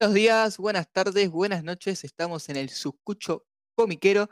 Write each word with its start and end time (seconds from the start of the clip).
Buenos 0.00 0.14
días, 0.14 0.56
buenas 0.56 0.90
tardes, 0.90 1.28
buenas 1.28 1.62
noches. 1.62 2.04
Estamos 2.04 2.48
en 2.48 2.56
el 2.56 2.70
Suscucho 2.70 3.44
Comiquero. 3.76 4.30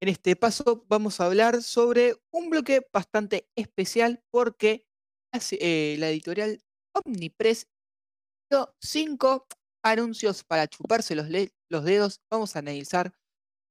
En 0.00 0.08
este 0.08 0.36
paso 0.36 0.84
vamos 0.86 1.18
a 1.18 1.24
hablar 1.24 1.60
sobre 1.64 2.14
un 2.30 2.50
bloque 2.50 2.86
bastante 2.92 3.48
especial 3.56 4.22
porque 4.30 4.86
eh, 5.50 5.96
la 5.98 6.08
editorial 6.10 6.62
Omnipress 6.92 7.66
dio 8.48 8.76
cinco 8.80 9.48
anuncios 9.82 10.44
para 10.44 10.68
chuparse 10.68 11.16
los, 11.16 11.26
los 11.68 11.84
dedos. 11.84 12.20
Vamos 12.30 12.54
a 12.54 12.60
analizar 12.60 13.12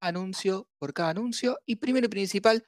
anuncio 0.02 0.68
por 0.80 0.94
cada 0.94 1.12
anuncio. 1.12 1.58
Y 1.66 1.78
primero 1.78 2.08
y 2.08 2.10
principal, 2.10 2.68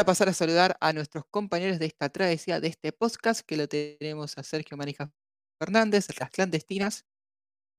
a 0.00 0.04
pasar 0.04 0.28
a 0.28 0.32
saludar 0.32 0.76
a 0.80 0.92
nuestros 0.92 1.26
compañeros 1.30 1.78
de 1.78 1.86
esta 1.86 2.08
travesía, 2.08 2.58
de 2.58 2.66
este 2.66 2.90
podcast, 2.90 3.42
que 3.46 3.56
lo 3.56 3.68
tenemos 3.68 4.36
a 4.36 4.42
Sergio 4.42 4.76
Manija 4.76 5.12
Fernández, 5.60 6.08
las 6.18 6.30
clandestinas. 6.30 7.06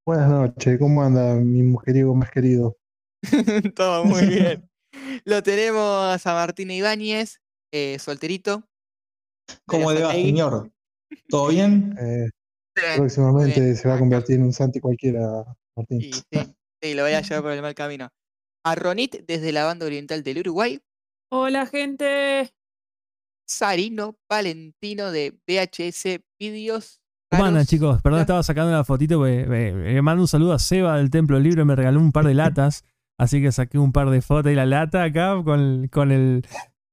Buenas 0.06 0.30
noches, 0.30 0.78
¿cómo 0.80 1.02
anda 1.02 1.36
mi 1.36 1.64
mujeriego 1.64 2.14
más 2.14 2.30
querido? 2.30 2.78
Todo 3.76 4.04
muy 4.04 4.26
bien. 4.28 4.70
Lo 5.24 5.42
tenemos 5.42 6.28
a 6.28 6.34
Martín 6.34 6.72
Ibáñez, 6.72 7.40
eh, 7.72 7.98
solterito. 8.00 8.68
¿Cómo 9.66 9.94
le 9.94 10.02
va, 10.04 10.12
señor? 10.12 10.72
¿Todo 11.30 11.50
bien? 11.50 11.96
Eh, 12.00 12.30
Bien, 12.76 12.98
próximamente 12.98 13.62
bien, 13.62 13.76
se 13.78 13.88
va 13.88 13.96
a 13.96 14.00
convertir 14.00 14.38
en 14.38 14.44
un 14.44 14.54
Santi 14.54 14.80
cualquiera, 14.80 15.46
Martín. 15.76 16.02
Y 16.02 16.12
sí, 16.12 16.56
sí, 16.82 16.94
lo 16.96 17.04
voy 17.04 17.14
a 17.14 17.22
llevar 17.22 17.44
por 17.44 17.52
el 17.52 17.62
mal 17.62 17.76
camino. 17.76 18.10
A 18.66 18.76
Ronit 18.76 19.26
desde 19.26 19.52
la 19.52 19.64
banda 19.64 19.86
oriental 19.86 20.24
del 20.24 20.40
Uruguay. 20.40 20.82
Hola 21.32 21.66
gente. 21.66 22.52
Sarino 23.48 24.18
Valentino 24.30 25.12
de 25.12 25.38
VHS 25.48 26.20
Videos. 26.40 27.03
¿Cómo 27.38 27.44
andan, 27.46 27.56
Raros. 27.56 27.68
chicos? 27.68 28.02
Perdón, 28.02 28.22
estaba 28.22 28.44
sacando 28.44 28.70
una 28.72 28.84
fotito 28.84 29.18
porque 29.18 29.42
eh, 29.50 29.94
le 29.94 30.02
mando 30.02 30.24
un 30.24 30.28
saludo 30.28 30.54
a 30.54 30.60
Seba 30.60 30.98
del 30.98 31.10
Templo 31.10 31.40
Libre, 31.40 31.66
me 31.66 31.76
regaló 31.76 32.00
un 32.00 32.12
par 32.12 32.26
de 32.26 32.34
latas, 32.36 32.84
así 33.18 33.42
que 33.42 33.52
saqué 33.52 33.78
un 33.80 33.92
par 33.92 34.10
de 34.10 34.22
fotos 34.22 34.52
y 34.52 34.56
la 34.56 34.66
lata 34.66 35.04
acá 35.04 35.36
con, 35.44 35.88
con 35.90 36.12
el, 36.12 36.46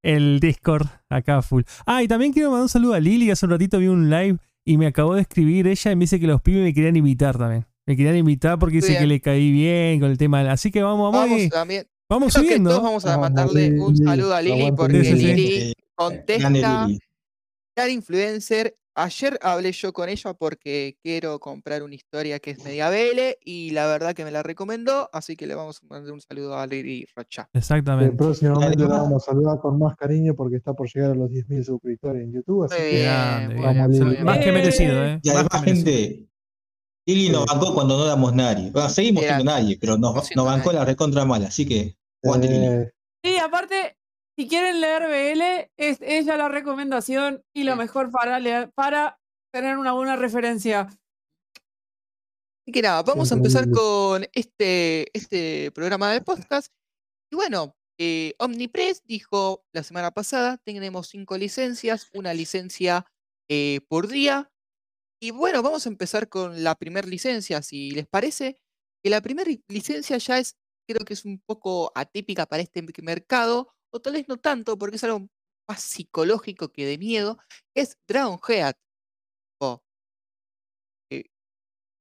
el 0.03 0.41
Discord 0.41 0.87
acá 1.09 1.43
full. 1.43 1.63
Ah, 1.87 2.03
y 2.03 2.09
también 2.09 2.33
quiero 2.33 2.51
mandar 2.51 2.63
un 2.65 2.69
saludo 2.69 2.95
a 2.95 3.01
Lili, 3.01 3.27
que 3.27 3.33
hace 3.33 3.47
un 3.47 3.53
ratito 3.53 3.79
vi 3.79 3.89
un 3.89 4.11
live 4.11 4.39
y 4.65 4.77
me 4.79 4.87
acabó 4.87 5.15
de 5.15 5.23
escribir 5.23 5.67
ella 5.67 5.93
y 5.93 5.97
me 5.97 6.01
dice 6.05 6.21
que 6.21 6.27
los 6.27 6.41
pibes 6.43 6.63
me 6.63 6.75
querían 6.75 6.97
invitar 6.97 7.37
también. 7.39 7.67
Me 7.87 7.97
querían 7.97 8.17
invitar 8.17 8.59
porque 8.59 8.77
dice 8.77 8.89
Bien. 8.91 9.01
que 9.01 9.07
le 9.09 9.21
caí 9.21 9.51
bien 9.51 9.99
con 10.01 10.11
el 10.11 10.19
tema. 10.19 10.41
Así 10.53 10.71
que 10.71 10.83
vamos, 10.83 11.13
vamos, 11.13 11.29
Vamos 11.31 11.49
también. 11.49 11.87
vamos 12.09 12.33
Creo 12.33 12.43
que 12.43 12.49
subiendo. 12.51 12.71
todos 12.71 12.83
vamos 12.83 13.05
a 13.07 13.09
Vamos, 13.17 13.23
mandarle 13.23 13.81
un 13.81 13.97
saludo 13.97 14.35
a 14.35 14.43
Lili 14.43 14.71
porque 14.73 15.03
Sí, 15.03 15.11
sí, 15.13 15.17
sí. 15.19 15.35
Lili 15.35 15.73
contesta, 15.97 16.51
Lili. 16.87 17.01
gran 17.75 17.91
influencer. 17.91 18.77
Ayer 18.97 19.39
hablé 19.41 19.71
yo 19.73 19.93
con 19.93 20.09
ella 20.09 20.35
porque 20.35 20.97
quiero 21.03 21.39
comprar 21.39 21.83
una 21.85 21.95
historia 21.95 22.41
que 22.41 22.51
es 22.51 22.65
media 22.65 22.91
BL 22.91 23.37
y 23.45 23.71
la 23.71 23.87
verdad 23.87 24.15
que 24.15 24.25
me 24.25 24.33
la 24.33 24.43
recomendó, 24.43 25.09
así 25.13 25.37
que 25.37 25.47
le 25.47 25.55
vamos 25.55 25.79
a 25.83 25.87
mandar 25.87 26.13
un 26.13 26.21
saludo 26.21 26.57
a 26.59 26.67
Lili 26.67 27.07
Rocha. 27.15 27.43
Eh, 27.53 27.59
Exactamente. 27.59 28.17
próximamente 28.17 28.77
la 28.83 28.89
vamos 29.03 29.23
a 29.23 29.31
saludar 29.31 29.61
con 29.61 29.79
más 29.79 29.97
cariño 29.97 30.35
porque 30.35 30.57
está 30.57 30.75
por 30.75 30.89
llegar 30.93 31.13
a 31.13 31.15
los 31.15 31.31
10.000 31.31 31.65
suscriptores 31.65 32.23
en 32.25 32.33
YouTube. 32.33 32.65
Así 32.65 32.75
Muy 32.75 32.83
que 32.91 32.97
bien, 32.97 33.63
Grande, 33.63 34.05
bien. 34.11 34.25
Más 34.25 34.39
que 34.39 34.49
Eh. 34.49 34.53
merecido, 34.53 35.05
¿eh? 35.07 35.21
Y 35.23 35.29
Más 35.29 35.37
además, 35.37 35.65
gente, 35.65 36.27
Lili 37.07 37.29
nos 37.31 37.43
Sí. 37.43 37.47
bancó 37.55 37.75
cuando 37.75 37.97
no 37.97 38.05
éramos 38.05 38.35
nadie. 38.35 38.71
Bueno, 38.73 38.89
seguimos 38.89 39.23
Era- 39.23 39.37
siendo 39.37 39.53
nadie, 39.53 39.79
pero 39.81 39.99
nos, 39.99 40.15
no 40.15 40.23
nos 40.35 40.45
bancó 40.47 40.67
nadie. 40.73 40.79
la 40.81 40.85
recontra 40.85 41.25
mala, 41.25 41.47
así 41.47 41.67
que 41.67 41.97
eh, 42.25 42.91
Y 43.23 43.37
aparte, 43.37 43.97
si 44.39 44.49
quieren 44.49 44.81
leer 44.81 45.03
BL, 45.09 45.71
es 45.77 45.99
ella 46.01 46.37
la 46.37 46.49
recomendación 46.49 47.43
y 47.55 47.65
lo 47.65 47.73
Sí. 47.73 47.79
mejor 47.79 48.11
para 48.11 48.39
leer, 48.41 48.71
para 48.73 49.19
tener 49.53 49.77
una 49.77 49.93
buena 49.93 50.17
referencia. 50.17 50.89
Así 52.63 52.73
que 52.73 52.83
nada, 52.83 53.03
vamos 53.03 53.33
a 53.33 53.35
empezar 53.35 53.71
con 53.71 54.27
este, 54.33 55.07
este 55.17 55.71
programa 55.73 56.13
de 56.13 56.21
podcast. 56.21 56.73
Y 57.33 57.37
bueno, 57.37 57.75
eh, 57.99 58.35
Omnipress 58.39 59.03
dijo 59.05 59.65
la 59.75 59.83
semana 59.83 60.11
pasada, 60.11 60.59
tenemos 60.65 61.09
cinco 61.09 61.37
licencias, 61.37 62.09
una 62.15 62.33
licencia 62.35 63.07
eh, 63.51 63.81
por 63.89 64.09
día. 64.09 64.51
Y 65.23 65.33
bueno, 65.33 65.63
vamos 65.63 65.85
a 65.87 65.89
empezar 65.91 66.29
con 66.29 66.63
la 66.63 66.75
primera 66.77 67.07
licencia, 67.07 67.61
si 67.63 67.91
les 67.91 68.07
parece. 68.07 68.61
Que 69.03 69.11
la 69.11 69.21
primera 69.21 69.51
licencia 69.69 70.17
ya 70.19 70.39
es, 70.39 70.57
creo 70.89 71.05
que 71.05 71.15
es 71.15 71.25
un 71.25 71.41
poco 71.47 71.91
atípica 71.95 72.47
para 72.47 72.63
este 72.63 72.83
merc- 72.83 73.03
mercado, 73.03 73.73
o 73.93 74.01
tal 74.01 74.15
vez 74.15 74.29
no 74.29 74.37
tanto, 74.39 74.79
porque 74.79 74.97
es 74.97 75.05
algo 75.05 75.29
más 75.69 75.83
psicológico 75.83 76.71
que 76.71 76.87
de 76.87 76.99
miedo, 76.99 77.39
es 77.75 77.97
Dragon 78.09 78.39
Head. 78.49 78.75
eh, 81.11 81.25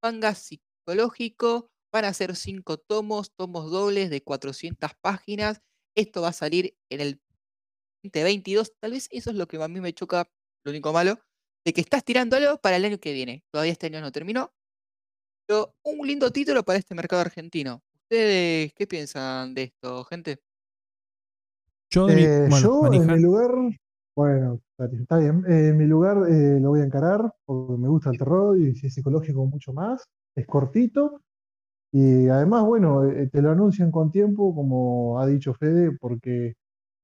manga 0.03 0.35
psicológico. 0.35 1.69
Van 1.93 2.05
a 2.05 2.13
ser 2.13 2.35
cinco 2.35 2.77
tomos, 2.77 3.31
tomos 3.35 3.71
dobles 3.71 4.09
de 4.11 4.21
400 4.23 4.91
páginas. 5.01 5.61
Esto 5.97 6.21
va 6.21 6.29
a 6.29 6.33
salir 6.33 6.75
en 6.91 7.01
el 7.01 7.21
2022. 8.03 8.73
Tal 8.81 8.91
vez 8.93 9.07
eso 9.11 9.31
es 9.31 9.35
lo 9.37 9.47
que 9.47 9.61
a 9.63 9.67
mí 9.67 9.81
me 9.81 9.93
choca, 9.93 10.29
lo 10.65 10.71
único 10.71 10.93
malo, 10.93 11.19
de 11.65 11.73
que 11.73 11.81
estás 11.81 12.03
tirándolo 12.05 12.59
para 12.61 12.77
el 12.77 12.85
año 12.85 12.99
que 12.99 13.13
viene. 13.13 13.43
Todavía 13.51 13.73
este 13.73 13.87
año 13.87 14.01
no 14.01 14.11
terminó. 14.11 14.53
Pero 15.47 15.75
un 15.83 16.07
lindo 16.07 16.31
título 16.31 16.63
para 16.63 16.79
este 16.79 16.95
mercado 16.95 17.21
argentino. 17.23 17.83
¿Ustedes 18.03 18.73
qué 18.73 18.87
piensan 18.87 19.53
de 19.53 19.63
esto, 19.63 20.03
gente? 20.05 20.39
Yo, 21.89 22.07
de 22.09 22.19
mi- 22.19 22.27
eh, 22.27 22.49
bueno, 22.49 22.71
yo 22.77 22.93
en 22.93 23.09
mi 23.11 23.19
lugar, 23.19 23.51
bueno, 24.15 24.59
está 24.77 24.85
está 24.97 25.17
bien, 25.17 25.43
eh, 25.47 25.69
en 25.69 25.77
mi 25.77 25.85
lugar 25.85 26.17
eh, 26.29 26.59
lo 26.59 26.69
voy 26.69 26.81
a 26.81 26.83
encarar 26.85 27.33
porque 27.45 27.77
me 27.81 27.87
gusta 27.89 28.09
el 28.11 28.17
terror 28.17 28.57
y 28.59 28.75
si 28.75 28.87
es 28.87 28.93
psicológico 28.93 29.45
mucho 29.45 29.73
más, 29.73 30.03
es 30.35 30.45
cortito. 30.47 31.21
Y 31.93 32.27
además, 32.29 32.65
bueno, 32.65 33.05
eh, 33.05 33.29
te 33.31 33.41
lo 33.41 33.51
anuncian 33.51 33.91
con 33.91 34.11
tiempo, 34.11 34.55
como 34.55 35.19
ha 35.19 35.27
dicho 35.27 35.53
Fede, 35.55 35.91
porque 35.99 36.55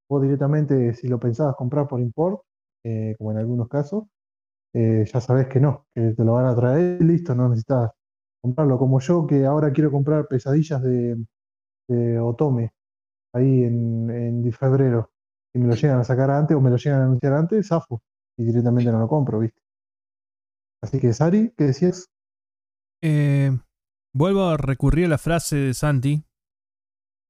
vos 0.10 0.22
directamente, 0.24 0.94
si 0.96 1.08
lo 1.10 1.20
pensabas 1.20 1.56
comprar 1.58 1.88
por 1.88 2.02
import, 2.02 2.42
eh, 2.84 3.16
como 3.18 3.32
en 3.32 3.40
algunos 3.40 3.70
casos, 3.70 4.06
eh, 4.74 5.06
ya 5.12 5.22
sabés 5.22 5.48
que 5.48 5.60
no, 5.60 5.88
que 5.96 6.14
te 6.14 6.24
lo 6.26 6.34
van 6.34 6.48
a 6.48 6.56
traer 6.56 7.02
listo, 7.04 7.36
no 7.36 7.50
necesitas 7.50 7.92
comprarlo. 8.42 8.78
Como 8.80 9.00
yo, 9.00 9.28
que 9.28 9.46
ahora 9.46 9.72
quiero 9.74 9.92
comprar 9.92 10.28
pesadillas 10.28 10.82
de, 10.84 11.18
de 11.88 12.20
Otome, 12.20 12.72
ahí 13.36 13.64
en, 13.64 14.10
en 14.10 14.52
febrero, 14.54 15.12
y 15.54 15.60
me 15.60 15.68
lo 15.68 15.76
llegan 15.76 16.00
a 16.00 16.04
sacar 16.04 16.32
antes 16.32 16.56
o 16.56 16.62
me 16.62 16.70
lo 16.70 16.78
llegan 16.78 17.02
a 17.02 17.06
anunciar 17.06 17.34
antes, 17.34 17.68
zafo, 17.68 18.02
y 18.38 18.46
directamente 18.46 18.92
no 18.92 19.00
lo 19.00 19.08
compro, 19.08 19.40
¿viste? 19.40 19.62
Así 20.82 21.00
que, 21.00 21.14
Sari, 21.14 21.54
¿qué 21.58 21.66
decías? 21.66 22.10
Eh, 23.04 23.52
vuelvo 24.14 24.48
a 24.48 24.58
recurrir 24.58 25.06
a 25.06 25.10
la 25.10 25.18
frase 25.18 25.56
de 25.56 25.74
Santi. 25.74 26.24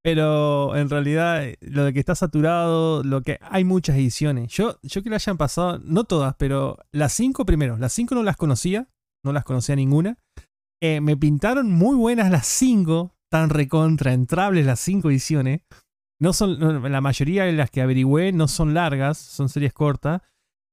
Pero 0.03 0.75
en 0.75 0.87
realidad, 0.87 1.43
eh, 1.43 1.57
lo 1.61 1.83
de 1.83 1.91
que 1.91 1.99
está 1.99 2.13
saturado, 2.13 3.01
lo 3.03 3.21
que 3.23 3.39
hay 3.41 3.63
muchas 3.63 3.95
ediciones. 3.95 4.51
Yo, 4.53 4.77
yo 4.83 5.01
que 5.01 5.09
lo 5.09 5.15
hayan 5.15 5.35
pasado, 5.35 5.79
no 5.79 6.03
todas, 6.03 6.35
pero 6.37 6.77
las 6.91 7.11
cinco 7.13 7.43
primero. 7.43 7.75
Las 7.77 7.93
cinco 7.93 8.13
no 8.13 8.21
las 8.21 8.37
conocía, 8.37 8.87
no 9.23 9.33
las 9.33 9.45
conocía 9.45 9.75
ninguna. 9.75 10.19
Eh, 10.79 11.01
me 11.01 11.17
pintaron 11.17 11.71
muy 11.71 11.95
buenas 11.95 12.29
las 12.29 12.45
cinco, 12.45 13.15
tan 13.31 13.49
recontra 13.49 14.13
entrables 14.13 14.67
las 14.67 14.79
cinco 14.79 15.09
ediciones. 15.09 15.61
No 16.21 16.33
son, 16.33 16.57
no, 16.59 16.87
la 16.87 17.01
mayoría 17.01 17.43
de 17.45 17.53
las 17.53 17.69
que 17.69 17.81
averigüé 17.81 18.31
no 18.31 18.47
son 18.47 18.73
largas, 18.73 19.17
son 19.17 19.49
series 19.49 19.73
cortas. 19.73 20.21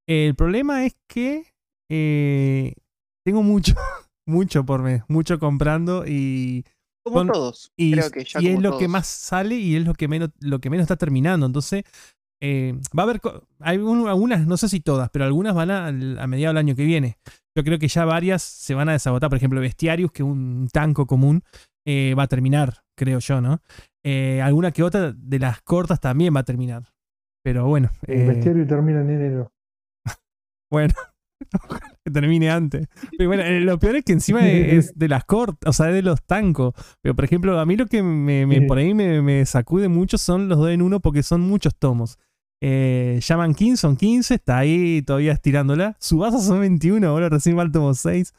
el 0.09 0.35
problema 0.35 0.85
es 0.85 0.97
que 1.09 1.53
eh, 1.91 2.75
tengo 3.25 3.43
mucho, 3.43 3.75
mucho 4.27 4.65
por 4.65 4.83
mes, 4.83 5.03
mucho 5.09 5.39
comprando 5.39 6.05
y, 6.07 6.65
Como 7.05 7.19
Son- 7.19 7.29
todos. 7.29 7.73
y, 7.77 7.93
creo 7.93 8.11
que 8.11 8.25
ya 8.25 8.41
y 8.41 8.49
es 8.49 8.61
lo 8.61 8.79
que 8.79 8.89
más 8.89 9.07
sale 9.07 9.57
y 9.57 9.77
es 9.77 9.85
lo 9.85 9.95
que 9.95 10.09
menos, 10.09 10.31
lo 10.41 10.61
que 10.61 10.71
menos 10.71 10.85
está 10.85 10.97
terminando. 10.97 11.47
Entonces, 11.47 11.83
eh, 12.41 12.75
va 12.97 13.03
a 13.03 13.05
haber, 13.05 13.21
hay 13.61 13.79
un- 13.79 14.09
algunas, 14.09 14.47
no 14.47 14.57
sé 14.57 14.69
si 14.69 14.81
todas, 14.81 15.11
pero 15.11 15.25
algunas 15.25 15.55
van 15.55 15.71
a, 15.71 15.89
a 15.89 16.27
mediados 16.27 16.55
del 16.55 16.59
año 16.59 16.75
que 16.77 16.85
viene. 16.85 17.19
Yo 17.57 17.65
creo 17.65 17.79
que 17.79 17.89
ya 17.89 18.05
varias 18.05 18.43
se 18.43 18.75
van 18.75 18.89
a 18.89 18.93
desagotar. 18.93 19.29
Por 19.29 19.37
ejemplo, 19.37 19.61
Bestiarius, 19.61 20.11
que 20.13 20.23
es 20.23 20.29
un 20.29 20.69
tanco 20.73 21.07
común, 21.07 21.43
eh, 21.87 22.15
va 22.17 22.23
a 22.25 22.29
terminar, 22.29 22.83
creo 22.97 23.19
yo, 23.19 23.41
¿no? 23.41 23.61
Eh, 24.05 24.41
alguna 24.43 24.73
que 24.73 24.83
otra 24.83 25.13
de 25.13 25.39
las 25.39 25.61
cortas 25.63 26.01
también 26.01 26.35
va 26.35 26.41
a 26.41 26.45
terminar. 26.45 26.85
Pero 27.45 27.67
bueno, 27.67 27.91
El 28.07 28.21
eh, 28.23 28.27
bestiario 28.27 28.67
termina 28.67 29.01
en 29.01 29.11
enero. 29.11 29.53
bueno, 30.71 30.95
que 32.05 32.11
termine 32.11 32.51
antes. 32.51 32.89
Pero 33.17 33.29
bueno, 33.31 33.43
eh, 33.43 33.61
lo 33.61 33.79
peor 33.79 33.97
es 33.97 34.05
que 34.05 34.13
encima 34.13 34.47
es 34.49 34.97
de 34.97 35.09
las 35.09 35.25
cortas, 35.25 35.69
o 35.69 35.73
sea, 35.73 35.89
es 35.89 35.95
de 35.95 36.03
los 36.03 36.23
tancos. 36.23 36.75
Pero 37.03 37.15
por 37.15 37.25
ejemplo, 37.25 37.59
a 37.59 37.67
mí 37.67 37.77
lo 37.77 37.87
que 37.87 38.03
me, 38.03 38.47
me- 38.47 38.63
por 38.63 38.79
ahí 38.79 38.95
me, 38.95 39.23
me 39.23 39.45
sacude 39.47 39.89
mucho 39.89 40.19
son 40.19 40.49
los 40.49 40.59
dos 40.59 40.71
en 40.71 40.83
uno 40.83 41.01
porque 41.01 41.23
son 41.23 41.41
muchos 41.41 41.75
tomos. 41.77 42.19
Eh, 42.65 43.19
Shaman 43.21 43.55
King 43.55 43.75
son 43.75 43.97
15, 43.97 44.35
está 44.35 44.59
ahí 44.59 45.03
todavía 45.03 45.33
estirándola. 45.33 45.97
Subasa 45.99 46.39
son 46.39 46.61
21, 46.61 47.05
ahora 47.09 47.29
recién 47.29 47.59
va 47.59 47.63
el 47.65 47.73
tomo 47.73 47.93
6. 47.93 48.33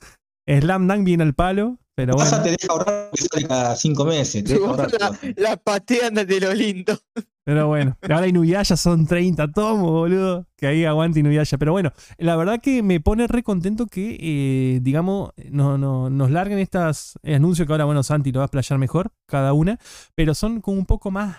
Slam 0.48 0.88
Dunk 0.88 1.04
viene 1.04 1.24
al 1.24 1.34
palo. 1.34 1.78
Pero 1.96 2.16
Pasa 2.16 2.38
bueno, 2.40 2.44
te 2.44 2.50
deja 2.52 2.68
ahorrar 2.74 3.10
que 3.14 3.22
sale 3.22 3.48
cada 3.48 3.76
cinco 3.76 4.06
meses. 4.06 4.44
Te 4.44 4.54
deja 4.54 4.66
ahorrar. 4.66 4.92
la, 5.00 5.20
la 5.38 5.58
patean 5.58 6.16
de 6.16 6.40
lo 6.40 6.54
lindo. 6.54 6.98
pero 7.46 7.68
bueno. 7.68 7.96
Ahora 8.02 8.26
Inuyasha 8.28 8.76
son 8.78 9.06
30 9.06 9.52
tomos, 9.52 9.92
boludo. 9.92 10.48
Que 10.58 10.68
ahí 10.68 10.86
aguante 10.86 11.20
Inuyasha. 11.20 11.58
Pero 11.60 11.72
bueno, 11.72 11.92
la 12.18 12.36
verdad 12.36 12.60
que 12.62 12.82
me 12.82 13.00
pone 13.00 13.28
re 13.28 13.44
contento 13.44 13.86
que, 13.86 14.18
eh, 14.20 14.80
digamos, 14.82 15.32
no, 15.52 15.78
no, 15.78 16.10
nos 16.10 16.32
larguen 16.32 16.58
estas 16.60 17.20
anuncios 17.24 17.68
que 17.68 17.74
ahora, 17.74 17.86
bueno, 17.86 18.02
Santi 18.02 18.32
lo 18.32 18.40
va 18.40 18.46
a 18.46 18.48
explayar 18.48 18.80
mejor, 18.80 19.12
cada 19.28 19.54
una. 19.54 19.78
Pero 20.16 20.34
son 20.34 20.62
como 20.62 20.78
un 20.80 20.86
poco 20.86 21.12
más. 21.12 21.38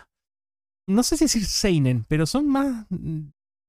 No 0.87 1.03
sé 1.03 1.17
si 1.17 1.25
decir 1.25 1.47
Seinen, 1.47 2.05
pero 2.09 2.27
son 2.27 2.47
más. 2.47 2.87
mm, 2.91 3.23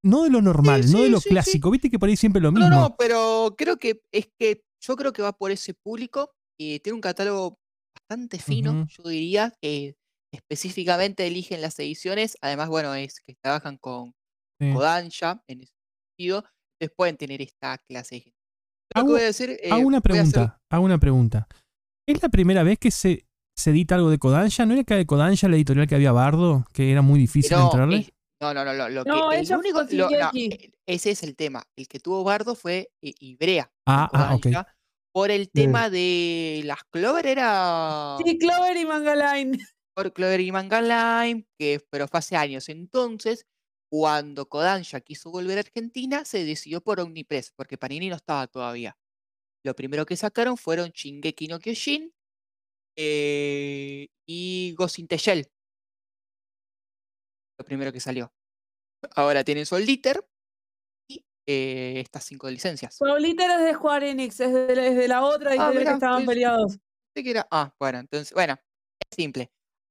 No 0.03 0.23
de 0.23 0.29
lo 0.29 0.41
normal, 0.41 0.83
Sí, 0.83 0.93
no 0.93 1.01
de 1.01 1.09
lo 1.09 1.19
sí, 1.19 1.29
clásico. 1.29 1.71
Viste 1.71 1.89
que 1.89 1.97
por 1.97 2.09
ahí 2.09 2.15
siempre 2.17 2.41
lo 2.41 2.51
No, 2.51 2.59
mismo. 2.59 2.75
no, 2.75 2.95
pero 2.95 3.55
creo 3.57 3.77
que 3.77 4.01
es 4.11 4.27
que 4.37 4.63
yo 4.81 4.95
creo 4.95 5.13
que 5.13 5.23
va 5.23 5.31
por 5.31 5.49
ese 5.49 5.73
público 5.73 6.31
y 6.59 6.79
tiene 6.79 6.95
un 6.95 7.01
catálogo 7.01 7.57
bastante 7.97 8.39
fino, 8.39 8.85
yo 8.87 9.03
diría 9.09 9.53
que 9.61 9.95
específicamente 10.33 11.25
eligen 11.27 11.61
las 11.61 11.77
ediciones, 11.79 12.37
además, 12.41 12.69
bueno, 12.69 12.93
es 12.93 13.19
que 13.25 13.35
trabajan 13.41 13.77
con 13.77 14.13
Sí. 14.59 14.71
Kodansha 14.73 15.41
en 15.47 15.61
ese 15.61 15.73
sentido, 16.17 16.45
entonces 16.79 16.95
pueden 16.95 17.17
tener 17.17 17.41
esta 17.41 17.77
clase 17.89 18.15
de 18.15 18.21
gente. 18.21 18.37
Hago- 18.93 19.07
que 19.07 19.11
voy 19.13 19.21
a 19.21 19.25
decir, 19.25 19.49
eh, 19.61 19.69
Hago 19.71 19.87
una 19.87 19.99
voy 19.99 20.17
a 20.17 20.21
hacer- 20.21 20.31
pregunta, 20.33 20.61
hago 20.69 20.85
una 20.85 20.97
pregunta. 20.97 21.47
¿Es 22.07 22.21
la 22.21 22.29
primera 22.29 22.63
vez 22.63 22.77
que 22.79 22.91
se, 22.91 23.25
se 23.57 23.71
edita 23.71 23.95
algo 23.95 24.09
de 24.09 24.17
Kodansha? 24.19 24.65
¿No 24.65 24.73
era 24.73 24.83
que 24.83 24.93
de 24.95 25.05
Kodansha 25.05 25.49
la 25.49 25.55
editorial 25.55 25.87
que 25.87 25.95
había 25.95 26.11
Bardo? 26.11 26.65
Que 26.73 26.91
era 26.91 27.01
muy 27.01 27.19
difícil 27.19 27.57
no, 27.57 27.65
entrarle. 27.65 27.97
es- 27.97 28.11
no, 28.41 28.53
no, 28.53 28.63
no, 28.63 28.73
lo, 28.73 28.89
lo 28.89 29.03
No, 29.05 29.29
que, 29.29 29.39
el 29.39 29.55
único, 29.57 29.83
lo- 29.91 30.09
no, 30.09 30.29
eh, 30.33 30.71
ese 30.87 31.11
es 31.11 31.23
el 31.23 31.35
tema, 31.35 31.63
el 31.77 31.87
que 31.87 31.99
tuvo 31.99 32.23
Bardo 32.23 32.53
fue 32.55 32.91
eh, 33.01 33.13
Ibrea. 33.19 33.69
Ah, 33.87 34.09
ah, 34.13 34.35
ok. 34.35 34.47
Por 35.15 35.31
el 35.31 35.49
Bien. 35.53 35.67
tema 35.67 35.89
de 35.89 36.61
las 36.65 36.83
Clover 36.91 37.25
era... 37.25 38.17
Sí, 38.21 38.37
Clover 38.37 38.75
y 38.75 38.85
Mangaline. 38.85 39.57
por 39.95 40.11
Clover 40.13 40.41
y 40.41 40.51
Manga 40.51 40.81
Line, 40.81 41.47
que, 41.57 41.79
pero 41.89 42.07
fue 42.07 42.19
hace 42.19 42.35
años. 42.35 42.69
Entonces, 42.69 43.47
cuando 43.89 44.47
Kodansha 44.47 44.99
quiso 44.99 45.31
volver 45.31 45.57
a 45.57 45.61
Argentina, 45.61 46.25
se 46.25 46.43
decidió 46.43 46.81
por 46.81 46.99
Omnipress, 46.99 47.53
porque 47.55 47.77
Panini 47.77 48.09
no 48.09 48.15
estaba 48.17 48.45
todavía. 48.47 48.97
Lo 49.63 49.73
primero 49.73 50.05
que 50.05 50.17
sacaron 50.17 50.57
fueron 50.57 50.89
Shingeki 50.89 51.47
no 51.47 51.59
Kyojin 51.59 52.13
eh, 52.97 54.09
y 54.27 54.75
Ghost 54.77 54.99
in 54.99 55.07
the 55.07 55.17
Shell. 55.17 55.47
Lo 57.57 57.65
primero 57.65 57.93
que 57.93 58.01
salió. 58.01 58.33
Ahora 59.15 59.43
tienen 59.43 59.65
y 59.65 60.01
eh, 61.47 61.99
estas 62.03 62.23
cinco 62.23 62.49
licencias. 62.49 62.95
Souliter 62.95 63.49
es 63.51 63.59
de 63.65 63.73
Square 63.73 64.09
Enix, 64.11 64.39
es 64.39 64.53
de, 64.53 64.87
es 64.87 64.95
de 64.95 65.07
la 65.07 65.23
otra 65.23 65.51
que 65.51 65.59
Ah, 65.59 65.71
mirá, 65.75 65.93
estaban 65.93 66.19
sí, 66.21 66.23
sí. 66.23 66.27
peleados. 66.29 66.77
Que 67.13 67.29
era- 67.31 67.47
Ah, 67.51 67.73
bueno, 67.79 67.99
entonces, 67.99 68.33
bueno, 68.33 68.53
es 68.99 69.15
simple. 69.15 69.49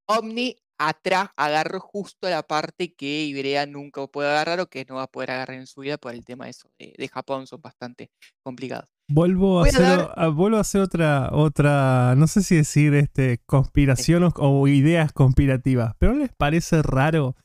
Omni 0.08 0.56
atrás 0.78 1.28
agarró 1.36 1.80
justo 1.80 2.28
la 2.28 2.42
parte 2.42 2.92
que 2.94 3.24
Ibrea 3.24 3.64
nunca 3.66 4.06
puede 4.08 4.28
agarrar 4.28 4.60
o 4.60 4.66
que 4.66 4.84
no 4.88 4.96
va 4.96 5.04
a 5.04 5.06
poder 5.06 5.30
agarrar 5.30 5.56
en 5.56 5.66
su 5.66 5.80
vida 5.80 5.96
por 5.96 6.12
el 6.12 6.24
tema 6.24 6.44
de 6.46 6.50
eso. 6.50 6.68
De, 6.78 6.92
de 6.98 7.08
Japón 7.08 7.46
son 7.46 7.60
bastante 7.62 8.10
complicados. 8.44 8.88
Vuelvo 9.08 9.60
a 9.60 9.64
hacer, 9.64 9.82
dar- 9.82 10.12
a- 10.16 10.28
vuelvo 10.28 10.56
a 10.58 10.60
hacer 10.60 10.80
otra, 10.80 11.30
otra, 11.32 12.14
no 12.16 12.26
sé 12.26 12.42
si 12.42 12.56
decir 12.56 12.94
este, 12.94 13.38
conspiración 13.46 14.24
o, 14.24 14.32
o 14.36 14.66
ideas 14.66 15.12
conspirativas, 15.12 15.94
pero 15.98 16.12
¿no 16.14 16.18
les 16.20 16.32
parece 16.36 16.82
raro 16.82 17.36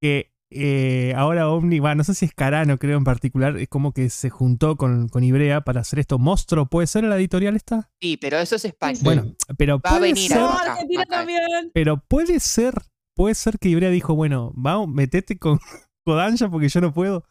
que 0.00 0.32
eh, 0.50 1.12
ahora 1.16 1.48
Omni, 1.48 1.78
bueno, 1.78 1.96
no 1.96 2.04
sé 2.04 2.14
si 2.14 2.24
es 2.26 2.34
Carano, 2.34 2.78
creo 2.78 2.98
en 2.98 3.04
particular, 3.04 3.56
es 3.56 3.68
como 3.68 3.92
que 3.92 4.10
se 4.10 4.30
juntó 4.30 4.76
con, 4.76 5.08
con 5.08 5.22
Ibrea 5.24 5.60
para 5.62 5.80
hacer 5.82 5.98
esto? 6.00 6.18
¿Monstruo 6.18 6.66
puede 6.66 6.86
ser 6.86 7.04
la 7.04 7.16
editorial 7.16 7.56
esta? 7.56 7.90
Sí, 8.00 8.16
pero 8.16 8.38
eso 8.38 8.56
es 8.56 8.64
España. 8.64 8.98
Bueno, 9.02 9.34
pero 9.56 9.78
Va 9.78 9.96
a 9.96 9.98
venir 10.00 10.28
ser, 10.28 10.38
acá, 10.38 10.72
Argentina 10.72 11.02
acá. 11.02 11.16
también. 11.18 11.70
pero 11.72 12.02
puede 12.08 12.40
ser, 12.40 12.74
puede 13.14 13.34
ser 13.34 13.58
que 13.58 13.68
Ibrea 13.68 13.90
dijo, 13.90 14.14
bueno, 14.14 14.52
vamos, 14.54 14.88
metete 14.88 15.38
con 15.38 15.58
Kodansha 16.04 16.48
porque 16.50 16.68
yo 16.68 16.80
no 16.80 16.92
puedo. 16.92 17.24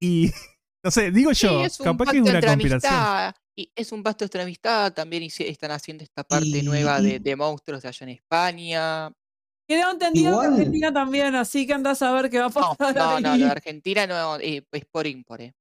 Y 0.00 0.30
no 0.84 0.90
sé, 0.90 1.10
digo 1.12 1.32
Sí, 1.34 1.46
yo, 1.46 1.64
es 1.64 1.78
un 1.80 1.84
capaz 1.84 2.10
que 2.10 2.18
es 2.18 2.22
una 2.24 2.40
conspiración. 2.40 2.92
amistad, 2.92 3.34
Y 3.56 3.70
es 3.76 3.92
un 3.92 4.02
pasto 4.02 4.24
entre 4.24 4.42
amistad. 4.42 4.92
También 4.92 5.22
están 5.22 5.70
haciendo 5.70 6.02
esta 6.04 6.24
parte 6.24 6.46
Y- 6.58 6.62
nueva 6.62 7.00
de, 7.00 7.14
y- 7.14 7.18
de 7.18 7.36
monstruos 7.36 7.84
allá 7.84 8.04
en 8.04 8.08
España. 8.10 9.12
Creo 9.68 9.90
entendido 9.90 10.30
Igual- 10.30 10.48
que 10.48 10.54
Argentina 10.56 10.92
también, 10.92 11.34
así 11.34 11.66
que 11.66 11.72
andás 11.74 12.00
a 12.02 12.12
ver 12.12 12.30
qué 12.30 12.38
va 12.38 12.46
a 12.46 12.48
No, 12.48 12.54
pasar 12.76 12.94
no, 12.94 13.20
no, 13.20 13.30
ahí. 13.32 13.38
lo 13.40 13.46
de 13.46 13.50
Argentina 13.50 14.06
no, 14.06 14.36
eh, 14.38 14.64
es 14.70 14.84
por 14.86 15.06
impor. 15.06 15.40
eh. 15.42 15.52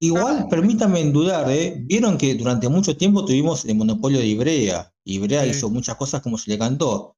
Igual, 0.00 0.48
permítanme 0.48 1.04
dudar, 1.12 1.48
¿eh? 1.50 1.76
Vieron 1.86 2.18
que 2.18 2.34
durante 2.34 2.68
mucho 2.68 2.96
tiempo 2.96 3.24
tuvimos 3.24 3.64
el 3.64 3.76
monopolio 3.76 4.18
de 4.18 4.26
Ibrea. 4.26 4.92
Ibrea 5.04 5.44
Sí. 5.44 5.50
hizo 5.50 5.70
muchas 5.70 5.96
cosas 5.96 6.20
como 6.22 6.36
se 6.38 6.50
le 6.50 6.58
cantó. 6.58 7.16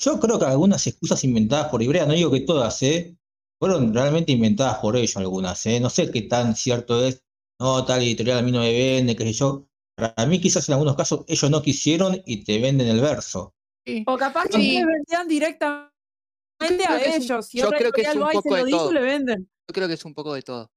Yo 0.00 0.18
creo 0.18 0.38
que 0.38 0.44
algunas 0.44 0.84
excusas 0.86 1.22
inventadas 1.22 1.68
por 1.68 1.80
Ibrea, 1.82 2.06
no 2.06 2.12
digo 2.12 2.30
que 2.32 2.40
todas, 2.40 2.82
¿eh? 2.82 3.16
Fueron 3.60 3.94
realmente 3.94 4.32
inventadas 4.32 4.78
por 4.78 4.96
ellos 4.96 5.16
algunas, 5.16 5.64
¿eh? 5.66 5.78
No 5.78 5.88
sé 5.90 6.10
qué 6.10 6.22
tan 6.22 6.56
cierto 6.56 7.04
es. 7.06 7.22
No, 7.60 7.84
tal 7.84 8.02
editorial 8.02 8.38
a 8.38 8.42
mí 8.42 8.50
no 8.50 8.58
me 8.60 8.72
vende, 8.72 9.14
qué 9.14 9.22
sé 9.24 9.32
yo. 9.32 9.68
Para 9.96 10.26
mí 10.26 10.40
quizás 10.40 10.68
en 10.68 10.72
algunos 10.72 10.96
casos 10.96 11.24
ellos 11.28 11.48
no 11.52 11.62
quisieron 11.62 12.20
y 12.26 12.42
te 12.44 12.58
venden 12.58 12.88
el 12.88 13.00
verso. 13.00 13.54
O 14.06 14.16
capaz 14.16 14.44
que 14.48 14.58
Sí. 14.58 14.78
le 14.78 14.86
vendían 14.86 15.28
directamente 15.28 15.92
creo 16.58 16.90
a 16.90 16.98
que 16.98 17.08
es 17.10 17.16
un- 17.16 17.22
ellos. 17.22 17.46
Si 17.46 17.58
yo 17.58 17.66
otra 17.66 17.78
creo 17.78 17.92
que 17.92 18.02
es 18.02 18.14
un 18.14 18.22
va 18.22 18.28
y 18.32 18.36
se 18.36 18.42
poco 18.42 18.50
lo 18.50 18.56
de 18.56 18.64
dice, 18.64 18.78
todo. 18.78 18.92
le 18.92 19.00
venden. 19.00 19.48
Yo 19.68 19.72
creo 19.72 19.88
que 19.88 19.94
es 19.94 20.04
un 20.04 20.14
poco 20.14 20.34
de 20.34 20.42
todo. 20.42 20.70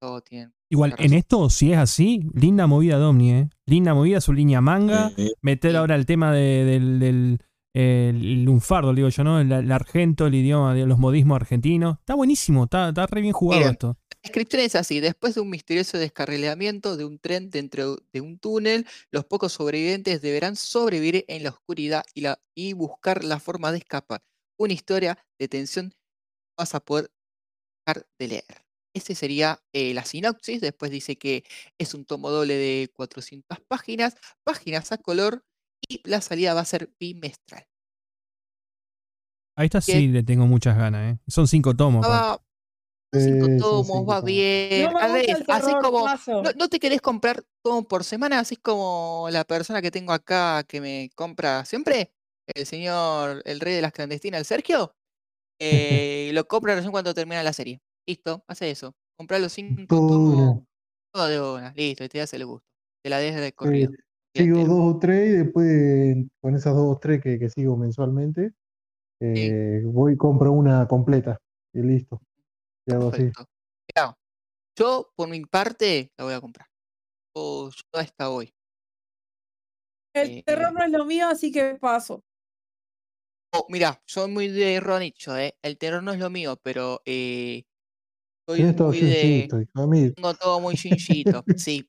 Todo 0.00 0.20
tiene. 0.20 0.52
Igual, 0.70 0.94
en 0.98 1.14
esto, 1.14 1.48
si 1.48 1.72
es 1.72 1.78
así, 1.78 2.20
linda 2.34 2.66
movida 2.66 2.98
de 2.98 3.04
Omni, 3.04 3.32
¿eh? 3.32 3.48
Linda 3.66 3.94
movida 3.94 4.20
su 4.20 4.32
línea 4.32 4.60
manga. 4.60 5.10
Meter 5.42 5.70
sí. 5.70 5.76
ahora 5.76 5.94
el 5.94 6.06
tema 6.06 6.32
de- 6.32 6.64
del, 6.64 6.98
del 6.98 7.38
el 7.78 8.44
lunfardo, 8.44 8.94
digo 8.94 9.08
yo, 9.10 9.22
¿no? 9.22 9.38
El, 9.38 9.52
el 9.52 9.70
argento, 9.70 10.26
el 10.26 10.34
idioma 10.34 10.74
los 10.74 10.98
modismos 10.98 11.36
argentinos. 11.36 11.98
Está 12.00 12.14
buenísimo, 12.14 12.64
está, 12.64 12.88
está 12.88 13.06
re 13.06 13.20
bien 13.20 13.34
jugado 13.34 13.60
Miren, 13.60 13.72
esto. 13.72 13.98
La 14.26 14.30
descripción 14.30 14.62
es 14.62 14.74
así. 14.74 14.98
Después 14.98 15.36
de 15.36 15.40
un 15.40 15.48
misterioso 15.48 15.98
descarrilamiento 15.98 16.96
de 16.96 17.04
un 17.04 17.20
tren 17.20 17.48
dentro 17.48 17.96
de 18.12 18.20
un 18.20 18.40
túnel, 18.40 18.84
los 19.12 19.24
pocos 19.24 19.52
sobrevivientes 19.52 20.20
deberán 20.20 20.56
sobrevivir 20.56 21.24
en 21.28 21.44
la 21.44 21.50
oscuridad 21.50 22.02
y, 22.12 22.22
la, 22.22 22.40
y 22.52 22.72
buscar 22.72 23.22
la 23.22 23.38
forma 23.38 23.70
de 23.70 23.78
escapar. 23.78 24.24
Una 24.58 24.72
historia 24.72 25.16
de 25.38 25.46
tensión 25.46 25.94
vas 26.58 26.74
a 26.74 26.80
poder 26.80 27.12
dejar 27.86 28.08
de 28.18 28.26
leer. 28.26 28.66
Ese 28.96 29.14
sería 29.14 29.62
eh, 29.72 29.94
la 29.94 30.04
sinopsis. 30.04 30.60
Después 30.60 30.90
dice 30.90 31.16
que 31.16 31.44
es 31.78 31.94
un 31.94 32.04
tomo 32.04 32.28
doble 32.28 32.54
de 32.54 32.90
400 32.94 33.60
páginas, 33.68 34.16
páginas 34.42 34.90
a 34.90 34.98
color 34.98 35.44
y 35.88 36.00
la 36.02 36.20
salida 36.20 36.52
va 36.52 36.62
a 36.62 36.64
ser 36.64 36.92
bimestral. 36.98 37.64
Está, 39.56 39.78
Bien. 39.86 39.98
sí, 40.00 40.08
le 40.08 40.24
tengo 40.24 40.48
muchas 40.48 40.76
ganas, 40.76 41.14
¿eh? 41.14 41.18
Son 41.28 41.46
cinco 41.46 41.76
tomos. 41.76 42.04
Va- 43.14 43.20
cinco 43.20 43.46
tomos, 43.58 43.86
cinco 43.86 44.06
va 44.06 44.16
tomos. 44.16 44.26
bien. 44.26 44.92
No 44.92 44.98
A 44.98 45.06
ver, 45.12 45.26
así 45.48 45.72
como. 45.80 46.06
¿No, 46.42 46.50
no 46.56 46.68
te 46.68 46.78
querés 46.78 47.00
comprar 47.00 47.44
todo 47.62 47.86
por 47.86 48.04
semana? 48.04 48.38
Así 48.40 48.56
como 48.56 49.28
la 49.30 49.44
persona 49.44 49.80
que 49.82 49.90
tengo 49.90 50.12
acá 50.12 50.64
que 50.64 50.80
me 50.80 51.10
compra 51.14 51.64
siempre, 51.64 52.12
el 52.54 52.66
señor, 52.66 53.42
el 53.44 53.60
rey 53.60 53.74
de 53.74 53.82
las 53.82 53.92
clandestinas, 53.92 54.40
el 54.40 54.44
Sergio, 54.44 54.94
eh, 55.60 56.30
lo 56.34 56.46
compra 56.46 56.74
recién 56.74 56.92
cuando 56.92 57.14
termina 57.14 57.42
la 57.42 57.52
serie. 57.52 57.80
Listo, 58.06 58.44
hace 58.46 58.70
eso. 58.70 58.94
Comprar 59.16 59.40
los 59.40 59.52
cinco 59.52 59.86
Todo 59.86 60.08
de 60.08 60.16
una. 60.16 60.36
tomos, 60.52 60.64
todo 61.12 61.26
de 61.28 61.40
una, 61.40 61.72
listo, 61.74 62.04
y 62.04 62.08
te 62.08 62.18
das 62.18 62.32
el 62.34 62.46
gusto. 62.46 62.66
Te 63.02 63.10
la 63.10 63.18
des 63.18 63.34
de 63.36 63.52
corrido. 63.52 63.92
Sigo 64.34 64.64
dos 64.66 64.96
o 64.96 64.98
tres 64.98 65.30
y 65.30 65.32
después 65.32 66.16
con 66.42 66.54
esas 66.54 66.74
dos 66.74 66.96
o 66.96 66.98
tres 66.98 67.22
que, 67.22 67.38
que 67.38 67.48
sigo 67.48 67.76
mensualmente, 67.78 68.52
eh, 69.20 69.82
voy 69.86 70.12
y 70.14 70.16
compro 70.16 70.52
una 70.52 70.86
completa 70.86 71.38
y 71.72 71.80
listo. 71.80 72.20
Perfecto. 72.86 73.46
Yo 74.78 75.10
por 75.16 75.28
mi 75.28 75.44
parte 75.46 76.12
la 76.18 76.24
voy 76.24 76.34
a 76.34 76.40
comprar. 76.40 76.68
O 77.34 77.70
yo 77.70 77.98
a 77.98 78.02
esta 78.02 78.28
voy. 78.28 78.52
El 80.14 80.38
Eh, 80.38 80.42
terror 80.44 80.72
no 80.72 80.82
es 80.82 80.90
lo 80.90 81.04
mío, 81.04 81.28
así 81.28 81.50
que 81.52 81.76
paso. 81.76 82.22
Oh, 83.52 83.66
mira, 83.68 84.02
soy 84.06 84.30
muy 84.30 84.48
de 84.48 84.80
Ronicho, 84.80 85.36
¿eh? 85.36 85.56
El 85.62 85.78
terror 85.78 86.02
no 86.02 86.12
es 86.12 86.18
lo 86.18 86.30
mío, 86.30 86.58
pero 86.62 87.00
eh, 87.06 87.64
soy 88.46 88.56
Tienes 88.56 88.76
todo 88.76 88.88
muy 88.88 89.00
de... 89.00 89.48
Tengo 90.14 90.34
todo 90.34 90.60
muy 90.60 90.74
Shinjito, 90.74 91.44
sí. 91.56 91.88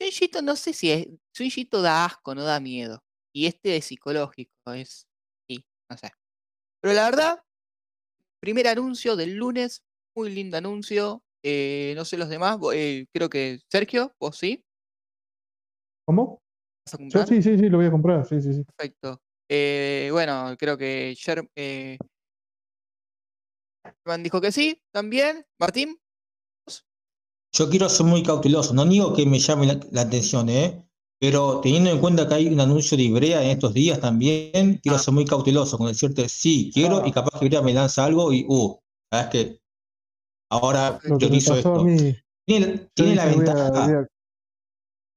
Shinjito 0.00 0.42
no 0.42 0.56
sé 0.56 0.72
si 0.72 0.90
es... 0.90 1.06
Shinjito 1.34 1.82
da 1.82 2.06
asco, 2.06 2.34
no 2.34 2.44
da 2.44 2.60
miedo. 2.60 3.02
Y 3.34 3.46
este 3.46 3.76
es 3.76 3.86
psicológico, 3.86 4.52
es... 4.72 5.06
Sí, 5.48 5.64
no 5.90 5.96
sé. 5.98 6.10
Pero 6.82 6.94
la 6.94 7.04
verdad, 7.04 7.44
primer 8.40 8.68
anuncio 8.68 9.16
del 9.16 9.34
lunes, 9.36 9.82
muy 10.20 10.30
lindo 10.30 10.56
anuncio. 10.58 11.22
eh, 11.42 11.94
no 11.96 12.04
sé 12.04 12.18
los 12.18 12.28
demás, 12.28 12.58
eh, 12.74 13.06
creo 13.14 13.30
que 13.30 13.60
Sergio, 13.70 14.14
vos 14.20 14.36
sí, 14.36 14.62
¿Cómo? 16.06 16.38
vas 16.84 16.94
a 16.94 17.08
Yo 17.08 17.26
sí, 17.26 17.42
sí, 17.42 17.56
sí, 17.56 17.68
lo 17.70 17.78
voy 17.78 17.86
a 17.86 17.90
comprar, 17.90 18.26
sí, 18.26 18.42
sí, 18.42 18.52
sí. 18.52 18.62
Perfecto. 18.64 19.22
Eh, 19.48 20.10
bueno, 20.12 20.54
creo 20.58 20.76
que 20.76 21.14
eh, 21.56 21.98
Sherman 24.04 24.22
dijo 24.22 24.40
que 24.40 24.52
sí, 24.52 24.82
también. 24.92 25.46
Martín, 25.58 25.98
Yo 27.52 27.70
quiero 27.70 27.88
ser 27.88 28.06
muy 28.06 28.22
cauteloso, 28.22 28.74
no 28.74 28.84
digo 28.84 29.14
que 29.14 29.24
me 29.24 29.38
llame 29.38 29.66
la, 29.66 29.80
la 29.90 30.02
atención, 30.02 30.48
¿eh? 30.50 30.86
Pero 31.18 31.60
teniendo 31.60 31.90
en 31.90 32.00
cuenta 32.00 32.28
que 32.28 32.34
hay 32.34 32.46
un 32.48 32.60
anuncio 32.60 32.96
de 32.96 33.04
Ibrea 33.04 33.42
en 33.42 33.50
estos 33.50 33.72
días 33.74 33.98
también, 34.00 34.78
quiero 34.82 34.96
Ah. 34.96 34.98
ser 34.98 35.14
muy 35.14 35.24
cauteloso 35.24 35.76
con 35.78 35.88
decirte 35.88 36.28
sí, 36.28 36.70
quiero, 36.72 37.06
y 37.06 37.12
capaz 37.12 37.38
que 37.38 37.46
Ibrea 37.46 37.62
me 37.62 37.72
lanza 37.74 38.04
algo 38.04 38.32
y, 38.32 38.44
uh, 38.48 38.78
sabes 39.10 39.28
que 39.30 39.60
ahora 40.50 40.98
Lo 41.04 41.18
que 41.18 41.26
esto. 41.26 41.84
mí. 41.84 42.16
Tiene, 42.46 43.14
la 43.14 43.26
ventaja, 43.26 43.68
a- 43.68 44.06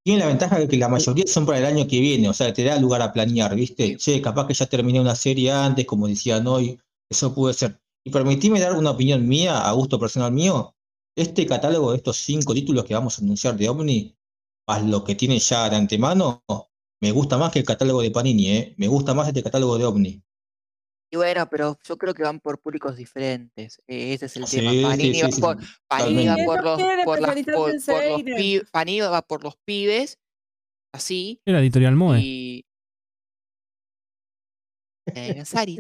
tiene 0.04 0.20
la 0.20 0.28
ventaja 0.28 0.60
de 0.60 0.68
que 0.68 0.78
la 0.78 0.90
mayoría 0.90 1.26
son 1.28 1.46
para 1.46 1.60
el 1.60 1.66
año 1.66 1.88
que 1.88 2.00
viene, 2.00 2.28
o 2.30 2.34
sea, 2.34 2.54
te 2.54 2.64
da 2.64 2.78
lugar 2.80 3.02
a 3.02 3.12
planear, 3.14 3.56
¿viste? 3.56 3.98
Che, 3.98 4.22
capaz 4.22 4.48
que 4.48 4.54
ya 4.54 4.66
terminé 4.66 5.00
una 5.00 5.16
serie 5.16 5.52
antes, 5.52 5.86
como 5.86 6.08
decían 6.08 6.46
hoy, 6.48 6.80
eso 7.10 7.34
puede 7.34 7.54
ser. 7.54 7.80
Y 8.06 8.12
permitime 8.12 8.60
dar 8.60 8.74
una 8.74 8.92
opinión 8.92 9.28
mía, 9.28 9.68
a 9.68 9.72
gusto 9.72 9.98
personal 10.00 10.32
mío, 10.32 10.76
este 11.16 11.46
catálogo 11.46 11.92
de 11.92 11.98
estos 11.98 12.18
cinco 12.18 12.54
títulos 12.54 12.84
que 12.86 12.94
vamos 12.94 13.18
a 13.18 13.22
anunciar 13.22 13.56
de 13.56 13.70
Omni, 13.70 14.16
más 14.68 14.84
lo 14.84 15.04
que 15.04 15.16
tiene 15.16 15.40
ya 15.40 15.70
de 15.70 15.78
antemano, 15.78 16.44
me 17.02 17.12
gusta 17.12 17.38
más 17.38 17.52
que 17.52 17.60
el 17.60 17.66
catálogo 17.66 18.02
de 18.02 18.12
Panini, 18.12 18.48
¿eh? 18.50 18.76
Me 18.78 18.88
gusta 18.88 19.14
más 19.14 19.28
este 19.28 19.44
catálogo 19.44 19.78
de 19.78 19.86
Omni. 19.86 20.23
Y 21.14 21.16
bueno, 21.16 21.48
pero 21.48 21.78
yo 21.84 21.96
creo 21.96 22.12
que 22.16 22.24
van 22.24 22.40
por 22.40 22.60
públicos 22.60 22.98
diferentes. 22.98 23.80
eh, 23.86 24.14
ese 24.16 24.26
es 24.26 24.36
el 24.36 24.48
Sí, 24.48 24.58
tema. 24.58 24.90
Panini 24.90 25.14
sí, 25.14 25.22
va 25.22 25.30
por, 25.54 25.64
Panini 25.88 26.26
va 26.26 26.62
los, 26.64 26.76
quieren 26.80 27.06
por 27.06 27.22
las, 27.22 27.38
especializarse 27.38 27.54
por, 27.54 27.70
en 27.70 27.82
por 27.86 28.10
los 28.10 28.22
seinen. 28.24 28.36
pi- 28.36 28.62
Panini 28.72 29.00
va 29.02 29.22
por 29.22 29.44
los 29.44 29.56
pibes, 29.58 30.18
así, 30.92 31.40
Era 31.46 31.60
editorial 31.60 31.96
Moe. 31.96 32.20
y... 32.20 32.66
Eh, 35.14 35.46
Sari, 35.46 35.78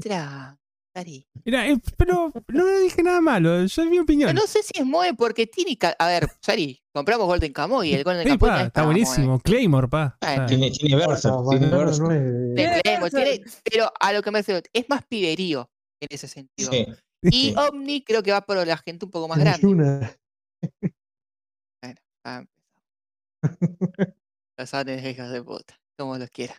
Sari. 0.95 1.27
Era, 1.43 1.67
eh, 1.67 1.77
pero 1.97 2.31
no 2.49 2.79
dije 2.79 3.01
nada 3.01 3.19
malo, 3.19 3.65
yo 3.65 3.81
es 3.83 3.89
mi 3.89 3.97
opinión. 3.99 4.29
Pero 4.29 4.41
no 4.41 4.47
sé 4.47 4.61
si 4.61 4.71
es 4.79 4.85
Moe 4.85 5.13
porque 5.15 5.47
tiene... 5.47 5.75
ca- 5.77 5.95
A 5.97 6.07
ver, 6.07 6.27
Sari, 6.39 6.83
compramos 6.93 7.25
Golden 7.25 7.51
Kamuy 7.51 7.89
y 7.89 7.93
el 7.95 8.03
Golden 8.03 8.23
Sí, 8.23 8.29
Kamuy 8.37 8.39
pa, 8.39 8.47
no 8.47 8.55
es 8.59 8.61
está 8.67 8.73
para 8.73 8.85
buenísimo. 8.85 9.39
Claymore, 9.39 9.87
pa. 9.87 10.17
Ah, 10.21 10.45
Tiene, 10.47 10.69
tiene 10.71 10.95
Ah, 11.03 11.17
tiene 11.17 11.77
Berserk. 13.07 13.61
pero 13.63 13.91
a 13.99 14.13
lo 14.13 14.21
que 14.21 14.31
me 14.31 14.39
refiero, 14.39 14.61
es 14.71 14.87
más 14.89 15.03
piberío 15.05 15.69
en 16.01 16.07
ese 16.11 16.27
sentido. 16.27 16.71
Sí. 16.71 16.85
Y 17.23 17.29
Sí. 17.49 17.55
Omni 17.57 18.03
creo 18.03 18.21
que 18.21 18.31
va 18.31 18.41
por 18.41 18.65
la 18.67 18.77
gente 18.77 19.05
un 19.05 19.11
poco 19.11 19.27
más 19.27 19.39
grande. 19.39 19.61
Yuna. 19.61 20.15
Bueno, 21.81 21.99
ah. 22.25 22.43
Los 24.57 24.73
hijos 25.05 25.29
de 25.31 25.43
puta, 25.43 25.79
como 25.97 26.17
los 26.17 26.29
quiera. 26.29 26.55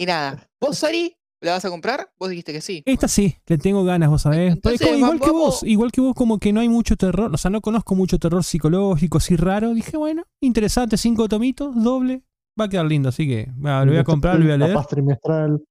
Y 0.00 0.06
nada, 0.06 0.50
¿vos, 0.60 0.78
Sari, 0.78 1.14
la 1.42 1.52
vas 1.52 1.64
a 1.64 1.70
comprar? 1.70 2.12
Vos 2.18 2.30
dijiste 2.30 2.52
que 2.52 2.60
sí. 2.60 2.82
Esta 2.86 3.08
sí, 3.08 3.36
le 3.46 3.58
tengo 3.58 3.84
ganas, 3.84 4.08
vos 4.08 4.22
sabés. 4.22 4.56
Pero 4.62 4.76
como- 4.78 4.96
igual 4.96 5.20
que 5.20 5.30
vos, 5.30 5.62
igual 5.64 5.92
que 5.92 6.00
vos, 6.00 6.14
como 6.14 6.38
que 6.38 6.52
no 6.52 6.60
hay 6.60 6.68
mucho 6.68 6.96
terror, 6.96 7.34
o 7.34 7.36
sea, 7.36 7.50
no 7.50 7.60
conozco 7.60 7.94
mucho 7.94 8.18
terror 8.18 8.44
psicológico 8.44 9.18
así 9.18 9.36
raro. 9.36 9.74
Dije, 9.74 9.96
bueno, 9.96 10.24
interesante, 10.40 10.96
cinco 10.96 11.28
tomitos, 11.28 11.74
doble, 11.74 12.22
va 12.58 12.66
a 12.66 12.68
quedar 12.68 12.86
lindo, 12.86 13.08
así 13.08 13.26
que 13.26 13.48
lo 13.56 13.86
voy 13.86 13.96
a 13.96 14.04
comprar, 14.04 14.36
lo 14.38 14.44
voy 14.44 14.52
a 14.54 14.58
La 14.58 14.66
leer. 14.66 14.76
paz 14.76 14.86
trimestral. 14.88 15.64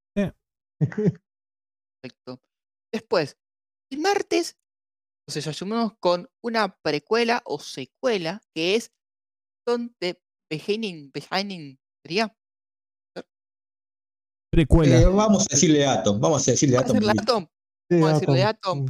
Perfecto. 0.80 2.42
Después, 2.94 3.38
el 3.92 4.00
martes 4.00 4.58
nos 5.28 5.36
desayunamos 5.36 5.94
con 6.00 6.28
una 6.44 6.76
precuela 6.82 7.42
o 7.46 7.60
secuela 7.60 8.42
que 8.56 8.76
es 8.76 8.92
Son 9.68 9.96
de 10.02 10.20
Beginning, 10.50 11.12
Beginning, 11.14 11.80
¿sería? 12.04 12.36
Precuela. 14.52 15.00
Eh, 15.02 15.06
vamos 15.06 15.44
a 15.44 15.48
decirle 15.52 15.86
Atom, 15.86 16.20
vamos 16.20 16.48
a 16.48 16.52
decirle 16.52 16.76
¿Va 16.76 16.82
a 16.82 16.84
Atom. 16.84 16.96
ser 16.98 17.04
la 17.04 17.12
Atom? 17.14 17.48
Sí, 17.90 17.96
Vamos 18.00 18.10
a 18.10 18.14
decirle 18.14 18.44
Atom. 18.44 18.80
Atom. 18.84 18.86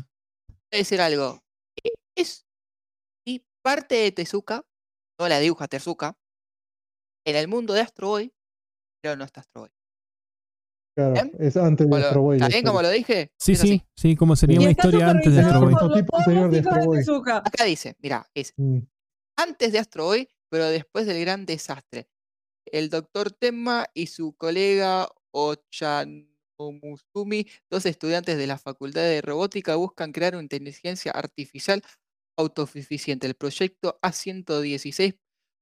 Voy 0.50 0.74
a 0.74 0.78
decir 0.78 1.02
algo. 1.02 1.40
Eh, 1.84 1.92
Es 2.18 2.46
y 3.28 3.46
parte 3.64 3.96
de 3.96 4.12
Tezuka, 4.12 4.66
no 5.20 5.28
la 5.30 5.40
dibuja 5.40 5.68
Tezuka, 5.68 6.18
en 7.26 7.36
el 7.36 7.48
mundo 7.48 7.74
de 7.74 7.82
Astro 7.82 8.08
Boy, 8.08 8.34
pero 9.04 9.16
no 9.16 9.24
está 9.24 9.42
Astro 9.42 9.62
Boy. 9.62 9.70
Claro, 10.98 11.14
¿Bien? 11.14 11.32
es 11.40 11.56
antes 11.56 11.86
de 11.86 11.90
¿Cómo 11.90 12.00
lo- 12.00 12.06
Astro 12.06 12.22
Boy. 12.22 12.38
¿Está 12.38 12.48
bien 12.50 12.66
como 12.66 12.82
lo 12.82 12.90
dije? 12.90 13.32
Sí, 13.40 13.56
sí, 13.56 13.84
sí, 13.96 14.16
como 14.16 14.36
sería 14.36 14.56
Y 14.56 14.60
una 14.64 14.72
historia 14.72 15.10
antes 15.10 15.34
de 15.34 15.42
Astro 15.42 15.60
Boy. 15.62 15.74
de 16.50 16.60
Astro 16.60 16.86
Boy. 16.86 17.04
Acá 17.46 17.64
dice, 17.66 17.96
mira, 18.00 18.28
es 18.34 18.54
Mm. 18.58 18.80
antes 19.38 19.72
de 19.72 19.80
Astro 19.80 20.06
Boy, 20.06 20.28
pero 20.50 20.66
después 20.68 21.06
del 21.06 21.22
gran 21.22 21.46
desastre. 21.46 22.10
El 22.66 22.90
doctor 22.90 23.32
Tenma 23.32 23.86
y 23.94 24.08
su 24.08 24.34
colega 24.34 25.08
Ochanomuzumi, 25.32 27.48
dos 27.70 27.86
estudiantes 27.86 28.38
de 28.38 28.48
la 28.48 28.58
Facultad 28.58 29.02
de 29.02 29.22
Robótica, 29.22 29.76
buscan 29.76 30.12
crear 30.12 30.34
una 30.36 30.44
inteligencia 30.44 31.12
artificial 31.12 31.84
autosuficiente. 32.38 33.28
El 33.28 33.36
proyecto 33.36 34.00
A116 34.02 35.18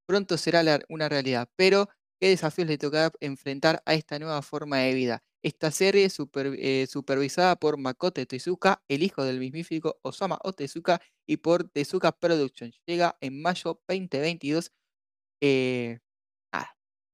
pronto 0.07 0.37
será 0.37 0.63
una 0.89 1.09
realidad, 1.09 1.49
pero 1.55 1.89
¿qué 2.19 2.29
desafíos 2.29 2.67
le 2.67 2.77
tocará 2.77 3.11
enfrentar 3.21 3.81
a 3.85 3.93
esta 3.93 4.19
nueva 4.19 4.41
forma 4.41 4.77
de 4.79 4.93
vida? 4.93 5.23
Esta 5.43 5.71
serie, 5.71 6.09
super- 6.09 6.55
eh, 6.59 6.85
supervisada 6.89 7.55
por 7.55 7.77
Makoto 7.77 8.25
Tezuka, 8.25 8.83
el 8.89 9.03
hijo 9.03 9.23
del 9.23 9.39
mismífico 9.39 9.97
Osama 10.03 10.37
Otezuka, 10.43 10.99
y 11.27 11.37
por 11.37 11.69
Tezuka 11.69 12.11
Productions. 12.11 12.81
Llega 12.87 13.17
en 13.21 13.41
mayo 13.41 13.79
2022. 13.87 14.71
Eh, 15.41 15.99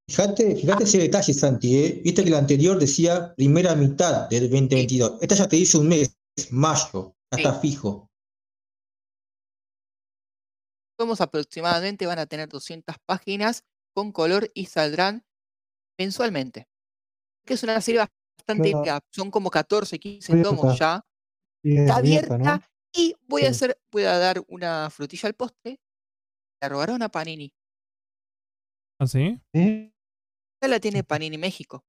Fíjate, 0.10 0.56
fíjate 0.56 0.84
ese 0.84 1.00
detalle, 1.00 1.34
Santi, 1.34 1.78
¿eh? 1.80 2.02
Viste 2.04 2.24
que 2.24 2.30
la 2.30 2.38
anterior 2.38 2.78
decía 2.78 3.34
primera 3.36 3.76
mitad 3.76 4.30
del 4.30 4.50
2022. 4.50 5.18
Esta 5.22 5.36
ya 5.36 5.48
te 5.50 5.56
dice 5.56 5.78
un 5.80 5.88
mes, 5.88 6.16
mayo, 6.52 7.16
ya 7.32 7.38
Sí. 7.38 7.42
está 7.44 7.60
fijo. 7.60 8.10
tomos 10.98 11.20
aproximadamente 11.20 12.06
van 12.06 12.20
a 12.20 12.26
tener 12.26 12.48
200 12.48 12.96
páginas 13.06 13.66
con 13.94 14.14
color 14.14 14.50
y 14.54 14.68
saldrán 14.68 15.26
mensualmente. 16.00 16.70
Que 17.46 17.56
es 17.56 17.64
una 17.64 17.82
serie 17.82 18.00
bastante 18.40 18.72
son 19.12 19.30
como 19.30 19.50
14, 19.50 20.00
15 20.00 20.32
Abierta. 20.32 20.50
tomos 20.56 20.80
ya. 20.80 21.06
Es 21.66 21.80
Está 21.82 21.96
abierta, 21.98 22.36
abierta 22.36 22.58
¿no? 22.60 22.64
y 22.94 23.14
voy 23.28 23.44
a 23.44 23.50
hacer, 23.50 23.78
voy 23.92 24.04
a 24.04 24.18
dar 24.18 24.42
una 24.48 24.90
frutilla 24.90 25.28
al 25.28 25.34
postre. 25.36 25.82
La 26.62 26.70
robaron 26.70 27.02
a 27.02 27.10
Panini. 27.10 27.52
¿Ah, 29.02 29.08
sí? 29.08 29.38
¿Eh? 29.54 29.92
La 30.68 30.80
tiene 30.80 31.04
Panini 31.04 31.38
México. 31.38 31.86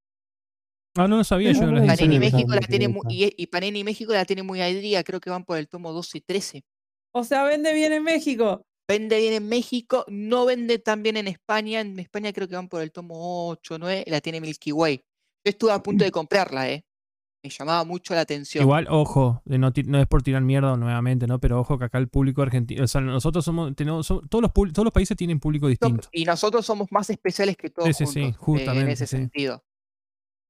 Ah, 0.94 1.08
no 1.08 1.18
lo 1.18 1.24
sabía 1.24 1.52
yo. 1.52 1.66
no, 1.66 1.72
las 1.72 1.82
no, 1.82 1.88
Panini. 1.88 2.18
México 2.18 2.54
la 2.54 2.60
tiene 2.60 2.88
muy, 2.88 3.02
y, 3.10 3.34
y 3.36 3.46
Panini 3.48 3.84
México 3.84 4.12
la 4.12 4.24
tiene 4.24 4.42
muy 4.42 4.60
al 4.60 4.80
día, 4.80 5.04
creo 5.04 5.20
que 5.20 5.30
van 5.30 5.44
por 5.44 5.58
el 5.58 5.68
tomo 5.68 5.92
12 5.92 6.18
y 6.18 6.20
13. 6.22 6.64
O 7.12 7.24
sea, 7.24 7.44
vende 7.44 7.72
bien 7.74 7.92
en 7.92 8.02
México. 8.02 8.66
Vende 8.88 9.18
bien 9.18 9.32
en 9.34 9.48
México, 9.48 10.04
no 10.06 10.46
vende 10.46 10.78
tan 10.78 11.02
bien 11.02 11.16
en 11.16 11.26
España. 11.26 11.80
En 11.80 11.98
España 11.98 12.32
creo 12.32 12.46
que 12.46 12.54
van 12.54 12.68
por 12.68 12.82
el 12.82 12.92
tomo 12.92 13.48
8, 13.48 13.78
9, 13.78 14.04
la 14.06 14.20
tiene 14.20 14.40
Milky 14.40 14.70
Way. 14.70 14.98
Yo 14.98 15.50
estuve 15.50 15.72
a 15.72 15.82
punto 15.82 16.04
de 16.04 16.12
comprarla, 16.12 16.70
¿eh? 16.70 16.84
Me 17.46 17.50
llamaba 17.50 17.84
mucho 17.84 18.12
la 18.12 18.22
atención. 18.22 18.62
Igual, 18.62 18.88
ojo, 18.90 19.40
no, 19.44 19.72
no 19.86 20.00
es 20.00 20.06
por 20.08 20.22
tirar 20.22 20.42
mierda 20.42 20.76
nuevamente, 20.76 21.28
¿no? 21.28 21.38
Pero 21.38 21.60
ojo 21.60 21.78
que 21.78 21.84
acá 21.84 21.98
el 21.98 22.08
público 22.08 22.42
argentino, 22.42 22.82
o 22.82 22.86
sea, 22.88 23.00
nosotros 23.00 23.44
somos, 23.44 23.76
tenemos, 23.76 24.08
todos, 24.08 24.42
los, 24.42 24.52
todos 24.52 24.84
los 24.84 24.92
países 24.92 25.16
tienen 25.16 25.38
público 25.38 25.68
distinto. 25.68 26.08
y 26.10 26.24
nosotros 26.24 26.66
somos 26.66 26.88
más 26.90 27.08
especiales 27.08 27.56
que 27.56 27.70
todos 27.70 27.96
Sí, 27.96 28.04
sí, 28.06 28.12
sí, 28.12 28.20
juntos, 28.22 28.30
eh, 28.30 28.40
en 28.40 28.44
justamente, 28.44 28.92
ese 28.94 29.06
sí. 29.06 29.16
sentido. 29.18 29.64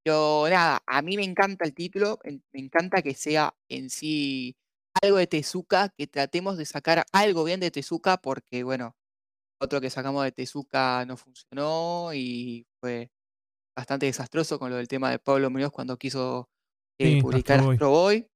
Yo, 0.06 0.46
nada, 0.48 0.82
a 0.86 1.02
mí 1.02 1.16
me 1.16 1.24
encanta 1.24 1.66
el 1.66 1.74
título, 1.74 2.18
en- 2.24 2.42
me 2.54 2.60
encanta 2.60 3.02
que 3.02 3.12
sea 3.12 3.54
en 3.68 3.90
sí 3.90 4.56
algo 5.02 5.18
de 5.18 5.26
Tezuka, 5.26 5.90
que 5.90 6.06
tratemos 6.06 6.56
de 6.56 6.64
sacar 6.64 7.04
algo 7.12 7.44
bien 7.44 7.60
de 7.60 7.70
Tezuka, 7.70 8.16
porque, 8.16 8.62
bueno, 8.64 8.96
otro 9.60 9.82
que 9.82 9.90
sacamos 9.90 10.24
de 10.24 10.32
Tezuka 10.32 11.04
no 11.06 11.18
funcionó 11.18 12.14
y 12.14 12.66
fue 12.80 13.10
bastante 13.76 14.06
desastroso 14.06 14.58
con 14.58 14.70
lo 14.70 14.76
del 14.76 14.88
tema 14.88 15.10
de 15.10 15.18
Pablo 15.18 15.50
Muñoz 15.50 15.72
cuando 15.72 15.98
quiso 15.98 16.48
eh, 16.98 17.14
Sí, 17.16 17.22
publicar 17.22 17.58
Astro 17.58 17.66
Boy. 17.66 17.74
Astro 17.76 17.90
Boy. 17.90 18.26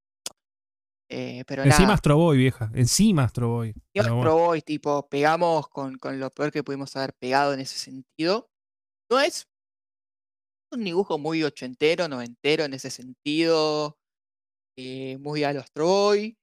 Eh, 1.13 1.45
pero 1.47 1.65
Encima 1.65 1.83
nada, 1.83 1.95
Astro 1.95 2.17
Boy, 2.17 2.39
vieja. 2.39 2.71
Encima 2.75 3.25
Astro 3.25 3.49
Boy. 3.49 3.75
Astro 3.99 4.15
bueno. 4.17 4.35
Boy, 4.37 4.63
tipo, 4.63 5.09
pegamos 5.09 5.69
con, 5.69 5.99
con 5.99 6.21
lo 6.21 6.31
peor 6.31 6.53
que 6.53 6.63
pudimos 6.63 6.95
haber 6.97 7.13
pegado 7.15 7.53
en 7.53 7.61
ese 7.61 7.79
sentido. 7.79 8.49
No 9.11 9.19
es 9.21 9.49
un 10.73 10.85
dibujo 10.85 11.19
muy 11.19 11.43
ochentero, 11.43 12.07
noventero 12.07 12.65
en 12.65 12.75
ese 12.75 12.91
sentido. 12.91 13.97
eh, 14.79 15.19
muy 15.19 15.43
a 15.45 15.53
los 15.53 15.65
Astro 15.65 15.87
Boy. 15.87 16.37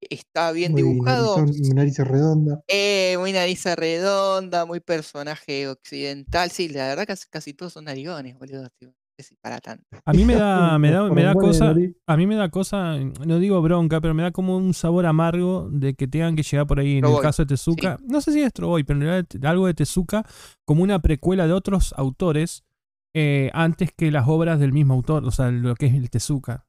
Está 0.00 0.52
bien 0.52 0.72
Muy 0.72 0.82
dibujado. 0.82 1.38
narizón- 1.38 1.74
nariz 1.74 1.98
redonda. 1.98 2.62
eh, 2.68 3.16
muy 3.18 3.32
nariz 3.32 3.64
redonda, 3.64 4.64
muy 4.66 4.78
personaje 4.80 5.66
occidental. 5.68 6.50
Sí, 6.50 6.68
la 6.68 6.88
verdad 6.88 7.06
casi, 7.06 7.26
casi 7.28 7.54
todos 7.54 7.72
son 7.72 7.84
narigones, 7.86 8.38
boludo. 8.38 8.68
tío, 8.78 8.94
sé 9.16 9.22
si 9.22 9.36
para 9.36 9.60
tanto. 9.60 9.84
A 10.04 10.12
mí 10.12 10.24
me 10.24 10.34
da, 10.34 10.78
me 10.78 10.90
da, 10.90 11.08
me 11.10 11.22
da 11.22 11.34
cosa, 11.34 11.74
a 12.06 12.16
mí 12.16 12.26
me 12.26 12.36
da 12.36 12.48
cosa, 12.50 12.96
no 13.26 13.38
digo 13.38 13.60
bronca, 13.62 14.00
pero 14.00 14.14
me 14.14 14.22
da 14.22 14.30
como 14.30 14.56
un 14.56 14.74
sabor 14.74 15.06
amargo 15.06 15.68
de 15.70 15.94
que 15.94 16.06
tengan 16.06 16.36
que 16.36 16.42
llegar 16.42 16.66
por 16.66 16.80
ahí, 16.80 16.98
en 16.98 17.04
el 17.04 17.20
caso 17.20 17.42
de 17.42 17.46
Tezuka, 17.46 17.98
no 18.06 18.20
sé 18.20 18.32
si 18.32 18.40
es 18.40 18.46
Astro 18.46 18.68
Boy, 18.68 18.84
pero 18.84 18.98
en 19.00 19.06
realidad 19.06 19.26
algo 19.44 19.66
de 19.66 19.74
Tezuka 19.74 20.24
como 20.64 20.82
una 20.82 21.00
precuela 21.00 21.46
de 21.46 21.52
otros 21.52 21.94
autores 21.96 22.64
eh, 23.14 23.50
antes 23.54 23.90
que 23.96 24.10
las 24.10 24.28
obras 24.28 24.60
del 24.60 24.72
mismo 24.72 24.94
autor, 24.94 25.24
o 25.24 25.30
sea, 25.30 25.50
lo 25.50 25.74
que 25.74 25.86
es 25.86 25.94
el 25.94 26.10
Tezuka. 26.10 26.64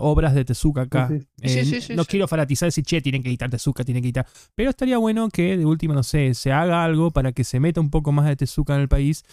Obras 0.00 0.34
de 0.34 0.46
Tezuka 0.46 0.80
acá. 0.80 1.08
Sí, 1.08 1.18
sí. 1.20 1.26
Sí, 1.46 1.58
Eh, 1.58 1.64
sí, 1.66 1.80
sí, 1.82 1.94
no 1.94 2.04
sí. 2.04 2.08
quiero 2.08 2.26
fanatizar 2.26 2.68
decir, 2.68 2.84
che, 2.84 3.02
tienen 3.02 3.22
que 3.22 3.28
editar 3.28 3.50
Tezuka, 3.50 3.84
tienen 3.84 4.02
que 4.02 4.06
editar. 4.08 4.26
Pero 4.54 4.70
estaría 4.70 4.96
bueno 4.96 5.28
que 5.28 5.58
de 5.58 5.66
última, 5.66 5.92
no 5.92 6.02
sé, 6.02 6.32
se 6.32 6.50
haga 6.52 6.82
algo 6.82 7.10
para 7.10 7.32
que 7.32 7.44
se 7.44 7.60
meta 7.60 7.82
un 7.82 7.90
poco 7.90 8.10
más 8.10 8.24
de 8.26 8.34
Tezuka 8.34 8.74
en 8.76 8.80
el 8.80 8.88
país 8.88 9.24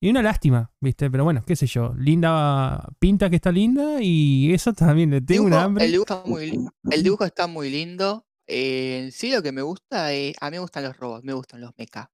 Y 0.00 0.10
una 0.10 0.22
lástima, 0.22 0.70
¿viste? 0.80 1.10
Pero 1.10 1.24
bueno, 1.24 1.42
qué 1.46 1.56
sé 1.56 1.66
yo. 1.66 1.94
Linda 1.96 2.86
pinta 2.98 3.30
que 3.30 3.36
está 3.36 3.50
linda 3.50 3.96
y 4.02 4.52
eso 4.52 4.72
también 4.72 5.10
le 5.10 5.20
tengo 5.22 5.44
un 5.44 5.50
Dibujo- 5.52 5.60
hambre. 5.64 5.84
El 5.86 5.92
dibujo 5.92 6.04
está 6.14 6.22
muy, 6.26 6.50
li- 6.50 6.66
el 6.90 7.02
dibujo 7.02 7.24
está 7.32 7.46
muy 7.46 7.70
lindo. 7.70 8.26
Eh, 8.46 9.00
en 9.04 9.12
sí, 9.12 9.32
lo 9.32 9.42
que 9.42 9.52
me 9.52 9.62
gusta 9.62 10.12
es. 10.12 10.36
A 10.40 10.50
mí 10.50 10.56
me 10.56 10.60
gustan 10.60 10.84
los 10.84 10.96
robots, 10.96 11.24
me 11.24 11.32
gustan 11.32 11.60
los 11.60 11.72
mecha. 11.78 12.10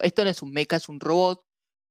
Esto 0.00 0.24
no 0.24 0.30
es 0.30 0.42
un 0.42 0.50
mecha, 0.52 0.76
es 0.76 0.88
un 0.88 0.98
robot. 0.98 1.44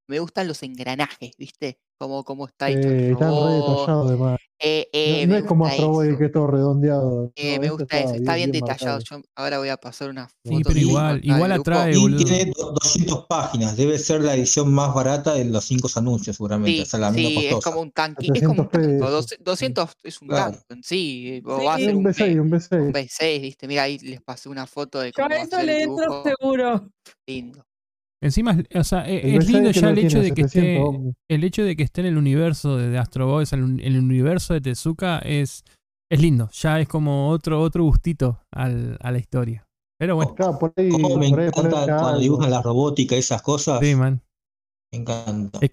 Me 0.07 0.19
gustan 0.19 0.47
los 0.47 0.61
engranajes, 0.61 1.31
¿viste? 1.37 1.79
Como, 1.97 2.23
como 2.23 2.45
está 2.45 2.69
hecho 2.69 2.89
Eh, 2.89 2.91
el 2.91 2.99
re 2.99 3.13
robot. 3.15 3.67
detallados 3.69 4.07
además. 4.07 4.37
Eh, 4.59 4.87
No, 4.93 4.99
eh, 5.17 5.27
no 5.27 5.35
es 5.35 5.43
como 5.45 5.63
gusta 5.65 5.73
Astro 5.75 5.91
Boy 5.91 6.07
eso. 6.09 6.17
que 6.19 6.25
es 6.25 6.31
todo 6.31 6.47
redondeado. 6.47 7.31
Eh, 7.35 7.55
No, 7.55 7.61
me 7.61 7.69
gusta 7.71 7.99
eso, 7.99 8.13
está 8.15 8.35
bien, 8.35 8.51
detallado. 8.51 8.99
marcado. 8.99 9.21
Yo 9.23 9.29
ahora 9.35 9.57
voy 9.59 9.69
a 9.69 9.77
pasar 9.77 10.09
una 10.09 10.27
Sí, 10.29 10.35
foto. 10.49 10.61
pero 10.63 10.73
que 10.75 10.79
igual, 10.81 11.21
igual 11.23 11.51
atrae, 11.51 11.95
Y 11.95 11.99
boludo. 12.01 12.23
tiene 12.23 12.51
do- 12.55 12.71
200 12.71 13.25
páginas. 13.27 13.75
Debe 13.75 13.97
ser 13.97 14.21
la 14.21 14.35
edición 14.35 14.71
más 14.73 14.93
barata 14.93 15.33
de 15.33 15.45
los 15.45 15.65
cinco 15.65 15.89
anuncios, 15.95 16.35
seguramente. 16.35 16.77
Sí, 16.77 16.81
o 16.83 16.85
sea, 16.85 16.99
la 16.99 17.11
menos 17.11 17.31
sí, 17.31 17.45
es 17.47 17.55
como 17.63 17.81
un 17.81 17.91
tanque, 17.91 18.27
es 18.33 18.41
como 18.43 18.61
un 18.61 18.69
700 18.69 18.69
tanque. 18.69 18.87
pesos. 18.99 19.35
200 19.39 19.89
es 20.03 20.21
un 20.21 20.27
Claro. 20.27 20.51
tanque 20.51 20.65
en 20.69 20.83
sí, 20.83 21.27
eh, 21.29 21.41
o 21.45 21.59
Sí. 21.59 21.65
va 21.65 21.73
a 21.75 21.79
ser 21.79 21.89
un 21.95 21.95
un, 21.97 22.03
B6, 22.05 22.33
B- 22.35 22.39
un 22.39 22.45
un 22.47 22.51
B6. 22.51 22.91
B6, 22.93 23.41
¿viste? 23.41 23.67
Mira, 23.67 23.83
ahí 23.83 23.97
les 23.99 24.21
pasé 24.21 24.49
una 24.49 24.67
foto 24.67 24.99
de 24.99 25.11
Yo 25.17 25.23
cómo 25.23 25.35
a 25.35 25.39
eso 25.43 25.57
ser 25.57 25.65
le 25.65 25.81
entro 25.83 26.23
seguro. 26.23 26.89
lindo. 27.27 27.64
Encima, 28.25 28.57
o 28.73 28.83
sea, 28.83 29.07
e- 29.07 29.35
es 29.37 29.45
B6 29.45 29.51
lindo 29.53 29.71
ya 29.71 29.89
el 29.89 29.97
hecho 29.99 30.07
tiene, 30.09 30.23
de 30.23 30.31
que 30.33 30.41
esté. 30.41 30.59
700 30.59 30.89
Omni. 30.95 31.13
El 31.29 31.43
hecho 31.43 31.63
de 31.63 31.75
que 31.75 31.83
esté 31.83 32.01
en 32.01 32.07
el 32.07 32.17
universo 32.17 32.77
de, 32.77 32.89
de 32.89 32.97
Astro 32.97 33.27
Boy, 33.27 33.45
el, 33.51 33.79
el 33.81 33.97
universo 33.99 34.53
de 34.53 34.61
Tezuka, 34.61 35.19
es, 35.19 35.63
es 36.11 36.21
lindo. 36.21 36.49
Ya 36.51 36.79
es 36.79 36.87
como 36.87 37.29
otro, 37.29 37.61
otro 37.61 37.83
gustito 37.83 38.39
al- 38.51 38.97
a 38.99 39.11
la 39.11 39.17
historia. 39.19 39.67
Pero 39.99 40.15
bueno, 40.17 40.35
Claro, 40.35 40.59
por 40.59 40.73
ahí, 40.75 40.89
me 40.91 41.29
por 41.29 41.39
ahí 41.39 41.51
cuando 41.51 42.19
dibujan 42.19 42.51
la 42.51 42.61
robótica 42.61 43.15
y 43.15 43.19
esas 43.19 43.41
cosas. 43.41 43.79
sí, 43.79 43.95
man. 43.95 44.21
Me 44.95 45.01
encanta. 45.01 45.59
Es 45.61 45.69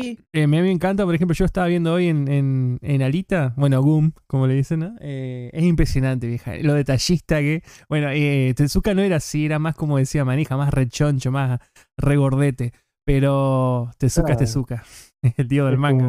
Sí. 0.00 0.18
eh, 0.32 0.46
me, 0.46 0.62
me 0.62 0.70
encanta, 0.70 1.04
por 1.04 1.14
ejemplo, 1.14 1.34
yo 1.34 1.44
estaba 1.44 1.66
viendo 1.66 1.92
hoy 1.92 2.06
en, 2.08 2.28
en, 2.28 2.78
en 2.82 3.02
Alita, 3.02 3.52
bueno, 3.56 3.82
Goom, 3.82 4.12
como 4.26 4.46
le 4.46 4.54
dicen, 4.54 4.80
¿no? 4.80 4.94
Eh, 5.00 5.50
es 5.52 5.64
impresionante, 5.64 6.26
vieja. 6.26 6.54
Lo 6.62 6.74
detallista 6.74 7.40
que. 7.40 7.62
Bueno, 7.88 8.08
eh, 8.12 8.52
Tezuka 8.56 8.94
no 8.94 9.02
era 9.02 9.16
así, 9.16 9.44
era 9.46 9.58
más 9.58 9.74
como 9.74 9.98
decía 9.98 10.24
Manija, 10.24 10.56
más 10.56 10.72
rechoncho, 10.72 11.30
más 11.32 11.58
regordete. 11.96 12.72
Pero 13.04 13.90
Tezuka 13.98 14.26
Claro. 14.26 14.40
es 14.44 14.48
Tezuka. 14.50 14.84
El 15.36 15.48
tío 15.48 15.66
del 15.66 15.76
manga, 15.76 16.08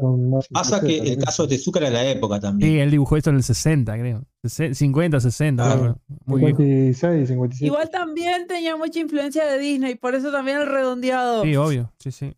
con 0.00 0.40
Pasa 0.50 0.80
que 0.80 0.98
el 0.98 1.18
caso 1.18 1.42
de 1.46 1.50
Tezuka 1.56 1.80
era 1.80 1.90
la 1.90 2.04
época 2.06 2.40
también. 2.40 2.70
Sí, 2.72 2.78
él 2.78 2.90
dibujó 2.90 3.16
esto 3.18 3.28
en 3.30 3.36
el 3.36 3.42
60, 3.42 3.98
creo. 3.98 4.24
Sesen- 4.42 4.74
50, 4.74 5.20
60, 5.20 5.62
Claro. 5.64 5.80
bueno, 5.80 6.00
muy 6.24 6.40
viejo. 6.40 6.56
56, 6.58 7.28
57. 7.28 7.66
Igual 7.66 7.90
también 7.90 8.46
tenía 8.46 8.74
mucha 8.76 9.00
influencia 9.00 9.44
de 9.46 9.58
Disney, 9.58 9.96
por 9.96 10.14
eso 10.14 10.32
también 10.32 10.58
el 10.58 10.66
redondeado. 10.66 11.42
Sí, 11.42 11.56
obvio, 11.56 11.92
sí, 11.98 12.10
sí. 12.10 12.34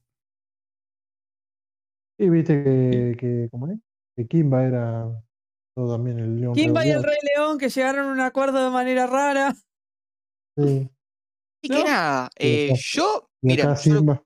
Y 2.18 2.28
viste 2.28 2.62
que, 2.64 3.16
que, 3.18 3.48
¿cómo 3.50 3.68
es? 3.68 3.78
Que 4.16 4.26
Kimba 4.26 4.64
era 4.64 5.06
todo 5.76 5.94
también 5.94 6.18
el 6.18 6.40
león. 6.40 6.54
Kimba 6.54 6.84
y 6.86 6.90
el 6.90 7.02
redondeado. 7.02 7.20
Rey 7.22 7.34
León 7.36 7.58
que 7.58 7.68
llegaron 7.68 8.08
a 8.08 8.12
un 8.12 8.20
acuerdo 8.20 8.64
de 8.64 8.70
manera 8.70 9.06
rara. 9.06 9.54
Sí. 10.56 10.88
Y 11.62 11.68
¿No? 11.68 11.76
que 11.76 11.84
nada, 11.84 12.30
eh, 12.36 12.72
yo, 12.76 13.28
mira, 13.42 13.74
yo. 13.74 14.24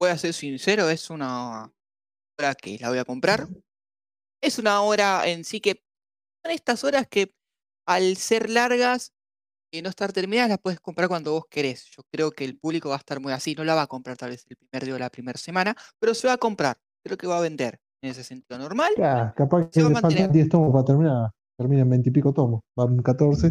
Voy 0.00 0.10
a 0.10 0.18
ser 0.18 0.32
sincero, 0.32 0.88
es 0.88 1.10
una 1.10 1.70
hora 2.38 2.54
que 2.54 2.78
la 2.80 2.88
voy 2.88 2.98
a 2.98 3.04
comprar. 3.04 3.46
Es 4.42 4.58
una 4.58 4.80
hora 4.80 5.28
en 5.28 5.44
sí 5.44 5.60
que 5.60 5.82
son 6.42 6.52
estas 6.52 6.82
horas 6.84 7.06
que 7.06 7.34
al 7.86 8.16
ser 8.16 8.48
largas 8.48 9.12
y 9.72 9.82
no 9.82 9.90
estar 9.90 10.12
terminadas 10.12 10.48
las 10.48 10.58
puedes 10.58 10.80
comprar 10.80 11.08
cuando 11.08 11.32
vos 11.32 11.44
querés. 11.48 11.84
Yo 11.96 12.02
creo 12.10 12.30
que 12.30 12.44
el 12.44 12.58
público 12.58 12.88
va 12.88 12.96
a 12.96 12.98
estar 12.98 13.20
muy 13.20 13.32
así, 13.32 13.54
no 13.54 13.62
la 13.62 13.74
va 13.74 13.82
a 13.82 13.86
comprar 13.86 14.16
tal 14.16 14.30
vez 14.30 14.44
el 14.48 14.56
primer 14.56 14.84
día 14.84 14.94
o 14.94 14.98
la 14.98 15.10
primera 15.10 15.38
semana, 15.38 15.76
pero 15.98 16.14
se 16.14 16.26
va 16.26 16.34
a 16.34 16.38
comprar. 16.38 16.78
Creo 17.04 17.18
que 17.18 17.26
va 17.26 17.38
a 17.38 17.42
vender 17.42 17.78
en 18.02 18.10
ese 18.10 18.24
sentido 18.24 18.58
normal. 18.58 18.92
Ya, 18.96 19.34
capaz 19.36 19.64
Se 19.64 19.70
que 19.70 19.82
va 19.82 19.88
a 19.88 19.92
le 19.92 20.00
faltan 20.00 20.32
10 20.32 20.48
tomos 20.48 20.72
para 20.72 20.84
terminar. 20.84 21.30
Terminan 21.58 21.90
20 21.90 22.08
y 22.08 22.12
pico 22.12 22.32
tomos. 22.32 22.62
Van 22.74 23.02
14. 23.02 23.48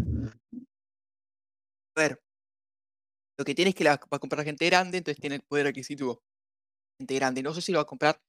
A 1.96 2.00
ver, 2.00 2.20
lo 3.38 3.44
que 3.44 3.54
tiene 3.54 3.68
es 3.68 3.74
que 3.74 3.84
la 3.84 3.92
va 3.96 4.16
a 4.16 4.18
comprar 4.18 4.44
gente 4.44 4.66
grande, 4.66 4.98
entonces 4.98 5.20
tiene 5.20 5.36
el 5.36 5.42
poder 5.42 5.68
adquisitivo. 5.68 6.20
Grande. 7.06 7.42
No 7.42 7.54
sé 7.54 7.62
si 7.62 7.72
lo 7.72 7.78
va 7.78 7.82
a 7.82 7.86
comprar 7.86 8.20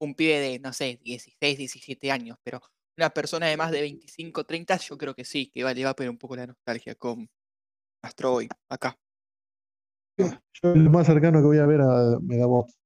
un 0.00 0.14
pibe 0.14 0.40
de, 0.40 0.58
no 0.58 0.72
sé, 0.72 0.98
16, 1.02 1.58
17 1.58 2.10
años, 2.10 2.38
pero 2.42 2.60
una 2.96 3.10
persona 3.10 3.46
de 3.46 3.56
más 3.56 3.70
de 3.70 3.80
25, 3.82 4.44
30, 4.44 4.76
yo 4.78 4.98
creo 4.98 5.14
que 5.14 5.24
sí, 5.24 5.50
que 5.50 5.62
va, 5.62 5.72
le 5.72 5.84
va 5.84 5.90
a 5.90 5.96
poner 5.96 6.10
un 6.10 6.18
poco 6.18 6.36
la 6.36 6.46
nostalgia 6.46 6.94
con 6.94 7.28
Astro 8.02 8.32
Boy, 8.32 8.48
acá. 8.68 8.98
Yo 10.18 10.74
lo 10.74 10.90
más 10.90 11.06
cercano 11.06 11.40
que 11.40 11.46
voy 11.46 11.58
a 11.58 11.66
ver 11.66 11.80
a 11.80 12.18
Medabots. 12.20 12.78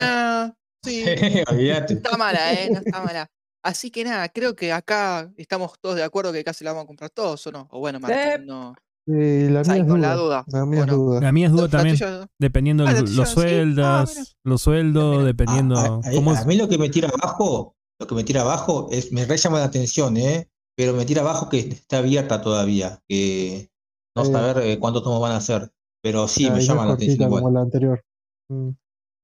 Ah, 0.00 0.54
sí, 0.82 1.04
no 1.50 1.86
está 1.86 2.16
mala, 2.16 2.52
¿eh? 2.52 2.70
No 2.70 2.78
está 2.78 3.02
mala. 3.02 3.30
Así 3.62 3.90
que 3.90 4.04
nada, 4.04 4.28
creo 4.28 4.54
que 4.54 4.72
acá 4.72 5.32
estamos 5.36 5.78
todos 5.80 5.96
de 5.96 6.04
acuerdo 6.04 6.32
que 6.32 6.44
casi 6.44 6.64
la 6.64 6.70
vamos 6.70 6.84
a 6.84 6.86
comprar 6.86 7.10
todos, 7.10 7.46
¿o 7.48 7.52
no? 7.52 7.68
O 7.72 7.80
bueno, 7.80 7.98
Martín, 7.98 8.46
no. 8.46 8.74
Eh, 9.08 9.48
la 9.52 9.62
mía 9.62 9.76
es 9.76 9.86
la 9.88 10.14
duda. 10.14 10.44
La 10.48 10.66
mía 10.66 10.80
¿o 10.80 10.82
es 10.82 10.86
no? 10.88 10.96
duda. 10.96 11.20
La 11.20 11.32
mía 11.32 11.46
es 11.46 11.52
duda 11.52 11.62
La 11.64 11.68
también, 11.70 11.96
tuya- 11.96 12.26
dependiendo 12.40 12.84
Ah, 12.86 12.92
los, 12.92 13.04
tuya, 13.04 13.16
los 13.16 13.28
sí. 13.28 13.34
Ah, 13.38 13.40
sueldos, 13.40 14.36
los 14.44 14.62
sueldos, 14.62 15.12
mira. 15.18 15.24
dependiendo 15.26 15.76
A, 15.78 15.84
a- 15.84 16.00
cómo 16.14 16.30
a 16.32 16.34
es. 16.34 16.46
mí 16.46 16.56
lo 16.56 16.68
que 16.68 16.78
me 16.78 16.88
tira 16.88 17.08
abajo, 17.08 17.76
lo 18.00 18.06
que 18.06 18.14
me 18.14 18.24
tira 18.24 18.40
abajo 18.42 18.88
es, 18.90 19.12
me 19.12 19.24
re 19.24 19.36
llama 19.36 19.58
la 19.60 19.66
atención, 19.66 20.16
¿eh? 20.16 20.48
Pero 20.76 20.92
me 20.92 21.06
tira 21.06 21.22
abajo 21.22 21.48
que 21.48 21.60
está 21.60 21.98
abierta 21.98 22.42
todavía, 22.42 23.00
que 23.08 23.70
no 24.16 24.24
Sí. 24.24 24.32
saber 24.32 24.58
eh, 24.66 24.78
cuántos 24.78 25.02
tomos 25.04 25.20
van 25.20 25.32
a 25.32 25.36
hacer. 25.36 25.70
Pero 26.02 26.26
sí, 26.28 26.50
me 26.50 26.60
llama 26.60 26.84
la 26.86 26.92
atención 26.94 27.16
cortita 27.16 27.24
como 27.28 27.38
igual. 27.38 27.54
la 27.54 27.60
anterior. 27.60 28.04
Mm. 28.50 28.70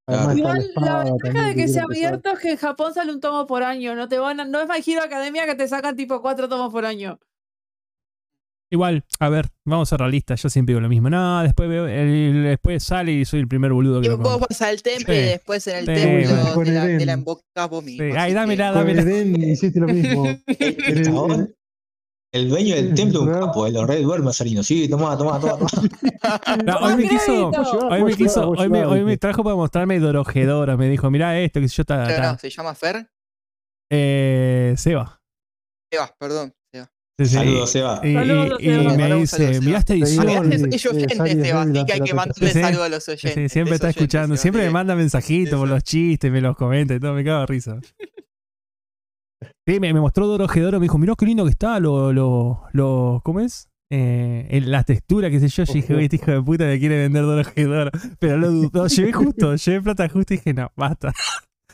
Además 0.09 0.37
Igual 0.37 0.71
la 0.77 1.05
ventaja 1.05 1.47
de 1.47 1.55
que 1.55 1.69
sea 1.69 1.85
abierto 1.85 2.31
es 2.33 2.39
que 2.41 2.51
en 2.53 2.57
Japón 2.57 2.93
sale 2.95 3.13
un 3.13 3.21
tomo 3.21 3.47
por 3.47 3.63
año. 3.63 3.95
No 3.95 4.09
te 4.09 4.19
van 4.19 4.41
a- 4.41 4.45
no 4.45 4.61
es 4.61 4.69
My 4.69 4.83
Hero 4.85 5.03
Academia 5.05 5.47
que 5.47 5.55
te 5.55 5.69
sacan 5.69 5.95
tipo 5.97 6.21
cuatro 6.23 6.49
tomos 6.49 6.73
por 6.73 6.85
año. 6.87 7.19
Igual, 8.73 9.05
a 9.21 9.29
ver, 9.29 9.49
vamos 9.67 9.89
a 9.89 9.91
ser 9.91 10.01
realistas, 10.01 10.43
yo 10.43 10.49
siempre 10.49 10.73
digo 10.73 10.81
lo 10.81 10.89
mismo. 10.89 11.11
No, 11.11 11.43
después 11.43 11.69
veo, 11.69 11.87
el- 11.87 12.43
después 12.45 12.83
sale 12.83 13.13
y 13.13 13.25
soy 13.27 13.41
el 13.41 13.47
primer 13.49 13.71
boludo 13.73 14.01
que 14.01 14.07
Y 14.07 14.11
lo 14.11 14.17
vos 14.17 14.27
compra. 14.29 14.47
vas 14.49 14.63
al 14.63 14.83
templo 14.83 15.13
y 15.13 15.17
Sí. 15.19 15.23
después 15.25 15.67
en 15.67 15.77
el 15.77 15.85
Sí, 15.87 15.93
templo. 16.03 16.55
Con 16.55 16.65
te 16.65 16.71
la, 16.73 16.85
el 16.87 16.99
te 16.99 17.05
la 17.07 17.13
embocás 17.13 17.69
vos 17.69 17.85
mismo. 17.85 18.03
Sí, 18.03 18.11
así 18.13 18.19
ay, 18.19 18.31
que- 18.31 18.35
dámela, 18.35 18.69
Con 18.73 18.79
dámela. 18.79 19.03
el 19.03 19.09
Eden 19.09 19.43
hiciste 19.51 19.79
lo 19.79 19.87
mismo. 19.89 20.27
El 20.27 20.43
El- 20.99 21.05
chabón, 21.05 21.31
el- 21.33 21.55
el 22.33 22.49
dueño 22.49 22.75
del 22.77 22.95
templo 22.95 23.21
es 23.21 23.27
un 23.27 23.33
capo, 23.47 23.67
eh, 23.67 23.73
lo 23.73 23.85
re 23.87 24.01
duerme 24.01 24.33
Sarino. 24.33 24.63
Sí, 24.63 24.89
tomá, 24.89 25.19
tomá, 25.19 25.39
tomá, 25.39 25.59
tomá. 25.59 25.69
No, 26.65 26.77
hoy 26.79 26.97
me 26.97 27.09
quiso. 27.11 27.51
Vos 27.51 27.75
hoy 27.75 28.01
vos 28.01 28.11
me 28.11 28.17
quiso, 28.17 28.47
vos 28.47 28.59
hoy 28.59 28.71
me, 28.71 28.87
hoy 28.87 29.05
me 29.05 29.19
trajo 29.19 29.45
para 29.45 29.55
mostrarme 29.55 29.99
Dorojedora. 29.99 30.79
Me 30.79 30.89
dijo, 30.89 31.11
mira 31.11 31.39
esto, 31.39 31.61
que 31.61 31.69
yo 31.69 31.83
está. 31.83 32.05
Pero 32.07 32.23
no, 32.23 32.39
se 32.39 32.49
llama 32.49 32.75
Fer. 32.75 33.07
Eh, 33.91 34.73
Seba. 34.79 35.21
Sebas, 35.93 36.15
perdón. 36.19 36.55
Sebas. 37.27 37.29
Sí, 37.29 37.29
sí. 37.29 37.35
Saludos, 37.51 37.71
Seba. 37.71 38.01
Y, 38.03 38.09
y- 38.11 38.15
Saludos, 38.15 38.59
y 38.61 38.65
Seba. 38.65 38.97
me 38.97 39.15
dice, 39.17 39.61
mira 39.61 39.79
esta 39.79 39.95
Seba. 39.95 40.07
edición. 40.07 40.53
Es, 40.53 40.87
oyente, 40.87 41.15
Heavy 41.17 41.51
así 41.51 41.85
que 41.87 41.93
hay 41.93 42.01
que 42.01 42.15
mandarle 42.15 42.53
saludos 42.53 42.85
a 42.85 42.89
los 42.89 43.09
oyentes. 43.09 43.35
sí, 43.35 43.49
siempre 43.49 43.73
es 43.75 43.77
está 43.77 43.91
escuchando, 43.91 44.37
siempre 44.37 44.65
me 44.65 44.71
manda 44.71 44.95
mensajitos 44.97 45.59
por 45.59 45.69
los 45.69 45.83
chistes, 45.83 46.31
me 46.33 46.41
los 46.41 46.57
comenta 46.57 46.95
y 46.95 47.01
todo, 47.01 47.15
me 47.15 47.25
cago 47.25 47.41
de 47.41 47.47
risa. 47.47 47.79
Sí, 49.67 49.79
me, 49.81 49.93
me 49.93 50.01
mostró 50.01 50.27
Dorojedoro, 50.27 50.79
me 50.81 50.85
dijo, 50.85 50.99
mirá 50.99 51.15
qué 51.17 51.27
lindo 51.27 51.45
que 51.45 51.51
está, 51.51 51.79
lo, 51.81 52.13
lo, 52.13 52.63
lo, 52.73 53.21
¿cómo 53.25 53.41
es? 53.41 53.69
Eh, 53.91 54.47
en 54.51 54.71
la 54.71 54.83
textura, 54.85 55.29
qué 55.31 55.39
sé 55.39 55.49
yo, 55.49 55.65
yo 55.65 55.73
dije, 55.75 55.95
"Oye, 55.95 56.05
este 56.05 56.17
hijo 56.17 56.31
de 56.31 56.43
puta 56.43 56.65
me 56.65 56.79
quiere 56.79 56.97
vender 56.99 57.23
Dorojedoro. 57.25 57.91
Pero 58.19 58.39
lo 58.39 58.51
dudó, 58.51 58.87
llevé 58.87 59.13
justo, 59.13 59.55
llevé 59.55 59.83
plata 59.83 60.09
justo 60.09 60.33
y 60.35 60.39
dije, 60.39 60.55
no, 60.55 60.71
basta. 60.77 61.13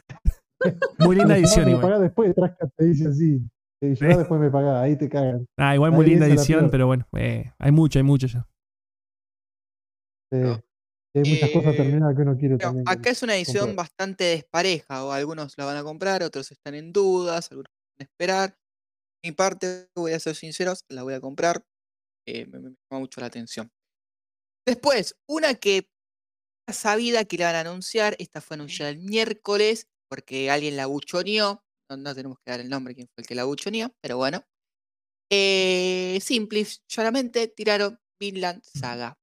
Muy 0.99 1.17
linda 1.17 1.37
edición 1.37 1.69
igual. 1.69 2.03
después, 2.03 2.35
te 2.77 2.85
dice 2.85 3.09
así. 3.09 3.41
Sí. 3.83 3.95
"Ah, 4.03 4.17
después 4.19 4.41
me 4.41 4.51
pagás, 4.51 4.83
ahí 4.83 4.97
te 4.97 5.09
cagan. 5.09 5.47
Ah, 5.57 5.75
igual 5.75 5.93
muy 5.93 6.05
Ahí 6.05 6.11
linda 6.11 6.27
edición, 6.27 6.71
pero 6.71 6.87
bueno, 6.87 7.07
eh, 7.17 7.53
hay 7.59 7.71
mucho, 7.73 7.99
hay 7.99 8.03
mucho 8.03 8.27
ya. 8.27 8.49
Sí. 10.33 10.39
No. 10.43 10.61
Hay 11.15 11.25
muchas 11.25 11.51
cosas 11.51 11.75
Eh, 11.75 11.77
terminadas 11.77 12.17
que 12.17 12.23
uno 12.23 12.37
quiere 12.39 12.59
Pero 12.59 12.71
también. 12.71 12.85
acá 12.87 13.11
es 13.11 13.23
una 13.23 13.37
edición 13.37 13.69
comprar. 13.69 13.87
bastante 13.87 14.25
despareja, 14.25 15.05
o 15.05 15.13
algunos 15.13 15.55
la 15.59 15.65
van 15.65 15.77
a 15.77 15.83
comprar, 15.85 16.23
otros 16.23 16.51
están 16.53 16.75
en 16.75 16.93
dudas, 16.93 17.51
algunos 17.51 17.71
van 17.99 18.07
a 18.07 18.11
esperar. 18.11 18.57
Mi 19.25 19.33
parte, 19.33 19.89
voy 19.97 20.13
a 20.15 20.21
ser 20.21 20.35
sinceros, 20.37 20.85
la 20.91 21.03
voy 21.05 21.15
a 21.15 21.21
comprar. 21.21 21.65
eh, 22.29 22.47
me, 22.47 22.61
me 22.61 22.71
llama 22.71 23.01
mucho 23.01 23.21
la 23.23 23.29
atención. 23.29 23.71
Después, 24.67 25.17
una 25.29 25.55
que 25.55 25.89
ya 26.69 26.75
sabida 26.75 27.25
que 27.27 27.39
la 27.39 27.47
van 27.47 27.57
a 27.57 27.61
anunciar, 27.71 28.17
esta 28.21 28.41
fue 28.41 28.57
anunciada 28.57 28.91
el 28.93 28.99
miércoles, 29.01 29.89
porque 30.11 30.51
alguien 30.51 30.77
la 30.77 30.87
buchoneó. 30.87 31.63
No, 31.97 32.15
tenemos 32.15 32.39
que 32.45 32.51
dar 32.51 32.61
el 32.61 32.69
nombre 32.69 32.95
quién 32.95 33.09
fue 33.15 33.23
el 33.23 33.27
que 33.27 33.35
la 33.35 33.45
buchoneó, 33.45 33.95
pero 34.01 34.17
bueno. 34.19 34.45
Eh, 35.31 36.21
llanamente 36.89 37.49
tiraron 37.49 37.99
Vinland 38.21 38.63
Saga. 38.65 39.17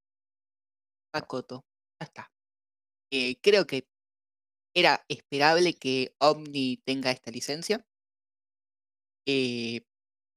Makoto. 1.14 1.66
Ya 2.00 2.06
está. 2.06 2.32
Eh, 3.12 3.38
creo 3.42 3.68
que 3.68 3.88
era 4.76 5.06
esperable 5.10 5.76
que 5.76 6.16
Omni 6.20 6.78
tenga 6.86 7.12
esta 7.12 7.32
licencia. 7.32 7.86
Eh, 9.28 9.82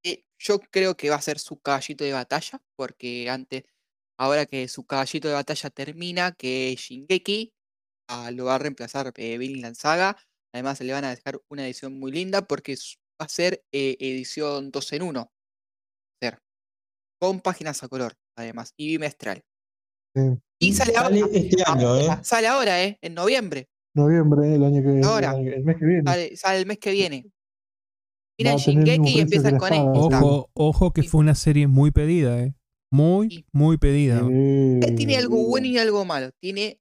eh, 0.05 0.25
yo 0.39 0.61
creo 0.61 0.97
que 0.97 1.11
va 1.11 1.17
a 1.17 1.23
ser 1.23 1.39
su 1.41 1.61
caballito 1.61 2.05
de 2.05 2.13
batalla, 2.15 2.63
porque 2.77 3.31
antes, 3.31 3.65
ahora 4.19 4.47
que 4.47 4.69
su 4.69 4.87
caballito 4.87 5.29
de 5.29 5.35
batalla 5.35 5.71
termina, 5.71 6.33
que 6.35 6.75
Shingeki, 6.79 7.55
a- 8.09 8.33
lo 8.33 8.47
va 8.47 8.57
a 8.57 8.59
reemplazar 8.61 9.13
Vinland 9.39 9.77
Saga. 9.77 10.17
Además, 10.59 10.81
le 10.81 10.93
van 10.93 11.05
a 11.05 11.11
dejar 11.11 11.41
una 11.49 11.65
edición 11.65 12.01
muy 12.01 12.11
linda 12.11 12.43
porque 12.43 12.75
va 13.21 13.27
a 13.27 13.29
ser 13.29 13.63
eh, 13.73 13.97
edición 14.01 14.73
2 14.73 14.93
en 14.95 15.03
1. 15.03 15.33
Ser, 16.21 16.39
con 17.21 17.41
páginas 17.41 17.85
a 17.85 17.89
color, 17.89 18.15
además, 18.37 18.75
y 18.77 18.89
bimestral. 18.89 19.45
Sí. 20.17 20.23
Y 20.61 20.73
sale 20.75 20.97
ahora, 20.97 21.17
Sale 21.17 21.39
este 21.39 21.63
año, 21.65 21.97
¿eh? 21.97 22.09
ahora, 22.09 22.25
sale 22.25 22.47
ahora, 22.49 22.83
¿eh? 22.83 22.99
En 23.03 23.15
noviembre. 23.15 23.69
Noviembre, 23.95 24.53
el 24.57 24.65
año 24.65 24.83
que 24.83 25.07
Ahora. 25.07 25.37
el, 25.39 25.63
mes 25.65 25.77
que 25.77 25.85
viene. 25.87 26.03
Sale, 26.05 26.37
sale 26.37 26.59
el 26.59 26.67
mes 26.67 26.79
que 26.79 26.91
viene. 26.91 27.31
Miran 28.37 28.57
Shingeki 28.57 29.17
y 29.17 29.21
empiezan 29.21 29.59
con 29.59 29.69
sí. 29.69 29.77
Ojo, 29.79 30.51
ojo 30.55 30.93
que 30.93 31.03
Sí. 31.03 31.09
fue 31.09 31.21
una 31.21 31.37
serie 31.37 31.69
muy 31.69 31.93
pedida, 31.93 32.41
¿eh? 32.41 32.55
Muy, 32.91 33.31
Sí. 33.31 33.47
muy 33.53 33.79
pedida. 33.79 34.21
Sí. 34.27 34.95
Tiene 34.97 35.17
algo 35.19 35.37
bueno 35.47 35.69
y 35.69 35.79
algo 35.79 36.05
malo. 36.05 36.31
Tiene 36.41 36.81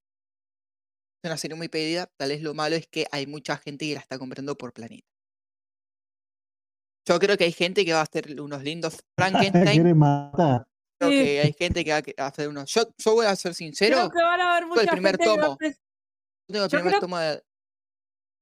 es 1.24 1.30
una 1.30 1.38
serie 1.38 1.56
muy 1.58 1.68
pedida. 1.70 2.08
Tal 2.18 2.30
vez 2.30 2.42
lo 2.42 2.54
malo 2.54 2.76
es 2.76 2.88
que 2.88 3.08
hay 3.12 3.28
mucha 3.28 3.58
gente 3.58 3.86
que 3.88 3.94
la 3.94 4.00
está 4.00 4.18
comprando 4.20 4.56
por 4.58 4.74
planeta. 4.74 5.08
Yo 7.08 7.20
creo 7.20 7.38
que 7.38 7.46
hay 7.46 7.54
gente 7.54 7.86
que 7.86 7.94
va 7.94 8.00
a 8.00 8.04
hacer 8.04 8.40
unos 8.40 8.64
lindos 8.64 9.04
Frankenstein. 9.18 9.82
Quiere 9.82 9.94
matar. 9.94 10.68
creo 11.00 11.12
Sí. 11.12 11.18
que 11.26 11.40
hay 11.42 11.54
gente 11.54 11.86
que 11.86 11.92
va 11.92 12.02
a 12.26 12.28
hacer 12.28 12.50
unos. 12.50 12.70
Yo, 12.74 12.82
yo 12.98 13.14
voy 13.14 13.26
a 13.26 13.36
ser 13.36 13.54
sincero. 13.54 13.96
Creo 13.98 14.10
que 14.12 14.22
van 14.22 14.42
a 14.42 14.52
haber 14.52 14.64
el 14.64 14.70
mucha 14.70 14.92
primer 14.92 15.12
gente 15.18 15.24
que 15.24 15.30
va 15.30 15.34
a 15.36 15.42
tomo. 15.48 15.58
empe- 15.58 15.78
Yo 16.50 16.54
tengo 16.54 16.64
el 16.66 16.70
primer 16.70 16.88
creo- 16.92 17.00
tomo 17.02 17.18
de. 17.20 17.44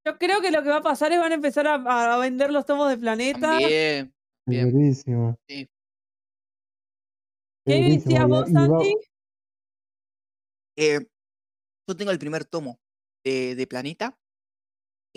Yo 0.07 0.17
creo 0.19 0.41
que 0.41 0.51
lo 0.51 0.61
que 0.63 0.69
va 0.69 0.77
a 0.77 0.81
pasar 0.83 1.11
es 1.11 1.19
van 1.19 1.31
a 1.31 1.35
empezar 1.35 1.65
a, 1.67 2.13
a 2.13 2.17
vender 2.19 2.51
los 2.51 2.65
tomos 2.65 2.89
de 2.89 2.97
Planeta. 2.97 3.57
Bien. 3.57 4.13
Sí. 4.47 5.67
¿Qué 7.65 7.73
decías 7.81 8.27
vos, 8.27 8.47
Santi? 8.51 8.95
Eh, 10.77 10.99
yo 11.88 11.95
tengo 11.95 12.12
el 12.12 12.19
primer 12.19 12.45
tomo 12.45 12.80
de, 13.24 13.56
de 13.56 13.67
Planeta. 13.67 14.17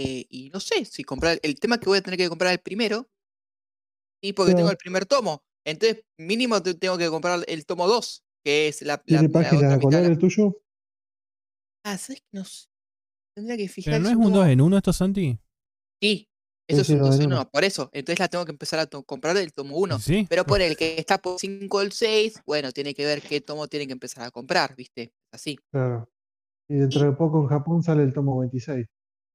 eh, 0.01 0.27
y 0.31 0.51
no 0.51 0.61
sé 0.61 0.85
si 0.85 1.03
comprar. 1.03 1.41
El 1.43 1.59
tema 1.59 1.75
es 1.77 1.81
que 1.81 1.89
voy 1.89 1.99
a 1.99 2.03
tener 2.03 2.19
que 2.19 2.29
comprar 2.29 2.53
el 2.53 2.61
primero. 2.61 3.09
Y 4.23 4.33
porque 4.33 4.53
tengo 4.53 4.67
Claro. 4.67 4.73
el 4.73 4.77
primer 4.79 5.07
tomo. 5.07 5.43
Entonces, 5.67 6.05
mínimo 6.19 6.63
te- 6.63 6.75
tengo 6.75 6.97
que 6.99 7.09
comprar 7.09 7.45
el 7.49 7.67
tomo 7.67 7.87
2. 7.89 8.23
Que 8.45 8.69
es 8.69 8.83
la, 8.83 8.95
la, 8.95 9.03
¿Tiene 9.03 9.23
la 9.25 9.29
páginas 9.33 9.57
otra 9.57 9.69
a 9.73 9.77
mitad. 9.77 9.83
color 9.89 10.03
la- 10.03 10.09
el 10.09 10.19
tuyo? 10.19 10.63
Ah, 11.85 11.99
¿sabes 11.99 12.21
que 12.21 12.29
no 12.33 12.45
sé? 12.45 12.67
Tendría 13.37 13.57
que 13.57 13.65
¿Pero 13.65 13.73
fijarse. 13.75 14.01
no 14.01 14.09
es 14.09 14.17
un 14.17 14.33
2 14.33 14.47
en 14.49 14.61
1 14.61 14.77
esto, 14.79 14.93
Santi? 14.93 15.39
Sí, 16.03 16.29
eso 16.69 16.81
es 16.83 16.87
sí, 16.87 16.93
un 16.95 16.99
dos 17.01 17.09
2 17.11 17.17
en 17.17 17.23
en 17.23 17.27
uno. 17.29 17.41
1. 17.43 17.51
Por 17.51 17.65
eso. 17.65 17.91
Entonces 17.93 18.19
la 18.21 18.29
tengo 18.29 18.45
que 18.45 18.53
empezar 18.53 18.79
a 18.79 18.87
to- 18.87 19.03
comprar 19.05 19.37
el 19.37 19.53
tomo 19.53 19.77
1. 19.79 19.99
Sí. 19.99 20.27
Pero 20.29 20.45
por 20.45 20.61
el 20.61 20.77
que 20.77 20.97
está 20.99 21.19
por 21.19 21.39
5 21.41 21.79
o 21.79 21.81
el 21.83 21.91
6, 21.93 22.41
bueno, 22.47 22.71
tiene 22.73 22.95
que 22.95 23.05
ver 23.05 23.21
qué 23.23 23.41
tomo 23.41 23.67
tiene 23.69 23.87
que 23.87 23.93
empezar 23.95 24.23
a 24.25 24.31
comprar, 24.31 24.77
¿viste? 24.77 25.13
Así. 25.33 25.59
Claro. 25.73 26.09
Y 26.69 26.75
dentro 26.77 27.05
de 27.05 27.13
poco 27.13 27.41
en 27.41 27.47
Japón 27.49 27.83
sale 27.83 28.03
el 28.03 28.13
tomo 28.13 28.39
26. 28.39 28.87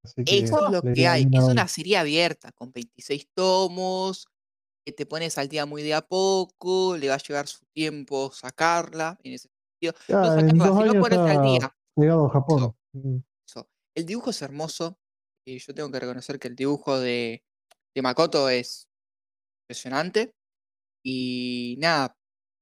Así 0.04 0.24
que 0.24 0.40
Eso 0.40 0.66
es 0.68 0.72
lo 0.72 0.82
que 0.82 1.08
hay. 1.08 1.28
Es 1.32 1.44
una 1.44 1.68
serie 1.68 1.98
abierta 1.98 2.52
con 2.52 2.72
26 2.72 3.28
tomos, 3.34 4.28
que 4.86 4.92
te 4.92 5.06
pones 5.06 5.38
al 5.38 5.48
día 5.48 5.66
muy 5.66 5.82
de 5.82 5.94
a 5.94 6.02
poco, 6.02 6.98
le 6.98 7.10
va 7.10 7.16
a 7.16 7.20
llevar 7.20 7.48
su 7.48 7.66
tiempo 7.74 8.32
sacarla, 8.32 9.18
en 9.24 9.34
ese 9.34 9.50
sentido. 9.50 9.94
Ya, 10.08 10.22
No 10.22 10.40
en 10.40 10.50
sino 10.50 11.26
al 11.26 11.42
día. 11.42 11.76
llegado 11.96 12.26
a 12.26 12.30
Japón. 12.30 12.76
Mm. 12.94 13.18
Eso. 13.48 13.68
El 13.96 14.06
dibujo 14.06 14.30
es 14.30 14.42
hermoso. 14.42 14.98
Y 15.46 15.60
yo 15.60 15.74
tengo 15.74 15.92
que 15.92 16.00
reconocer 16.00 16.40
que 16.40 16.48
el 16.48 16.56
dibujo 16.56 17.00
de, 17.00 17.44
de 17.96 18.02
Makoto 18.02 18.48
es 18.50 18.88
impresionante. 19.64 20.34
Y 21.06 21.76
nada, 21.80 22.16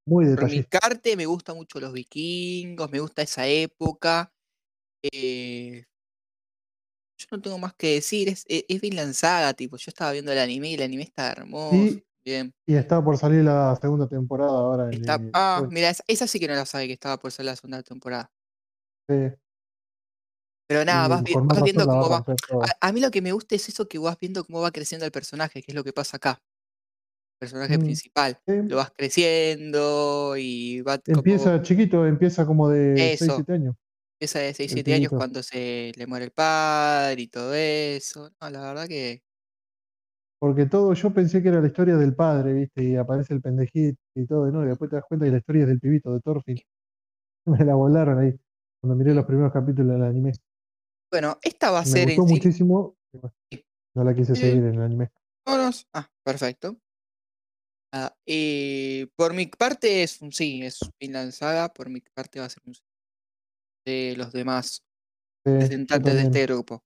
Muy 0.08 0.26
por 0.26 0.30
mi 0.32 0.36
detallista. 0.36 0.80
parte 0.80 1.16
me 1.16 1.28
gustan 1.28 1.56
mucho 1.58 1.80
los 1.80 1.94
vikingos, 1.94 2.90
me 2.90 3.00
gusta 3.00 3.22
esa 3.22 3.48
época. 3.48 4.32
Eh, 5.04 5.86
yo 7.18 7.28
no 7.32 7.42
tengo 7.42 7.58
más 7.60 7.74
que 7.76 7.96
decir, 7.96 8.30
es, 8.30 8.46
e- 8.48 8.66
es 8.68 8.82
Vinland 8.82 9.14
Saga, 9.14 9.54
tipo, 9.54 9.78
yo 9.78 9.90
estaba 9.90 10.12
viendo 10.12 10.32
el 10.32 10.40
anime 10.40 10.70
y 10.70 10.74
el 10.74 10.82
anime 10.82 11.04
está 11.04 11.32
hermoso. 11.32 11.76
Y, 11.76 12.04
Bien. 12.24 12.54
y 12.68 12.76
está 12.76 13.04
por 13.04 13.18
salir 13.18 13.44
la 13.44 13.78
segunda 13.82 14.08
temporada 14.08 14.52
ahora. 14.52 14.90
Está, 14.92 15.16
el- 15.16 15.30
ah, 15.34 15.68
mira, 15.70 15.90
esa, 15.90 16.04
esa 16.08 16.28
sí 16.28 16.40
que 16.40 16.48
no 16.48 16.56
la 16.56 16.66
sabe 16.66 16.88
que 16.88 16.94
estaba 16.94 17.18
por 17.18 17.32
ser 17.32 17.46
la 17.46 17.56
segunda 17.56 17.82
temporada. 17.84 18.32
sí, 19.08 19.16
Pero 20.68 20.86
nada, 20.86 21.08
vas, 21.10 21.24
vi- 21.24 21.34
vas 21.34 21.64
viendo 21.64 21.86
cómo 21.86 22.10
va. 22.10 22.26
A, 22.62 22.88
a 22.88 22.92
mí 22.94 23.02
lo 23.02 23.12
que 23.12 23.22
me 23.22 23.34
gusta 23.34 23.56
es 23.56 23.68
eso 23.68 23.88
que 23.88 23.98
vas 24.00 24.18
viendo 24.20 24.44
cómo 24.46 24.62
va 24.62 24.72
creciendo 24.72 25.06
el 25.06 25.12
personaje, 25.12 25.62
que 25.62 25.72
es 25.72 25.76
lo 25.76 25.84
que 25.84 25.92
pasa 25.94 26.18
acá. 26.18 26.42
El 27.34 27.40
personaje 27.40 27.78
Mm, 27.78 27.82
principal. 27.82 28.40
sí. 28.48 28.54
Lo 28.68 28.78
vas 28.78 28.92
creciendo 28.92 30.36
y 30.38 30.82
va 30.82 30.98
como. 31.00 31.18
Empieza 31.18 31.62
chiquito, 31.62 32.06
empieza 32.06 32.46
como 32.46 32.70
de 32.70 32.96
6, 33.18 33.22
Eso. 33.22 33.36
7 33.36 33.54
años. 33.54 33.76
Empieza 34.22 34.38
de 34.38 34.54
6, 34.54 34.72
el 34.72 34.76
7 34.76 34.94
años 34.94 35.10
cuando 35.10 35.42
se 35.42 35.92
le 35.96 36.06
muere 36.06 36.26
el 36.26 36.32
padre 36.32 37.24
y 37.24 37.28
todo 37.28 37.56
eso. 37.56 38.30
No, 38.40 38.50
la 38.52 38.62
verdad 38.62 38.88
que. 38.88 39.24
Porque 40.40 40.68
todo, 40.68 40.94
yo 40.94 41.12
pensé 41.12 41.42
que 41.42 41.50
era 41.50 41.60
la 41.60 41.66
historia 41.66 41.96
del 41.98 42.14
padre, 42.16 42.54
¿viste? 42.54 42.84
Y 42.84 42.96
aparece 42.98 43.34
el 43.34 43.42
pendejito 43.42 44.00
y 44.14 44.28
todo, 44.28 44.52
¿no? 44.52 44.64
Y 44.64 44.68
después 44.68 44.92
te 44.92 44.98
das 44.98 45.06
cuenta 45.08 45.26
que 45.26 45.32
la 45.32 45.38
historia 45.40 45.64
es 45.64 45.68
del 45.70 45.80
pibito, 45.80 46.14
de 46.14 46.20
Thorfinn. 46.20 46.60
Me 47.46 47.66
la 47.66 47.74
volaron 47.74 48.20
ahí, 48.20 48.40
cuando 48.80 48.96
miré 48.96 49.16
los 49.16 49.26
primeros 49.26 49.52
capítulos 49.52 49.94
del 49.94 50.04
anime. 50.04 50.34
Bueno, 51.12 51.40
esta 51.42 51.72
va 51.72 51.80
a 51.80 51.84
Me 51.84 51.88
ser 51.90 52.06
gustó 52.10 52.22
en 52.22 52.28
sí. 52.28 52.34
muchísimo. 52.36 52.96
Sí. 53.52 53.66
No 53.96 54.04
la 54.04 54.14
quise 54.14 54.36
Sí. 54.36 54.42
seguir 54.42 54.66
en 54.66 54.76
el 54.76 54.82
anime. 54.82 55.12
Vámonos. 55.48 55.88
Ah, 55.94 56.08
perfecto. 56.24 56.78
Ah, 57.92 58.16
y 58.26 59.08
por 59.16 59.34
mi 59.34 59.48
parte 59.48 60.04
es 60.04 60.22
un 60.22 60.32
sí, 60.32 60.62
es 60.62 60.80
Vinland 61.00 61.32
Saga. 61.32 61.74
Por 61.74 61.90
mi 61.90 62.02
parte 62.02 62.40
va 62.40 62.46
a 62.46 62.50
ser 62.50 62.62
un 62.68 62.76
sí. 62.76 62.82
De 63.86 64.15
los 64.17 64.32
demás 64.32 64.84
Sí, 65.44 65.52
representantes 65.52 66.13
de 66.13 66.22
este 66.22 66.46
grupo. 66.46 66.84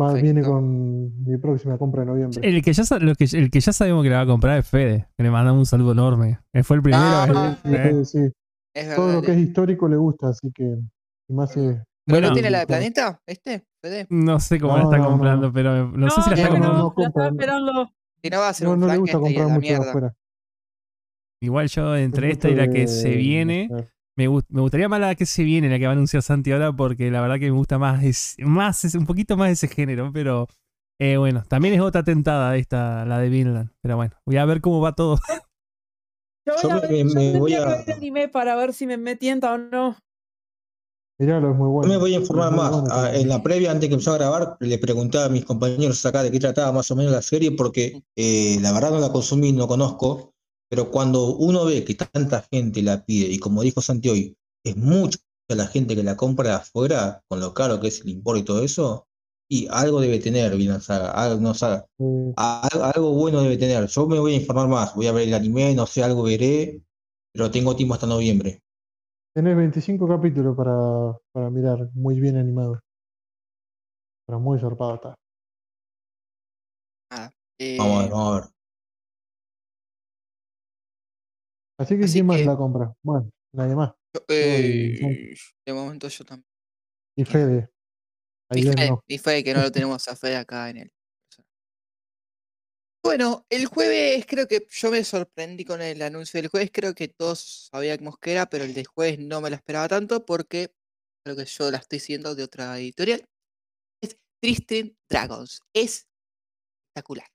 Va, 0.00 0.12
viene 0.14 0.42
con 0.42 1.24
mi 1.24 1.36
próxima 1.38 1.76
compra 1.78 2.02
de 2.02 2.06
noviembre. 2.06 2.40
El 2.48 2.62
que, 2.62 2.72
ya, 2.72 2.84
sa- 2.84 2.98
lo 2.98 3.14
que, 3.14 3.24
el 3.32 3.50
que 3.50 3.60
ya 3.60 3.72
sabemos 3.72 4.02
que 4.04 4.10
le 4.10 4.14
va 4.14 4.20
a 4.20 4.26
comprar 4.26 4.58
es 4.58 4.68
Fede. 4.68 5.08
Que 5.16 5.22
le 5.24 5.30
mandamos 5.30 5.58
un 5.60 5.66
saludo 5.66 5.92
enorme. 5.92 6.38
Él 6.52 6.62
fue 6.64 6.76
el 6.76 6.82
primero. 6.82 7.02
Ah, 7.02 7.58
eh. 7.64 8.04
Sí, 8.04 8.18
sí. 8.20 8.32
Es 8.74 8.94
Todo 8.94 9.14
lo 9.14 9.22
que 9.22 9.32
es 9.32 9.38
histórico 9.38 9.88
le 9.88 9.96
gusta, 9.96 10.28
así 10.28 10.52
que. 10.52 10.76
Y 11.28 11.32
más 11.32 11.56
es- 11.56 11.76
¿Pero 11.76 11.82
Bueno, 12.06 12.28
no 12.28 12.34
tiene 12.34 12.50
la 12.50 12.60
de 12.60 12.66
Planeta? 12.66 13.20
¿Este? 13.26 13.64
¿Fede? 13.82 14.06
No 14.10 14.38
sé 14.38 14.60
cómo 14.60 14.76
la 14.76 14.84
está 14.84 14.96
no, 14.98 15.04
no. 15.04 15.10
comprando, 15.10 15.52
pero 15.52 15.88
no, 15.90 16.10
sé 16.10 16.22
si 16.22 16.30
la 16.30 16.36
está 16.36 16.48
comprando. 16.50 16.78
no 16.78 16.94
la 16.96 17.14
no. 17.14 17.28
esperando. 17.30 17.90
Si 18.22 18.30
no 18.30 18.38
va 18.38 18.48
a 18.48 18.52
ser 18.54 18.66
no, 18.68 18.74
un 18.74 18.80
no 18.80 18.86
le 18.86 18.96
gusta 18.98 19.18
comprar 19.18 19.46
la 19.46 19.54
mucho 19.54 19.66
de 19.66 19.68
mierda. 19.72 19.88
afuera. 19.88 20.14
Igual 21.42 21.68
yo, 21.68 21.94
Es 21.96 22.04
entre 22.04 22.30
esta 22.30 22.48
y 22.50 22.54
la 22.54 22.68
que 22.68 22.80
de- 22.80 22.88
se 22.88 23.10
viene. 23.16 23.68
Me, 24.20 24.28
gust- 24.28 24.46
me 24.50 24.60
gustaría 24.60 24.88
más 24.88 25.00
la 25.00 25.14
que 25.14 25.26
se 25.26 25.42
viene, 25.44 25.68
la 25.68 25.78
que 25.78 25.84
va 25.86 25.90
a 25.90 25.94
anunciar 25.94 26.22
Santi 26.22 26.52
ahora, 26.52 26.72
porque 26.72 27.10
la 27.10 27.20
verdad 27.20 27.38
que 27.38 27.46
me 27.50 27.56
gusta 27.56 27.78
más, 27.78 28.04
es, 28.04 28.36
más 28.38 28.84
es 28.84 28.94
un 28.94 29.06
poquito 29.06 29.36
más 29.36 29.50
ese 29.50 29.68
género, 29.68 30.10
pero 30.12 30.46
eh, 31.00 31.16
bueno, 31.16 31.42
también 31.48 31.74
es 31.74 31.80
otra 31.80 32.02
tentada 32.02 32.56
esta, 32.56 33.04
la 33.06 33.18
de 33.18 33.28
Vinland. 33.30 33.70
Pero 33.82 33.96
bueno, 33.96 34.14
voy 34.26 34.36
a 34.36 34.44
ver 34.44 34.60
cómo 34.60 34.80
va 34.80 34.94
todo. 34.94 35.18
Yo 36.46 36.54
voy 36.54 36.62
Yo 36.62 36.70
a 36.70 36.74
me- 36.74 36.80
ver, 36.80 36.90
me- 36.90 36.98
yo 36.98 37.32
me 37.32 37.38
voy 37.38 37.50
que 37.52 37.56
a- 37.56 37.66
ver 37.66 37.84
el 37.86 37.92
anime 37.94 38.28
para 38.28 38.56
ver 38.56 38.72
si 38.74 38.86
me, 38.86 38.96
me 38.96 39.16
tienta 39.16 39.52
o 39.54 39.58
no. 39.58 39.96
Miralo, 41.18 41.50
es 41.50 41.56
muy 41.56 41.66
Yo 41.66 41.70
bueno. 41.70 41.88
me 41.92 41.96
voy 41.98 42.14
a 42.14 42.18
informar 42.18 42.50
más. 42.54 42.70
bueno 42.70 42.88
Ah. 42.90 43.10
En 43.14 43.28
la 43.28 43.42
previa, 43.42 43.70
antes 43.70 43.88
que 43.88 43.94
empezara 43.94 44.16
a 44.16 44.30
grabar, 44.30 44.56
le 44.60 44.78
preguntaba 44.78 45.26
a 45.26 45.28
mis 45.28 45.44
compañeros 45.44 46.04
acá 46.06 46.22
de 46.22 46.30
qué 46.30 46.38
trataba 46.40 46.72
más 46.72 46.90
o 46.90 46.96
menos 46.96 47.12
la 47.12 47.20
serie, 47.22 47.52
porque 47.52 48.02
eh, 48.16 48.58
la 48.62 48.72
verdad 48.72 48.90
no 48.90 49.00
la 49.00 49.12
consumí, 49.12 49.52
no 49.52 49.68
conozco, 49.68 50.32
pero 50.70 50.90
cuando 50.90 51.36
uno 51.36 51.66
ve 51.66 51.84
que 51.84 51.94
tanta 51.96 52.42
gente 52.52 52.82
la 52.82 53.04
pide, 53.04 53.28
y 53.28 53.38
como 53.40 53.62
dijo 53.62 53.82
Santi 53.82 54.08
hoy, 54.10 54.36
es 54.64 54.76
mucha 54.76 55.18
la 55.48 55.66
gente 55.66 55.96
que 55.96 56.04
la 56.04 56.16
compra 56.16 56.50
de 56.50 56.54
afuera, 56.56 57.22
con 57.28 57.40
lo 57.40 57.54
caro 57.54 57.80
que 57.80 57.88
es 57.88 58.00
el 58.02 58.10
importe 58.10 58.40
y 58.42 58.44
todo 58.44 58.62
eso, 58.64 59.08
y 59.48 59.66
algo 59.70 60.00
debe 60.00 60.20
tener, 60.20 60.56
Vinland 60.56 60.82
Saga, 60.82 61.10
algo, 61.10 61.40
no, 61.40 61.54
Saga, 61.54 61.86
Eh, 62.00 62.34
algo, 62.36 62.84
algo 62.84 63.12
bueno 63.14 63.42
debe 63.42 63.56
tener. 63.58 63.86
Yo 63.88 64.06
me 64.06 64.18
voy 64.20 64.34
a 64.34 64.36
informar 64.36 64.68
más, 64.68 64.94
voy 64.94 65.08
a 65.08 65.12
ver 65.12 65.28
el 65.28 65.34
anime, 65.34 65.74
no 65.74 65.86
sé, 65.86 66.04
algo 66.04 66.22
veré, 66.22 66.82
pero 67.32 67.50
tengo 67.50 67.76
tiempo 67.76 67.94
hasta 67.94 68.06
noviembre. 68.06 68.62
tenés 69.34 69.56
25 69.56 70.06
capítulos 70.06 70.56
para, 70.56 71.16
para 71.32 71.50
mirar, 71.50 71.88
muy 71.94 72.20
bien 72.20 72.36
animado. 72.36 72.80
Pero 74.26 74.40
muy 74.40 74.58
zarpado 74.58 74.94
está. 74.94 75.14
Nada. 77.10 77.32
Vamos 77.76 77.98
a 77.98 78.02
ver, 78.02 78.10
Eh, 78.10 78.10
vamos 78.10 78.28
a 78.28 78.40
ver. 78.40 78.50
Así 81.80 81.96
que 81.98 82.04
Así 82.04 82.12
¿quién 82.14 82.26
más 82.26 82.36
que- 82.36 82.44
la 82.44 82.56
compra? 82.56 82.94
Bueno, 83.02 83.30
nadie 83.54 83.74
más. 83.74 83.92
eh, 84.28 85.34
de 85.66 85.72
momento 85.72 86.08
yo 86.08 86.24
también. 86.24 86.46
Y 87.16 87.24
Fede. 87.24 87.70
Y 88.52 88.62
Fede, 88.62 88.88
no. 88.90 89.02
y 89.06 89.18
Fede, 89.18 89.44
que 89.44 89.54
no 89.54 89.62
lo 89.62 89.72
tenemos 89.72 90.06
a 90.08 90.14
Fede 90.16 90.36
acá 90.36 90.68
en 90.70 90.76
el. 90.78 90.92
Bueno, 93.02 93.46
el 93.48 93.64
jueves 93.66 94.26
creo 94.28 94.46
que 94.46 94.66
yo 94.68 94.90
me 94.90 95.02
sorprendí 95.04 95.64
con 95.64 95.80
el 95.80 96.02
anuncio 96.02 96.40
del 96.40 96.50
jueves. 96.50 96.70
Creo 96.72 96.94
que 96.94 97.08
todos 97.08 97.68
sabíamos 97.72 98.18
que 98.18 98.32
era, 98.32 98.46
pero 98.50 98.64
el 98.64 98.74
de 98.74 98.84
jueves 98.84 99.18
no 99.18 99.40
me 99.40 99.48
lo 99.48 99.56
esperaba 99.56 99.88
tanto 99.88 100.24
porque 100.26 100.74
creo 101.24 101.34
que 101.36 101.46
yo 101.46 101.70
la 101.70 101.78
estoy 101.78 101.98
siguiendo 101.98 102.34
de 102.34 102.42
otra 102.42 102.78
editorial. 102.78 103.24
Es 104.02 104.18
Tristan 104.42 104.94
Dragons. 105.08 105.60
Es 105.74 106.06
espectacular. 106.88 107.26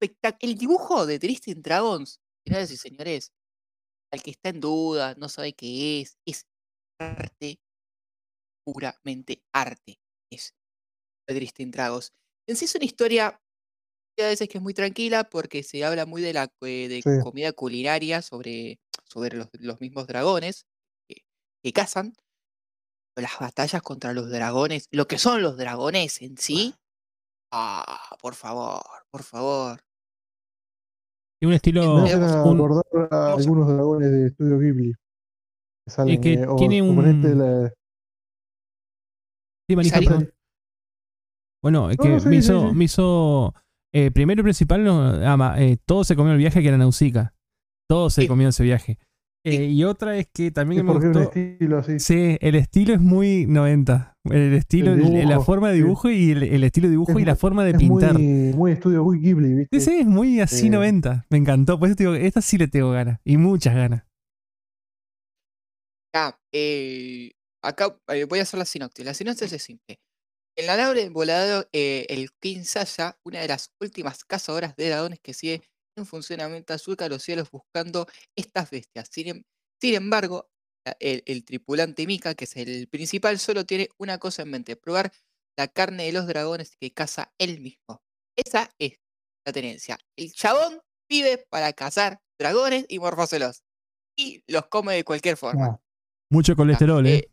Espectac- 0.00 0.38
el 0.40 0.56
dibujo 0.56 1.04
de 1.04 1.18
Tristan 1.18 1.60
Dragons, 1.60 2.18
señoras 2.46 2.70
y 2.70 2.76
señores, 2.78 3.32
al 4.12 4.22
que 4.22 4.30
está 4.32 4.50
en 4.50 4.60
duda, 4.60 5.14
no 5.16 5.28
sabe 5.28 5.52
qué 5.54 6.00
es, 6.02 6.18
es 6.26 6.46
arte 7.00 7.60
puramente 8.66 9.42
arte. 9.52 10.00
Es 10.30 10.54
The 11.28 11.34
Drifting 11.34 11.70
Dragons. 11.70 12.12
En 12.48 12.56
sí 12.56 12.66
es 12.66 12.76
una 12.76 12.86
historia 12.86 13.40
a 14.18 14.24
veces 14.28 14.48
que 14.48 14.58
es 14.58 14.62
muy 14.62 14.74
tranquila 14.74 15.24
porque 15.24 15.62
se 15.64 15.84
habla 15.84 16.06
muy 16.06 16.22
de 16.22 16.34
la 16.34 16.52
de 16.60 17.04
Sí. 17.04 17.10
comida 17.18 17.52
culinaria 17.52 18.22
sobre, 18.22 18.80
sobre 19.04 19.36
los, 19.36 19.48
los 19.54 19.80
mismos 19.80 20.06
dragones 20.08 20.66
que, 21.08 21.24
que 21.64 21.72
cazan. 21.72 22.14
Las 23.16 23.38
batallas 23.38 23.82
contra 23.82 24.12
los 24.12 24.30
dragones, 24.30 24.86
lo 24.90 25.06
que 25.06 25.18
son 25.18 25.42
los 25.42 25.56
dragones 25.56 26.22
en 26.22 26.36
sí. 26.38 26.74
Ah, 27.52 28.16
por 28.20 28.34
favor, 28.34 28.82
por 29.10 29.22
favor. 29.24 29.80
Tiene 31.40 31.50
un 31.52 31.54
estilo. 31.56 32.02
Me 32.02 32.12
hacen 32.12 32.22
un- 32.22 32.82
a 33.10 33.32
algunos 33.32 33.66
dragones 33.68 34.10
de 34.10 34.26
Estudio 34.26 34.58
Ghibli. 34.58 34.92
Que 34.92 35.90
salen, 35.90 36.20
que 36.20 36.32
eh, 36.34 36.46
tiene 36.58 36.82
un- 36.82 36.96
la- 37.64 37.72
Sí. 39.84 40.06
Bueno, 41.62 41.90
es 41.90 41.98
No, 41.98 42.04
que 42.04 42.10
no, 42.10 42.20
sí, 42.20 42.28
me 42.28 42.32
sí, 42.34 42.38
hizo. 42.38 42.68
sí. 42.70 42.74
Me 42.74 42.84
hizo 42.84 43.54
eh, 43.92 44.10
primero 44.10 44.40
y 44.40 44.44
principal, 44.44 44.84
no, 44.84 45.00
ah, 45.02 45.36
ma, 45.36 45.60
eh, 45.60 45.76
todo 45.86 46.04
se 46.04 46.14
comió 46.16 46.32
el 46.32 46.38
viaje 46.38 46.60
que 46.62 46.68
era 46.68 46.76
Nausicaa. 46.78 47.34
Todo 47.88 48.08
se 48.10 48.28
comió 48.28 48.48
ese 48.48 48.62
viaje. 48.62 48.98
Sí. 49.44 49.56
Eh, 49.56 49.64
y 49.70 49.84
otra 49.84 50.18
es 50.18 50.28
que 50.32 50.50
también 50.50 50.80
es 50.80 50.84
me 50.84 50.92
porque 50.92 51.06
es 51.10 51.16
un 51.16 51.22
gustó. 51.24 51.38
estilo 51.40 51.78
así. 51.78 51.98
Sí, 51.98 52.36
el 52.40 52.54
estilo 52.56 52.92
es 52.94 53.00
muy 53.00 53.46
90. 53.46 54.14
El 54.24 54.52
estilo, 54.52 54.92
El 54.92 55.16
el- 55.16 55.28
la 55.30 55.40
forma 55.40 55.68
de 55.70 55.76
sí. 55.78 55.82
dibujo 55.82 56.10
y 56.10 56.30
el, 56.32 56.42
el 56.42 56.64
estilo 56.64 56.88
de 56.88 56.90
dibujo 56.90 57.12
Es 57.12 57.18
y 57.20 57.24
la 57.24 57.36
forma 57.36 57.64
de 57.64 57.70
Es 57.70 57.76
pintar. 57.78 58.12
muy, 58.18 58.52
muy 58.54 58.72
estudio 58.72 59.02
muy 59.02 59.18
Ghibli, 59.18 59.54
¿viste? 59.54 59.80
Sí, 59.80 59.90
sí, 59.90 59.98
es 60.00 60.06
muy 60.06 60.40
así 60.40 60.66
Eh. 60.66 60.70
90. 60.70 61.24
Me 61.30 61.38
encantó. 61.38 61.78
Por 61.78 61.88
eso 61.88 61.96
te 61.96 62.02
digo, 62.04 62.14
esta 62.16 62.42
sí 62.42 62.58
le 62.58 62.68
tengo 62.68 62.90
ganas. 62.90 63.18
Y 63.24 63.38
muchas 63.38 63.74
ganas. 63.74 64.04
Ah, 66.14 66.38
eh, 66.52 67.32
acá 67.62 67.96
eh, 68.08 68.24
voy 68.24 68.40
a 68.40 68.42
hacer 68.42 68.58
la 68.58 68.64
sinopsis. 68.64 69.04
La 69.04 69.14
sinopsis 69.14 69.52
es 69.52 69.62
simple. 69.62 70.00
En 70.56 70.66
la 70.66 70.76
nave 70.76 71.08
volador, 71.08 71.68
eh, 71.72 72.04
el 72.10 72.28
King 72.42 72.64
Sasha, 72.64 73.16
una 73.24 73.40
de 73.40 73.48
las 73.48 73.72
últimas 73.80 74.24
cazadoras 74.24 74.76
de 74.76 74.88
dragones 74.88 75.20
que 75.22 75.32
sigue 75.32 75.62
en 76.00 76.06
funcionamiento, 76.06 76.76
surca 76.78 77.08
los 77.08 77.22
cielos 77.22 77.50
buscando 77.50 78.06
estas 78.36 78.70
bestias. 78.70 79.08
Sin, 79.12 79.28
em- 79.28 79.44
sin 79.80 79.94
embargo, 79.94 80.50
el, 80.98 81.22
el 81.26 81.44
tripulante 81.44 82.06
Mika, 82.06 82.34
que 82.34 82.44
es 82.44 82.56
el 82.56 82.88
principal, 82.88 83.38
solo 83.38 83.64
tiene 83.66 83.88
una 83.98 84.18
cosa 84.18 84.42
en 84.42 84.50
mente: 84.50 84.76
probar 84.76 85.12
la 85.58 85.68
carne 85.68 86.04
de 86.06 86.12
los 86.12 86.26
dragones 86.26 86.76
que 86.76 86.92
caza 86.92 87.32
él 87.38 87.60
mismo. 87.60 88.02
Esa 88.36 88.70
es 88.78 88.98
la 89.46 89.52
tenencia. 89.52 89.98
El 90.16 90.32
chabón 90.32 90.80
vive 91.08 91.44
para 91.50 91.72
cazar 91.72 92.20
dragones 92.38 92.86
y 92.88 92.98
morfóselos. 92.98 93.62
Y 94.16 94.42
los 94.46 94.66
come 94.68 94.94
de 94.94 95.04
cualquier 95.04 95.36
forma. 95.36 95.66
Ah, 95.66 95.80
Mucho 96.30 96.54
colesterol, 96.56 97.06
¿eh? 97.06 97.16
Eh, 97.16 97.30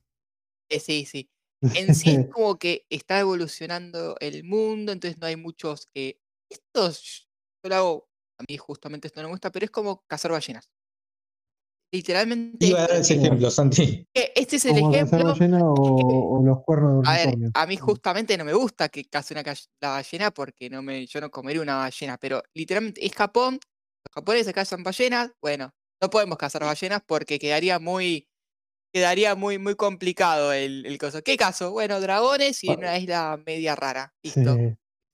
eh, 0.70 0.80
sí, 0.80 1.06
sí. 1.06 1.30
En 1.88 1.96
sí 1.96 2.12
es 2.12 2.28
como 2.34 2.58
que 2.58 2.86
está 2.90 3.20
evolucionando 3.20 4.16
el 4.20 4.44
mundo, 4.44 4.92
entonces 4.92 5.20
no 5.20 5.28
hay 5.28 5.36
muchos... 5.36 5.88
eh, 5.96 6.20
estos, 6.50 7.28
yo 7.64 7.70
lo 7.70 7.76
hago, 7.76 8.10
a 8.40 8.44
mí 8.48 8.58
justamente 8.58 9.08
esto 9.08 9.22
no 9.22 9.28
me 9.28 9.34
gusta, 9.34 9.52
pero 9.52 9.66
es 9.66 9.72
como 9.72 10.04
cazar 10.08 10.32
ballenas. 10.32 10.70
Literalmente, 11.92 12.66
Iba 12.66 12.84
a 12.84 12.88
dar 12.88 12.98
ese 12.98 13.16
ejemplo, 13.16 13.50
Santi. 13.50 14.06
este 14.14 14.58
es 14.58 14.66
el 14.66 14.74
como 14.76 14.92
cazar 14.92 15.22
ejemplo. 15.22 15.26
ballena 15.34 15.60
o, 15.64 16.38
o 16.40 16.44
los 16.44 16.64
cuernos 16.64 17.02
de 17.04 17.10
A 17.10 17.14
ver, 17.14 17.36
a 17.54 17.66
mí 17.66 17.78
justamente 17.78 18.38
no 18.38 18.44
me 18.46 18.54
gusta 18.54 18.90
que 18.90 19.06
case 19.06 19.34
una 19.34 19.44
la 19.82 19.90
ballena 19.92 20.32
porque 20.32 20.70
no 20.70 20.82
me, 20.82 21.06
yo 21.08 21.22
no 21.22 21.32
comería 21.32 21.62
una 21.62 21.78
ballena, 21.78 22.18
pero 22.18 22.44
literalmente 22.54 23.06
es 23.06 23.14
Japón, 23.14 23.54
los 23.54 24.14
japoneses 24.14 24.54
cazan 24.54 24.84
ballenas, 24.84 25.32
bueno, 25.42 25.74
no 26.02 26.10
podemos 26.10 26.38
cazar 26.38 26.64
ballenas 26.64 27.02
porque 27.08 27.40
quedaría 27.40 27.80
muy, 27.80 28.28
quedaría 28.94 29.36
muy, 29.36 29.58
muy 29.60 29.76
complicado 29.76 30.52
el, 30.52 30.86
el 30.86 30.98
coso. 30.98 31.24
¿Qué 31.24 31.38
caso? 31.38 31.72
Bueno, 31.72 32.02
dragones 32.02 32.64
y 32.64 32.68
Pa- 32.68 32.74
una 32.76 32.98
isla 32.98 33.42
media 33.46 33.76
rara. 33.76 34.14
Sí, 34.24 34.32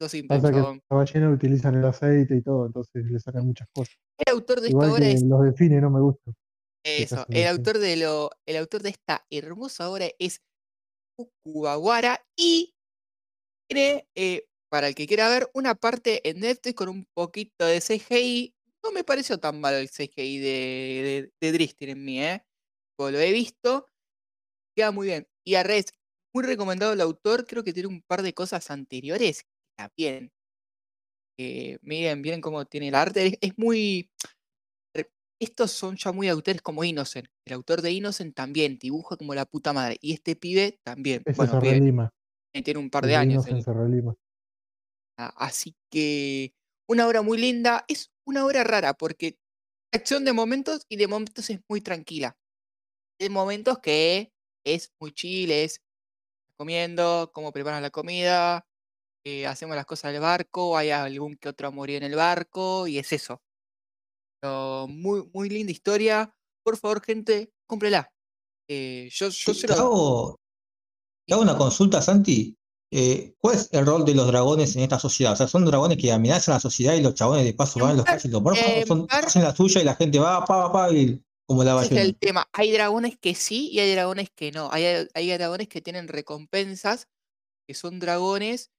Listo, 0.04 0.06
lo 0.06 0.10
simple, 0.10 0.38
pasa 0.38 0.52
que 0.52 0.60
chabón. 0.60 0.82
la 0.89 0.98
ballena 0.98 1.30
utilizan 1.30 1.76
el 1.76 1.86
aceite 1.86 2.36
y 2.36 2.42
todo, 2.42 2.66
entonces 2.66 3.06
le 3.06 3.20
sacan 3.20 3.46
muchas 3.46 3.68
cosas. 3.74 3.96
El 4.18 4.34
autor 4.34 4.62
de 4.62 4.68
esta 4.68 4.76
Igual 4.76 4.89
obra 4.92 5.00
que 5.06 5.12
es 5.12 5.24
los 5.24 5.44
delfines 5.44 5.82
no 5.82 5.89
me 5.89 6.02
gustan. 6.02 6.36
eso, 6.84 7.26
el 7.30 7.48
autor 7.48 7.80
de 7.80 7.98
lo, 7.98 8.30
el 8.46 8.58
autor 8.58 8.84
de 8.84 8.89
esta 8.89 9.26
hermosa 9.30 9.89
obra 9.89 10.08
es 10.20 10.42
Fukuwara 11.16 12.20
y 12.38 12.74
tiene, 13.70 14.08
eh, 14.16 14.46
para 14.70 14.88
el 14.88 14.96
que 14.96 15.08
quiera 15.08 15.30
ver, 15.30 15.50
una 15.54 15.76
parte 15.76 16.28
en 16.30 16.39
Netflix 16.39 16.76
con 16.76 16.89
un 16.89 17.06
poquito 17.13 17.66
de 17.66 17.80
CGI. 17.80 18.54
No 18.84 18.92
me 18.92 19.04
pareció 19.04 19.38
tan 19.38 19.62
malo 19.62 19.78
el 19.78 19.89
CGI 19.89 20.39
de, 20.39 20.50
de, 20.50 21.32
de 21.39 21.52
Dristin 21.52 21.89
en 21.89 22.04
mí, 22.04 22.22
¿eh? 22.22 22.44
Como 22.98 23.12
lo 23.12 23.20
he 23.20 23.32
visto, 23.32 23.88
queda 24.76 24.92
muy 24.92 25.08
bien. 25.08 25.28
Y 25.46 25.56
a 25.56 25.63
Res, 25.63 25.86
muy 26.34 26.44
recomendado 26.44 26.94
el 26.94 27.02
autor, 27.02 27.46
creo 27.46 27.63
que 27.63 27.74
tiene 27.74 27.88
un 27.88 28.02
par 28.02 28.24
de 28.24 28.34
cosas 28.34 28.70
anteriores 28.72 29.46
también. 29.75 30.31
eh, 31.38 31.77
miren, 31.81 32.21
miren 32.21 32.41
cómo 32.41 32.65
tiene 32.65 32.89
el 32.89 32.95
arte. 32.95 33.25
Es, 33.27 33.38
es 33.41 33.57
muy. 33.57 34.09
re- 34.95 35.12
Estos 35.41 35.71
son 35.71 35.97
ya 35.97 36.12
muy 36.12 36.29
autores 36.29 36.62
como 36.62 36.83
Innocent. 36.83 37.27
El 37.45 37.53
autor 37.53 37.81
de 37.81 37.91
Innocent 37.91 38.36
también 38.36 38.77
dibuja 38.79 39.17
como 39.17 39.36
la 39.36 39.45
puta 39.45 39.73
madre. 39.73 39.97
Y 40.01 40.13
este 40.13 40.36
pibe 40.36 40.79
también. 40.83 41.23
Ese 41.25 41.38
Bueno, 41.38 41.59
pibe, 41.59 41.73
relima. 41.75 42.09
tiene 42.63 42.79
un 42.79 42.89
par 42.89 43.03
de 43.03 43.09
de 43.12 43.15
años. 43.17 43.45
Ah, 45.17 45.33
Así 45.38 45.75
que 45.91 46.53
una 46.88 47.07
obra 47.07 47.21
muy 47.21 47.38
linda. 47.38 47.86
Es 47.88 48.12
una 48.25 48.45
obra 48.45 48.63
rara 48.63 48.93
porque 48.93 49.38
acción 49.93 50.25
de 50.25 50.33
momentos 50.33 50.86
y 50.89 50.97
de 50.97 51.07
momentos 51.07 51.49
es 51.49 51.59
muy 51.69 51.81
tranquila. 51.81 52.38
De 53.19 53.29
momentos 53.29 53.79
que 53.79 54.33
es 54.65 54.93
muy 54.99 55.12
chill, 55.13 55.51
es 55.51 55.81
comiendo, 56.57 57.31
cómo 57.33 57.51
preparan 57.51 57.81
la 57.83 57.89
comida, 57.91 58.65
eh, 59.25 59.47
hacemos 59.47 59.75
las 59.75 59.86
cosas 59.86 60.12
del 60.12 60.21
barco, 60.21 60.77
hay 60.77 60.89
algún 60.91 61.36
que 61.38 61.49
otro 61.49 61.71
morir 61.71 61.97
en 61.97 62.12
el 62.12 62.15
barco 62.15 62.88
y 62.88 62.97
es 62.97 63.12
eso. 63.13 63.41
Pero 64.41 64.88
muy, 64.88 65.29
muy 65.33 65.49
linda 65.49 65.71
historia. 65.71 66.36
Por 66.63 66.77
favor, 66.77 67.01
gente, 67.01 67.53
cómprela. 67.65 68.12
Eh, 68.67 69.09
yo, 69.12 69.29
yo 69.29 69.53
Te 69.53 69.73
hago, 69.73 70.39
te 71.25 71.33
hago 71.33 71.43
una 71.43 71.57
consulta, 71.57 72.01
Santi. 72.01 72.57
Eh, 72.91 73.33
¿cuál 73.39 73.55
es 73.55 73.69
el 73.71 73.86
rol 73.86 74.05
de 74.05 74.13
los 74.13 74.27
dragones 74.27 74.75
en 74.75 74.83
esta 74.83 74.99
sociedad? 74.99 75.33
O 75.33 75.36
sea, 75.36 75.47
¿son 75.47 75.65
dragones 75.65 75.97
que 75.97 76.12
amenazan 76.12 76.53
a 76.53 76.57
la 76.57 76.62
sociedad 76.62 76.93
y 76.93 77.01
los 77.01 77.15
chabones 77.15 77.43
de 77.43 77.53
paso 77.53 77.79
van 77.79 77.91
a 77.91 77.93
los 77.95 78.05
calles 78.05 78.25
y 78.25 78.27
los 78.27 78.41
¿O 78.43 78.86
son, 78.86 79.07
hacen 79.09 79.41
la 79.41 79.55
suya 79.55 79.81
y 79.81 79.86
la 79.86 79.95
gente 79.95 80.19
va, 80.19 80.45
pa, 80.45 80.71
pa, 80.71 80.71
pa, 80.71 80.93
y 80.93 81.19
como 81.47 81.63
la 81.63 81.71
Ese 81.71 81.86
es 81.86 81.89
ballena? 81.89 82.01
el 82.01 82.15
tema. 82.17 82.49
Hay 82.53 82.71
dragones 82.71 83.17
que 83.19 83.33
sí 83.33 83.69
y 83.71 83.79
hay 83.79 83.91
dragones 83.93 84.29
que 84.29 84.51
no. 84.51 84.69
Hay, 84.71 85.07
hay 85.13 85.31
dragones 85.31 85.69
que 85.69 85.81
tienen 85.81 86.07
recompensas, 86.07 87.07
que 87.67 87.73
son 87.73 87.99
dragones 87.99 88.69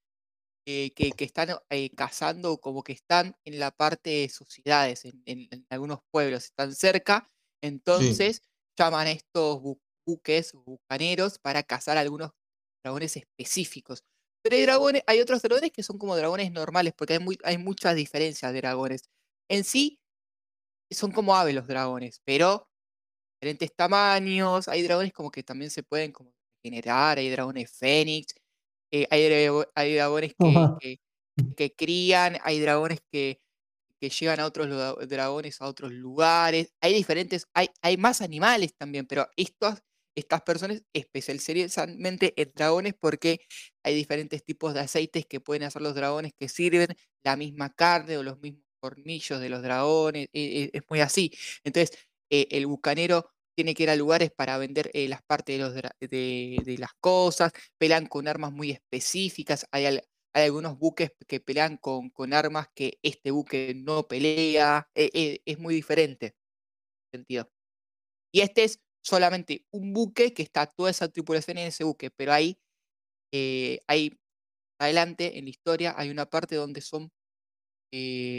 eh, 0.66 0.92
que, 0.94 1.12
que 1.12 1.24
están 1.24 1.50
eh, 1.70 1.90
cazando, 1.94 2.59
como 2.61 2.83
que 2.83 2.92
están 2.92 3.37
en 3.44 3.59
la 3.59 3.70
parte 3.70 4.11
de 4.11 4.29
sociedades, 4.29 5.05
en, 5.05 5.22
en- 5.27 5.48
en 5.50 5.66
algunos 5.70 6.00
pueblos, 6.11 6.44
están 6.44 6.74
cerca. 6.74 7.29
Entonces 7.62 8.42
llaman 8.79 9.07
a 9.09 9.12
estos 9.12 9.59
bu- 9.61 9.81
buques, 10.07 10.53
bucaneros, 10.55 11.38
para 11.38 11.62
cazar 11.62 11.96
algunos 11.98 12.33
dragones 12.85 13.16
específicos. 13.16 14.05
Pero 14.42 14.57
hay 14.57 14.62
dragones, 14.62 15.03
hay 15.07 15.20
otros 15.20 15.42
dragones 15.42 15.72
que 15.72 15.83
son 15.83 15.98
como 15.98 16.16
dragones 16.16 16.53
normales, 16.53 16.92
porque 16.96 17.14
hay, 17.14 17.18
muy, 17.20 17.38
hay 17.44 17.59
muchas 17.59 17.94
diferencias 17.96 18.53
de 18.53 18.61
dragones. 18.61 19.03
En 19.48 19.64
sí, 19.64 20.00
son 20.90 21.12
como 21.12 21.35
aves 21.37 21.55
los 21.55 21.66
dragones, 21.66 22.20
pero 22.24 22.68
diferentes 23.40 23.74
tamaños. 23.77 24.68
Hay 24.68 24.83
dragones 24.83 25.12
como 25.12 25.31
que 25.31 25.42
también 25.42 25.70
se 25.70 25.83
pueden 25.85 26.12
como 26.12 26.35
generar, 26.64 27.18
hay 27.18 27.31
dragones 27.31 27.72
fénix, 27.72 28.35
eh, 28.94 29.07
hay, 29.11 29.22
drago- 29.30 29.66
hay 29.76 29.94
dragones 29.96 30.35
que, 30.40 30.68
que, 30.78 30.98
que 31.57 31.74
crían, 31.76 32.38
hay 32.44 32.61
dragones 32.61 33.00
que, 33.12 33.40
que 34.00 34.11
llegan 34.11 34.40
a 34.40 34.46
otros 34.46 34.68
dragones 35.09 35.61
a 35.61 35.66
otros 35.68 35.92
lugares. 35.92 36.74
Hay 36.80 36.94
diferentes, 36.94 37.46
hay, 37.54 37.68
hay 37.83 37.96
más 37.96 38.20
animales 38.22 38.74
también, 38.76 39.07
pero 39.07 39.28
estos, 39.37 39.80
estas 40.16 40.42
personas 40.42 40.83
especializadamente 40.94 42.35
en 42.40 42.52
dragones 42.54 42.94
porque 43.00 43.40
hay 43.83 43.94
diferentes 43.94 44.44
tipos 44.44 44.74
de 44.74 44.80
aceites 44.80 45.26
que 45.26 45.40
pueden 45.40 45.64
hacer 45.64 45.83
los 45.83 45.94
dragones 45.94 46.33
que 46.38 46.48
sirven 46.48 46.88
la 47.24 47.37
misma 47.37 47.72
carne 47.74 48.18
o 48.18 48.22
los 48.22 48.38
mismos 48.40 48.64
cornillos 48.80 49.40
de 49.40 49.48
los 49.48 49.62
dragones. 49.62 50.26
eh, 50.33 50.64
eh, 50.64 50.70
es 50.74 50.83
muy 50.90 51.00
así. 51.00 51.33
Entonces, 51.64 51.98
eh, 52.30 52.48
el 52.50 52.66
bucanero 52.66 53.34
tiene 53.55 53.75
que 53.75 53.85
ir 53.85 53.90
a 53.90 53.97
lugares 53.97 54.31
para 54.31 54.59
vender 54.59 54.90
eh, 54.95 55.09
las 55.09 55.23
partes 55.23 55.59
de, 56.01 56.77
las 56.79 56.93
cosas, 57.01 57.53
pelean 57.79 58.07
con 58.07 58.29
armas 58.29 58.53
muy 58.53 58.71
específicas, 58.71 59.67
hay, 59.73 59.87
al- 59.87 60.05
hay 60.35 60.45
algunos 60.47 60.79
buques 60.79 61.12
que 61.29 61.40
pelean 61.40 61.77
con, 61.79 62.11
armas 62.33 62.69
que 62.75 62.99
este 63.03 63.31
buque 63.31 63.75
no 63.77 64.09
pelea, 64.09 64.88
eh, 64.95 65.11
eh, 65.14 65.40
es 65.45 65.59
muy 65.59 65.75
diferente. 65.75 66.35
Sentido. 67.12 67.51
Y 68.33 68.40
este 68.43 68.64
es 68.64 68.81
solamente 69.05 69.67
un 69.73 69.93
buque 69.93 70.35
que 70.35 70.43
está 70.43 70.67
toda 70.67 70.90
esa 70.90 71.09
tripulación 71.09 71.59
en 71.59 71.69
ese 71.69 71.85
buque, 71.85 72.11
pero 72.11 72.33
eh, 73.33 73.81
hay 73.87 74.12
adelante 74.81 75.38
en 75.38 75.45
la 75.45 75.51
historia 75.51 75.95
hay 75.97 76.11
una 76.11 76.27
parte 76.27 76.57
donde 76.57 76.81
son, 76.81 77.11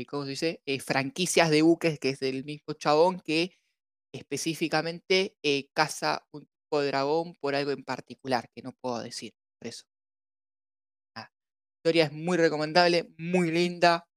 ¿cómo 0.07 0.25
se 0.25 0.29
dice? 0.31 0.61
Franquicias 0.83 1.49
de 1.49 1.61
buques, 1.61 1.99
que 1.99 2.09
es 2.09 2.19
del 2.19 2.43
mismo 2.45 2.73
chabón 2.73 3.19
que 3.21 3.51
específicamente 4.15 5.35
eh, 5.43 5.69
caza 5.73 6.25
un 6.31 6.45
tipo 6.45 6.81
de 6.81 6.87
dragón 6.87 7.35
por 7.35 7.55
algo 7.55 7.71
en 7.71 7.83
particular 7.83 8.49
que 8.53 8.61
no 8.61 8.71
puedo 8.73 8.99
decir. 8.99 9.33
Por 9.59 9.67
eso. 9.67 9.85
La 11.15 11.31
historia 11.77 12.05
es 12.05 12.11
muy 12.11 12.37
recomendable, 12.37 13.13
muy 13.17 13.51
linda. 13.51 14.07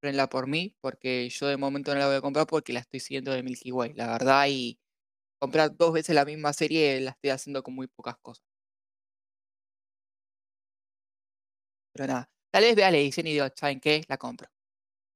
Prenla 0.00 0.28
por 0.28 0.46
mí, 0.46 0.76
porque 0.80 1.28
yo 1.30 1.46
de 1.46 1.56
momento 1.56 1.94
no 1.94 2.00
la 2.00 2.06
voy 2.06 2.16
a 2.16 2.20
comprar 2.20 2.46
porque 2.46 2.74
la 2.74 2.80
estoy 2.80 3.00
siguiendo 3.00 3.32
de 3.32 3.42
Milky 3.42 3.72
Way, 3.72 3.94
la 3.94 4.06
verdad. 4.06 4.46
Y 4.48 4.78
comprar 5.40 5.74
dos 5.76 5.92
veces 5.92 6.14
la 6.14 6.24
misma 6.24 6.52
serie 6.52 7.00
la 7.00 7.12
estoy 7.12 7.30
haciendo 7.30 7.62
con 7.62 7.74
muy 7.74 7.86
pocas 7.86 8.16
cosas. 8.18 8.44
Pero 11.94 12.08
nada, 12.08 12.30
tal 12.52 12.64
vez 12.64 12.74
vea 12.74 12.90
la 12.90 12.98
edición 12.98 13.26
y 13.28 13.32
digo, 13.32 13.46
¿saben 13.54 13.80
qué? 13.80 14.02
La 14.08 14.18
compro. 14.18 14.48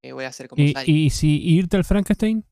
Eh, 0.03 0.13
voy 0.13 0.25
a 0.25 0.29
hacer 0.29 0.49
como 0.49 0.63
¿Y, 0.63 0.75
y 0.87 1.11
si 1.11 1.43
irte 1.43 1.77
al 1.77 1.85
Frankenstein? 1.85 2.45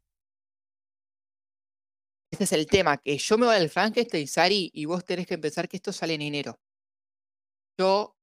Este 2.36 2.44
es 2.44 2.52
el 2.52 2.66
tema, 2.66 2.98
que 2.98 3.16
yo 3.16 3.38
me 3.38 3.46
voy 3.46 3.56
al 3.56 3.70
Frankenstein, 3.70 4.28
Sari, 4.28 4.70
y 4.74 4.84
vos 4.84 5.02
tenés 5.06 5.26
que 5.26 5.32
empezar 5.32 5.66
que 5.66 5.78
esto 5.78 5.90
sale 5.90 6.12
en 6.12 6.20
enero. 6.20 6.60
Yo 7.80 8.14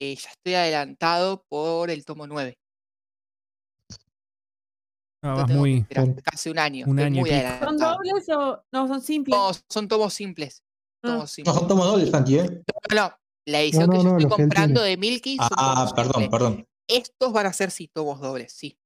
eh, 0.00 0.16
ya 0.16 0.30
estoy 0.30 0.54
adelantado 0.54 1.44
por 1.48 1.88
el 1.88 2.04
tomo 2.04 2.26
9. 2.26 2.58
Ah, 5.22 5.34
vas 5.34 5.50
muy. 5.50 5.86
casi 6.24 6.50
un 6.50 6.58
año. 6.58 6.86
un 6.88 6.98
año 6.98 7.20
muy. 7.20 7.30
¿Son 7.30 7.78
dobles 7.78 8.28
o 8.30 8.64
no 8.72 8.88
son 8.88 9.00
simples? 9.00 9.38
No, 9.38 9.52
son 9.68 9.86
tomos 9.86 10.12
simples. 10.12 10.64
Ah. 11.04 11.18
No, 11.18 11.26
son 11.28 11.68
tomos 11.68 11.86
dobles, 11.86 12.10
Santi, 12.10 12.38
¿eh? 12.40 12.64
No, 12.90 12.96
no, 12.96 13.16
La 13.46 13.60
edición 13.60 13.86
no, 13.86 13.92
que 13.92 13.98
yo 13.98 14.02
no, 14.02 14.18
estoy 14.18 14.28
comprando 14.28 14.82
de 14.82 14.96
Milky 14.96 15.36
son 15.36 15.48
Ah, 15.52 15.88
perdón, 15.94 16.22
simples. 16.22 16.30
perdón. 16.30 16.68
Estos 16.88 17.32
van 17.32 17.46
a 17.46 17.52
ser 17.52 17.70
sí 17.70 17.86
tomos 17.86 18.18
dobles, 18.18 18.52
sí. 18.52 18.76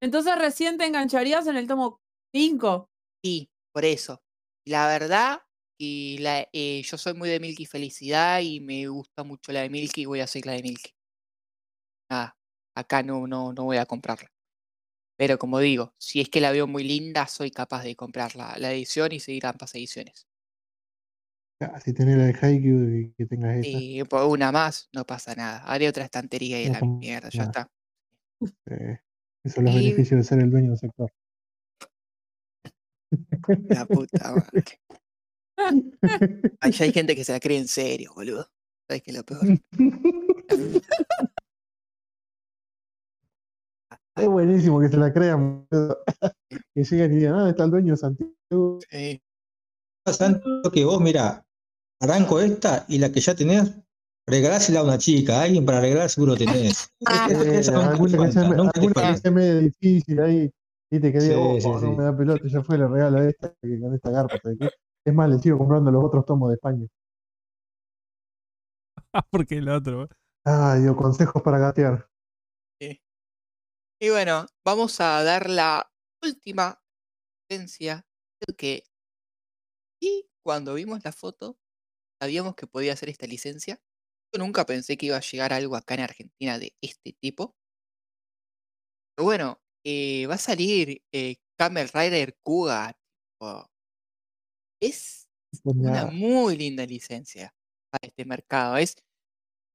Entonces 0.00 0.38
recién 0.38 0.78
te 0.78 0.86
engancharías 0.86 1.46
en 1.48 1.58
el 1.58 1.66
tomo 1.66 2.00
5. 2.32 2.88
Sí, 3.22 3.50
por 3.76 3.84
eso. 3.84 4.22
La 4.66 4.88
verdad, 4.88 5.40
y 5.78 6.16
la, 6.20 6.48
eh, 6.50 6.80
yo 6.82 6.96
soy 6.96 7.12
muy 7.12 7.28
de 7.28 7.40
Milky 7.40 7.66
Felicidad 7.66 8.40
y 8.40 8.58
me 8.60 8.86
gusta 8.88 9.22
mucho 9.22 9.52
la 9.52 9.60
de 9.60 9.68
Milky 9.68 10.00
y 10.00 10.06
voy 10.06 10.20
a 10.20 10.26
seguir 10.26 10.46
la 10.46 10.52
de 10.52 10.62
Milky. 10.62 10.92
Nada, 12.10 12.38
acá 12.74 13.02
no, 13.02 13.26
no, 13.26 13.52
no 13.52 13.64
voy 13.64 13.76
a 13.76 13.84
comprarla. 13.84 14.32
Pero 15.18 15.36
como 15.36 15.58
digo, 15.58 15.92
si 15.98 16.22
es 16.22 16.30
que 16.30 16.40
la 16.40 16.52
veo 16.52 16.66
muy 16.66 16.84
linda, 16.84 17.26
soy 17.26 17.50
capaz 17.50 17.82
de 17.82 17.94
comprar 17.96 18.34
la, 18.34 18.56
la 18.56 18.72
edición 18.72 19.12
y 19.12 19.20
seguir 19.20 19.44
ambas 19.44 19.74
ediciones. 19.74 20.26
Ah, 21.60 21.78
Si 21.78 21.92
tenés 21.92 22.16
la 22.16 22.24
de 22.24 22.34
Haikyuu 22.40 22.88
y 22.96 23.12
que 23.12 23.26
tengas 23.26 23.58
esa. 23.58 23.78
Y 23.78 24.04
por 24.04 24.24
una 24.24 24.52
más, 24.52 24.88
no 24.94 25.04
pasa 25.04 25.34
nada. 25.34 25.58
Haré 25.66 25.86
otra 25.86 26.04
estantería 26.04 26.62
y 26.62 26.68
No 26.68 26.72
la 26.72 26.80
mierda, 26.80 27.28
ya 27.28 27.42
está. 27.42 27.70
eh, 28.70 29.00
esos 29.44 29.54
son 29.56 29.64
los 29.66 29.74
Y- 29.74 29.82
beneficios 29.82 30.16
de 30.18 30.24
ser 30.24 30.38
el 30.38 30.50
dueño 30.50 30.70
del 30.70 30.78
sector. 30.78 31.12
La 33.68 33.86
puta 33.86 34.32
madre. 34.32 34.64
Ay, 36.60 36.72
ya 36.72 36.84
hay 36.84 36.92
gente 36.92 37.16
que 37.16 37.24
se 37.24 37.32
la 37.32 37.40
cree 37.40 37.58
en 37.58 37.68
serio, 37.68 38.12
boludo. 38.14 38.48
¿Sabes 38.88 39.02
qué 39.02 39.10
es 39.10 39.16
lo 39.16 39.24
peor? 39.24 39.42
Es 44.16 44.26
buenísimo 44.26 44.80
que 44.80 44.88
se 44.88 44.96
la 44.96 45.12
crean. 45.12 45.66
boludo. 45.70 45.98
que 46.74 46.84
lleguen 46.84 47.12
y 47.12 47.16
digan, 47.16 47.34
ah, 47.34 47.50
está 47.50 47.64
el 47.64 47.70
dueño 47.70 47.92
de 47.92 47.96
Santiago. 47.98 48.78
Sí. 48.90 49.20
Santi, 50.06 50.40
creo 50.40 50.72
que 50.72 50.84
vos, 50.84 51.00
mira, 51.02 51.44
arranco 52.00 52.40
esta 52.40 52.86
y 52.88 52.98
la 52.98 53.12
que 53.12 53.20
ya 53.20 53.34
tenés, 53.34 53.72
regalásela 54.26 54.80
a 54.80 54.84
una 54.84 54.98
chica, 54.98 55.40
a 55.40 55.42
alguien 55.42 55.66
para 55.66 55.80
regalar 55.80 56.08
seguro 56.08 56.36
tenés. 56.36 56.88
Ah, 57.06 57.28
Eh, 57.30 57.62
alguna 57.68 58.26
que 58.26 59.18
sea 59.18 59.30
medio 59.30 59.58
difícil 59.60 60.20
ahí. 60.20 60.50
Viste 60.90 61.12
que 61.12 61.18
diga, 61.18 61.34
Sí, 61.34 61.40
oh, 61.42 61.60
sí, 61.60 61.68
no 61.68 61.78
sí. 61.80 61.86
me 61.86 62.04
da 62.04 62.16
pelota, 62.16 62.44
ya 62.46 62.62
fue, 62.62 62.78
le 62.78 62.86
regalo 62.88 63.18
a 63.18 63.28
esta 63.28 63.54
que 63.60 63.80
con 63.80 63.94
esta 63.94 64.10
garpa. 64.10 64.38
¿sabes 64.42 64.58
qué? 64.60 64.68
Es 65.04 65.14
más, 65.14 65.28
le 65.30 65.38
sigo 65.38 65.58
comprando 65.58 65.90
los 65.90 66.04
otros 66.04 66.24
tomos 66.24 66.48
de 66.48 66.54
España. 66.54 66.86
Porque 69.30 69.58
el 69.58 69.68
otro. 69.68 70.08
Ay, 70.44 70.82
Dios, 70.82 70.96
consejos 70.96 71.42
para 71.42 71.58
gatear. 71.58 72.08
Y 73.98 74.10
bueno, 74.10 74.46
vamos 74.64 75.00
a 75.00 75.22
dar 75.24 75.48
la 75.48 75.90
última 76.22 76.82
licencia 77.48 78.06
que 78.58 78.84
y 80.00 80.28
cuando 80.44 80.74
vimos 80.74 81.04
la 81.04 81.12
foto 81.12 81.58
sabíamos 82.20 82.54
que 82.56 82.66
podía 82.66 82.92
hacer 82.94 83.08
esta 83.08 83.26
licencia. 83.26 83.80
Yo 84.34 84.38
nunca 84.42 84.66
pensé 84.66 84.96
que 84.96 85.06
iba 85.06 85.16
a 85.16 85.20
llegar 85.20 85.52
algo 85.52 85.76
acá 85.76 85.94
en 85.94 86.00
Argentina 86.00 86.58
de 86.58 86.76
este 86.82 87.12
tipo. 87.14 87.56
Pero 89.14 89.24
bueno, 89.24 89.60
eh, 89.88 90.26
va 90.26 90.34
a 90.34 90.38
salir 90.38 91.00
eh, 91.12 91.36
Kamen 91.56 91.86
Rider 91.94 92.34
Kuga. 92.42 92.92
tipo, 93.38 93.70
Es 94.82 95.28
una 95.64 96.06
muy 96.06 96.56
linda 96.56 96.84
licencia 96.84 97.54
para 97.90 98.08
este 98.08 98.24
mercado. 98.24 98.76
Es 98.78 98.96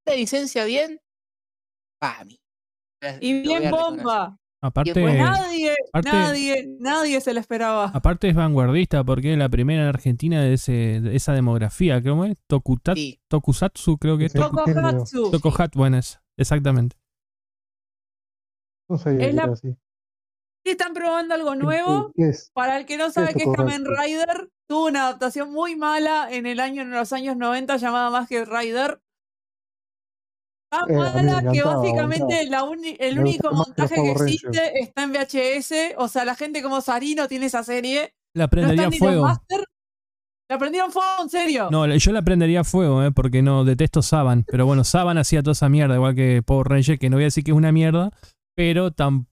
una 0.06 0.16
licencia 0.18 0.66
bien 0.66 1.00
para 2.00 2.26
mí. 2.26 2.40
Y 3.22 3.44
Lo 3.44 3.52
voy 3.52 3.60
bien 3.62 3.72
bomba. 3.72 4.38
Aparte, 4.64 4.94
Nadie, 4.94 5.76
aparte- 5.92 6.12
nadie, 6.12 6.68
nadie 6.80 7.20
se 7.22 7.34
lo 7.34 7.40
esperaba. 7.40 7.86
aparte 7.86 8.30
es 8.30 8.36
vanguardista 8.36 9.04
porque 9.04 9.32
es 9.34 9.40
la 9.40 9.50
primera 9.50 9.82
en 9.84 9.88
Argentina 9.88 10.44
de, 10.44 10.54
ese, 10.54 11.00
de 11.02 11.16
esa 11.16 11.34
demografía. 11.34 12.00
¿Cómo 12.04 12.26
es? 12.26 12.38
Tokutat, 12.48 12.96
Sí, 12.96 13.20
Tokusatsu, 13.28 13.98
creo 13.98 14.20
que 14.20 14.26
es. 14.26 14.34
Sí. 14.34 14.38
Toku- 14.38 14.66
Tokohatsu. 14.66 15.32
Tokohat, 15.32 15.74
bueno, 15.76 15.98
es, 15.98 16.20
exactamente. 16.38 16.96
No 18.88 18.98
sabía 19.00 19.28
Es 19.30 19.34
la- 19.36 19.44
así. 19.46 19.76
Están 20.64 20.94
probando 20.94 21.34
algo 21.36 21.56
nuevo. 21.56 22.12
¿Qué 22.16 22.30
es? 22.30 22.52
Para 22.54 22.78
el 22.78 22.86
que 22.86 22.98
no 22.98 23.10
sabe 23.12 23.30
es 23.30 23.36
qué 23.36 23.44
es 23.44 23.50
Kamen? 23.56 23.84
Rider, 23.86 24.50
tuvo 24.70 24.88
una 24.88 25.04
adaptación 25.08 25.52
muy 25.52 25.76
mala 25.76 26.28
en 26.32 26.46
el 26.46 26.60
año, 26.60 26.84
en 26.84 26.92
los 26.92 27.12
años 27.14 27.36
90 27.36 27.78
llamada 27.78 28.10
Más 28.10 28.28
que 28.28 28.46
Rider. 28.46 29.00
Tan 30.72 30.90
Eh, 30.90 30.96
mala 30.96 31.52
que 31.52 31.64
básicamente 31.64 32.46
la 32.46 32.64
uni- 32.64 32.96
el 33.00 33.16
Me 33.16 33.22
único 33.22 33.52
montaje 33.52 33.96
que 33.96 34.14
Rangers. 34.14 34.22
existe 34.22 34.80
está 34.80 35.04
en 35.04 35.12
VHS. 35.12 35.96
O 35.98 36.08
sea, 36.08 36.24
la 36.24 36.36
gente 36.36 36.62
como 36.62 36.80
Sarino 36.80 37.28
tiene 37.28 37.48
esa 37.48 37.64
serie. 37.64 38.14
La 38.34 38.46
No 38.46 38.50
prendería 38.50 38.88
ni 38.90 38.98
fuego. 38.98 39.24
Master. 39.24 39.66
La 40.50 40.58
prendieron 40.58 40.92
fuego, 40.92 41.10
en 41.24 41.30
serio. 41.30 41.70
No, 41.72 41.88
yo 41.94 42.12
la 42.12 42.22
prendería 42.22 42.64
fuego, 42.64 43.04
¿eh? 43.04 43.12
porque 43.12 43.42
no 43.42 43.64
detesto 43.66 44.02
Saban. 44.02 44.44
Pero 44.48 44.66
bueno, 44.66 44.84
Saban 44.84 45.18
hacía 45.18 45.42
toda 45.42 45.54
esa 45.54 45.70
mierda, 45.70 45.96
igual 45.96 46.14
que 46.16 46.42
Power 46.46 46.68
Ranger, 46.68 47.00
que 47.00 47.10
no 47.10 47.18
voy 47.18 47.24
a 47.24 47.28
decir 47.28 47.44
que 47.44 47.52
es 47.52 47.58
una 47.58 47.72
mierda, 47.72 48.12
pero 48.56 48.92
tampoco 48.92 49.31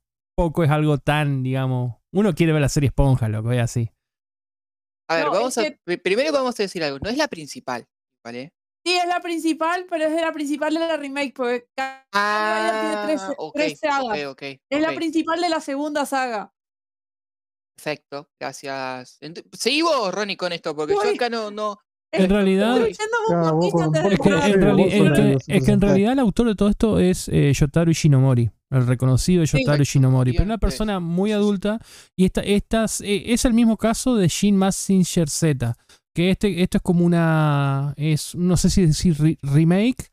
es 0.64 0.70
algo 0.72 0.98
tan, 0.98 1.44
digamos. 1.44 1.96
Uno 2.14 2.34
quiere 2.34 2.54
ver 2.54 2.62
la 2.62 2.70
serie 2.70 2.88
Esponja, 2.88 3.28
lo 3.30 3.44
que 3.44 3.56
es 3.58 3.62
así. 3.62 3.90
A 5.10 5.16
ver, 5.16 5.26
No, 5.26 5.32
vamos 5.32 5.58
a. 5.58 5.64
pri- 5.84 5.98
Primero 5.98 6.32
vamos 6.32 6.60
a 6.60 6.64
decir 6.64 6.84
algo. 6.84 7.00
No 7.00 7.10
es 7.10 7.18
la 7.18 7.28
principal, 7.28 7.86
¿vale? 8.26 8.54
Sí, 8.86 8.96
es 8.96 9.08
la 9.08 9.20
principal, 9.20 9.86
pero 9.90 10.06
es 10.06 10.16
de 10.16 10.22
la 10.22 10.32
principal 10.32 10.74
de 10.74 10.80
la 10.80 10.98
remake. 10.98 11.34
Porque 11.36 11.68
Kamen 11.76 12.04
Rider 12.14 12.80
tiene 12.82 12.96
tres, 13.06 13.22
Ah, 13.22 13.34
sagas. 13.76 14.18
Es 14.70 14.82
la 14.82 14.94
principal 14.96 15.42
de 15.42 15.50
la 15.50 15.60
segunda 15.60 16.06
saga. 16.06 16.52
Perfecto, 17.76 18.30
gracias. 18.40 19.20
Ent- 19.22 19.46
Seguí 19.54 19.82
vos, 19.82 20.14
Ronnie, 20.14 20.38
con 20.38 20.52
esto, 20.52 20.76
porque 20.76 20.94
yo 20.94 21.02
acá 21.02 21.30
no. 21.30 21.50
no 21.52 21.78
En 22.12 22.30
realidad, 22.30 22.78
Ah, 22.78 22.88
Es 22.88 22.98
que, 25.66 25.72
en, 25.72 25.82
realidad 25.82 26.14
el 26.14 26.20
autor 26.20 26.48
de 26.48 26.56
todo 26.56 26.70
esto 26.70 27.00
es 27.00 27.30
eh, 27.30 27.54
Yotaro 27.54 27.92
Ishinomori, 27.92 28.50
el 28.72 28.86
reconocido 28.88 29.44
Yotaro 29.44 29.82
Ishinomori, 29.82 30.34
pero 30.34 30.46
una 30.46 30.58
persona 30.58 31.00
muy 31.00 31.32
adulta 31.32 31.80
y 32.16 32.26
esta, 32.26 32.42
estas, 32.42 33.02
eh, 33.02 33.34
es 33.34 33.46
el 33.46 33.54
mismo 33.54 33.78
caso 33.78 34.16
de 34.16 34.28
Shin 34.28 34.56
Mazinger 34.56 35.30
Z, 35.30 35.76
que 36.16 36.32
este, 36.32 36.62
esto 36.62 36.78
es 36.78 36.84
como 36.84 37.04
una, 37.06 37.94
es 37.98 38.36
no 38.36 38.58
sé 38.58 38.70
si 38.70 38.86
decir 38.86 39.16
re- 39.20 39.38
remake 39.42 40.10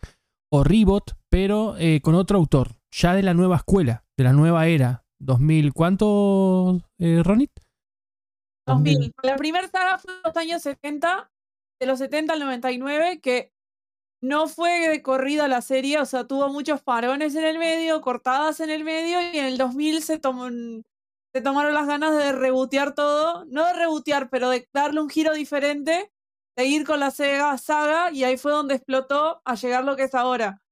o 0.53 0.65
reboot, 0.65 1.13
pero 1.31 1.77
eh, 1.79 2.01
con 2.01 2.15
otro 2.15 2.39
autor, 2.39 2.77
ya 2.91 3.15
de 3.15 3.23
la 3.23 3.35
nueva 3.35 3.57
escuela, 3.57 4.05
de 4.17 4.25
la 4.25 4.33
nueva 4.33 4.67
era, 4.69 5.05
2000, 5.21 5.73
¿cuánto, 5.73 6.81
eh, 6.99 7.23
Ronit? 7.23 7.51
2000. 8.67 9.13
La 9.23 9.37
primera 9.37 9.69
saga 9.69 9.99
fue 9.99 10.13
en 10.13 10.21
los 10.25 10.37
años 10.37 10.63
70, 10.63 11.31
de 11.81 11.87
los 11.87 11.99
70 11.99 12.33
al 12.33 12.41
99, 12.41 13.21
que 13.21 13.53
no 14.21 14.49
fue 14.49 14.89
de 14.89 15.03
corrida 15.03 15.49
la 15.49 15.63
serie, 15.63 15.99
o 16.01 16.07
sea, 16.07 16.27
tuvo 16.27 16.49
muchos 16.49 16.83
parones 16.83 17.35
en 17.35 17.45
el 17.45 17.59
medio, 17.59 18.01
cortadas 18.01 18.61
en 18.61 18.71
el 18.71 18.85
medio, 18.85 19.21
y 19.21 19.39
en 19.39 19.47
el 19.47 19.59
2000 19.59 20.03
se, 20.03 20.19
tomó 20.19 20.49
se 21.33 21.43
tomaron 21.43 21.75
las 21.75 21.87
ganas 21.87 22.17
de 22.17 22.33
rebotear 22.33 22.95
todo, 22.95 23.45
no 23.47 23.65
de 23.67 23.75
rebotear, 23.75 24.31
pero 24.31 24.49
de 24.51 24.69
darle 24.73 25.01
un 25.03 25.11
giro 25.11 25.35
diferente, 25.35 26.11
seguir 26.57 26.87
con 26.87 27.01
la 27.01 27.11
Sega 27.11 27.57
saga, 27.59 28.11
y 28.13 28.25
ahí 28.25 28.39
fue 28.39 28.53
donde 28.53 28.75
explotó 28.77 29.43
a 29.45 29.55
llegar 29.55 29.85
lo 29.85 29.97
que 29.97 30.05
es 30.05 30.15
ahora. 30.15 30.63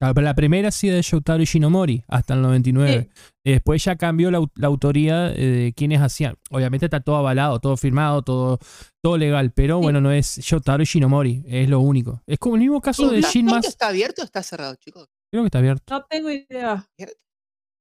Pero 0.00 0.20
la 0.20 0.34
primera 0.34 0.70
sí 0.70 0.88
de 0.88 1.02
Yotaro 1.02 1.42
Ishinomori, 1.42 2.04
hasta 2.06 2.34
el 2.34 2.42
99. 2.42 3.08
Después 3.44 3.82
ya 3.82 3.96
cambió 3.96 4.30
la, 4.30 4.38
au- 4.38 4.50
la 4.54 4.68
autoría 4.68 5.32
eh, 5.32 5.40
de 5.46 5.72
quienes 5.72 6.00
hacían. 6.00 6.36
Obviamente 6.50 6.86
está 6.86 7.00
todo 7.00 7.16
avalado, 7.16 7.58
todo 7.58 7.76
firmado, 7.76 8.22
todo, 8.22 8.58
todo 9.02 9.16
legal, 9.18 9.50
pero 9.52 9.78
Sí. 9.78 9.82
bueno, 9.82 10.00
no 10.00 10.12
es 10.12 10.36
Yotaro 10.36 10.82
Ishinomori, 10.84 11.42
es 11.46 11.68
lo 11.68 11.80
único. 11.80 12.22
Es 12.26 12.38
como 12.38 12.54
el 12.54 12.60
mismo 12.60 12.80
caso 12.80 13.10
de 13.10 13.20
¿La 13.22 13.28
Shin 13.28 13.46
Mas. 13.46 13.66
está 13.66 13.88
abierto 13.88 14.22
o 14.22 14.24
está 14.24 14.42
cerrado, 14.44 14.76
chicos? 14.76 15.08
Creo 15.32 15.42
que 15.42 15.48
está 15.48 15.58
abierto. 15.58 15.82
No 15.92 16.04
tengo 16.08 16.30
idea. 16.30 16.86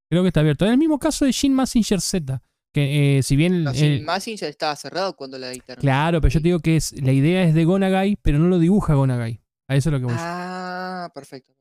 Creo 0.09 0.23
que 0.23 0.27
está 0.29 0.39
abierto. 0.39 0.65
Es 0.65 0.71
el 0.71 0.77
mismo 0.77 0.97
caso 0.97 1.25
de 1.25 1.31
Shin 1.31 1.53
Mazinger 1.53 2.01
Z, 2.01 2.41
Que 2.73 3.19
eh, 3.19 3.23
si 3.23 3.35
bien. 3.35 3.63
No, 3.63 3.71
el- 3.71 3.75
Sin 3.77 4.05
Massinger 4.05 4.49
estaba 4.49 4.75
cerrado 4.75 5.15
cuando 5.15 5.37
la 5.37 5.51
editaron. 5.51 5.81
claro, 5.81 6.19
pero 6.21 6.33
yo 6.33 6.39
te 6.41 6.47
digo 6.47 6.59
que 6.61 6.77
es, 6.77 6.93
la 7.01 7.11
idea 7.11 7.43
es 7.43 7.53
de 7.53 7.63
Gonagai, 7.65 8.17
pero 8.23 8.39
no 8.39 8.47
lo 8.47 8.57
dibuja 8.57 8.95
Gonagai. 8.95 9.39
A 9.69 9.75
eso 9.75 9.89
es 9.89 9.93
lo 9.93 9.99
que 9.99 10.05
voy. 10.05 10.15
Ah, 10.17 11.11
perfecto. 11.13 11.53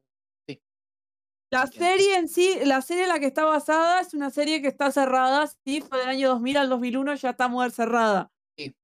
La 1.51 1.67
serie 1.69 2.17
en 2.17 2.29
sí, 2.29 2.59
la 2.65 2.83
serie 2.83 3.05
en 3.05 3.09
la 3.11 3.21
que 3.21 3.27
está 3.27 3.45
basada 3.45 4.01
es 4.01 4.15
una 4.15 4.31
serie 4.31 4.61
que 4.61 4.69
está 4.69 4.91
cerrada, 4.91 5.47
sí, 5.65 5.81
fue 5.81 5.99
del 6.01 6.09
año 6.09 6.29
2000 6.31 6.57
al 6.57 6.69
2001, 6.69 7.15
ya 7.15 7.31
está 7.31 7.49
muy 7.49 7.71
cerrada. 7.71 8.31
Sí. 8.59 8.75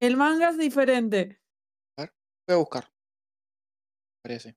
El 0.00 0.16
manga 0.16 0.50
es 0.50 0.58
diferente. 0.58 1.40
Voy 1.96 2.08
a 2.48 2.56
buscar. 2.56 2.92
Parece. 4.22 4.56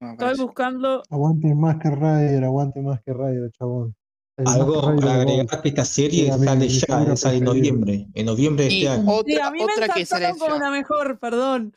No 0.00 0.12
Estoy 0.12 0.24
parece. 0.26 0.42
buscando. 0.44 1.02
Aguante 1.10 1.54
más 1.54 1.76
que 1.78 1.90
Ryder, 1.90 2.44
aguante 2.44 2.80
más 2.80 3.02
que 3.02 3.12
Ryder, 3.12 3.50
chabón. 3.52 3.94
El 4.38 4.48
Algo 4.48 4.80
para 4.96 5.14
agregar 5.16 5.60
que 5.62 5.68
esta 5.68 5.84
serie 5.84 6.32
sale 6.32 6.68
ya, 6.68 6.86
sale 6.86 7.02
en 7.02 7.44
preferida. 7.44 7.44
noviembre. 7.44 8.06
En 8.14 8.26
noviembre 8.26 8.64
de 8.64 8.72
Y 8.72 8.76
este 8.86 8.88
año. 8.88 9.02
Sí, 9.02 9.08
otra, 9.34 9.46
a 9.46 9.50
mí 9.50 9.58
me 9.58 9.64
otra 9.72 9.88
que 9.88 10.06
sale 10.06 10.06
saltaron 10.06 10.38
con 10.38 10.48
ya. 10.48 10.54
una 10.56 10.70
mejor, 10.70 11.18
perdón. 11.18 11.74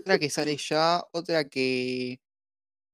Otra 0.00 0.18
que 0.18 0.30
sale 0.30 0.56
ya. 0.56 1.02
Otra 1.12 1.44
que. 1.48 2.18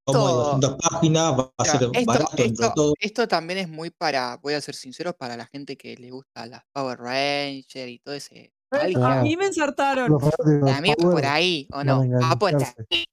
Como 0.05 0.19
de 0.27 0.33
esto- 0.33 0.45
200 0.69 0.77
páginas, 0.91 1.39
va 1.39 1.53
a 1.57 1.65
ser 1.65 1.83
esto, 1.85 2.05
barato 2.05 2.31
entre 2.33 2.47
esto, 2.47 2.73
todo. 2.75 2.95
esto 2.99 3.29
también 3.29 3.59
es 3.61 3.69
muy 3.69 3.91
para, 3.91 4.37
voy 4.39 4.55
a 4.55 4.61
ser 4.61 4.75
sincero, 4.75 5.17
para 5.17 5.37
la 5.37 5.47
gente 5.47 5.77
que 5.77 5.97
le 5.97 6.11
gusta 6.11 6.47
las 6.47 6.63
Power 6.73 6.99
Rangers 6.99 7.91
y 7.91 7.99
todo 8.01 8.15
ese. 8.15 8.53
A 8.73 9.23
mí 9.23 9.37
me 9.37 9.47
ensartaron. 9.47 10.19
Para 10.65 10.81
mí 10.81 10.95
por 10.97 11.25
ahí, 11.27 11.69
¿o 11.73 11.85
no? 11.85 12.03
a 12.25 12.37
por 12.39 12.51
engancharse. 12.51 12.85
ahí. 12.91 13.05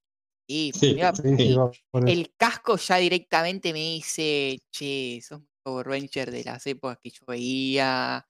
Sí, 0.48 0.72
Sí, 0.74 0.98
Sí. 1.38 1.56
El 2.08 2.34
casco 2.36 2.76
ya 2.78 2.96
directamente 2.98 3.72
me 3.72 3.80
dice, 3.80 4.58
che, 4.72 5.20
sos 5.22 5.42
Power 5.64 5.86
Ranger 5.86 6.32
de 6.32 6.44
las 6.44 6.66
épocas 6.66 6.98
que 7.04 7.12
yo 7.12 7.24
veía. 7.28 8.26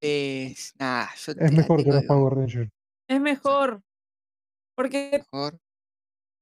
Es, 0.00 0.72
yo 1.26 1.34
te 1.34 1.44
Es 1.44 1.52
mejor 1.52 1.84
que 1.84 1.90
los 1.92 2.04
Power 2.04 2.34
Rangers. 2.34 2.70
Es 3.08 3.20
mejor. 3.20 3.82
Porque 4.74 5.10
mejor. 5.12 5.58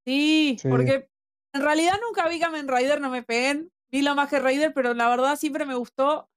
Sí, 0.05 0.57
Sí. 0.61 0.69
porque 0.69 1.09
en 1.55 1.63
realidad 1.63 1.95
nunca 2.07 2.29
vi 2.29 2.39
Kamen 2.41 2.69
Rider, 2.69 3.01
no 3.01 3.11
me 3.11 3.23
peguen. 3.23 3.71
Vi 3.91 4.03
la 4.03 4.15
más 4.15 4.29
que 4.31 4.39
Rider, 4.39 4.73
pero 4.73 4.95
la 4.95 5.09
verdad 5.09 5.37
siempre 5.37 5.67
me 5.67 5.75
gustó. 5.75 6.29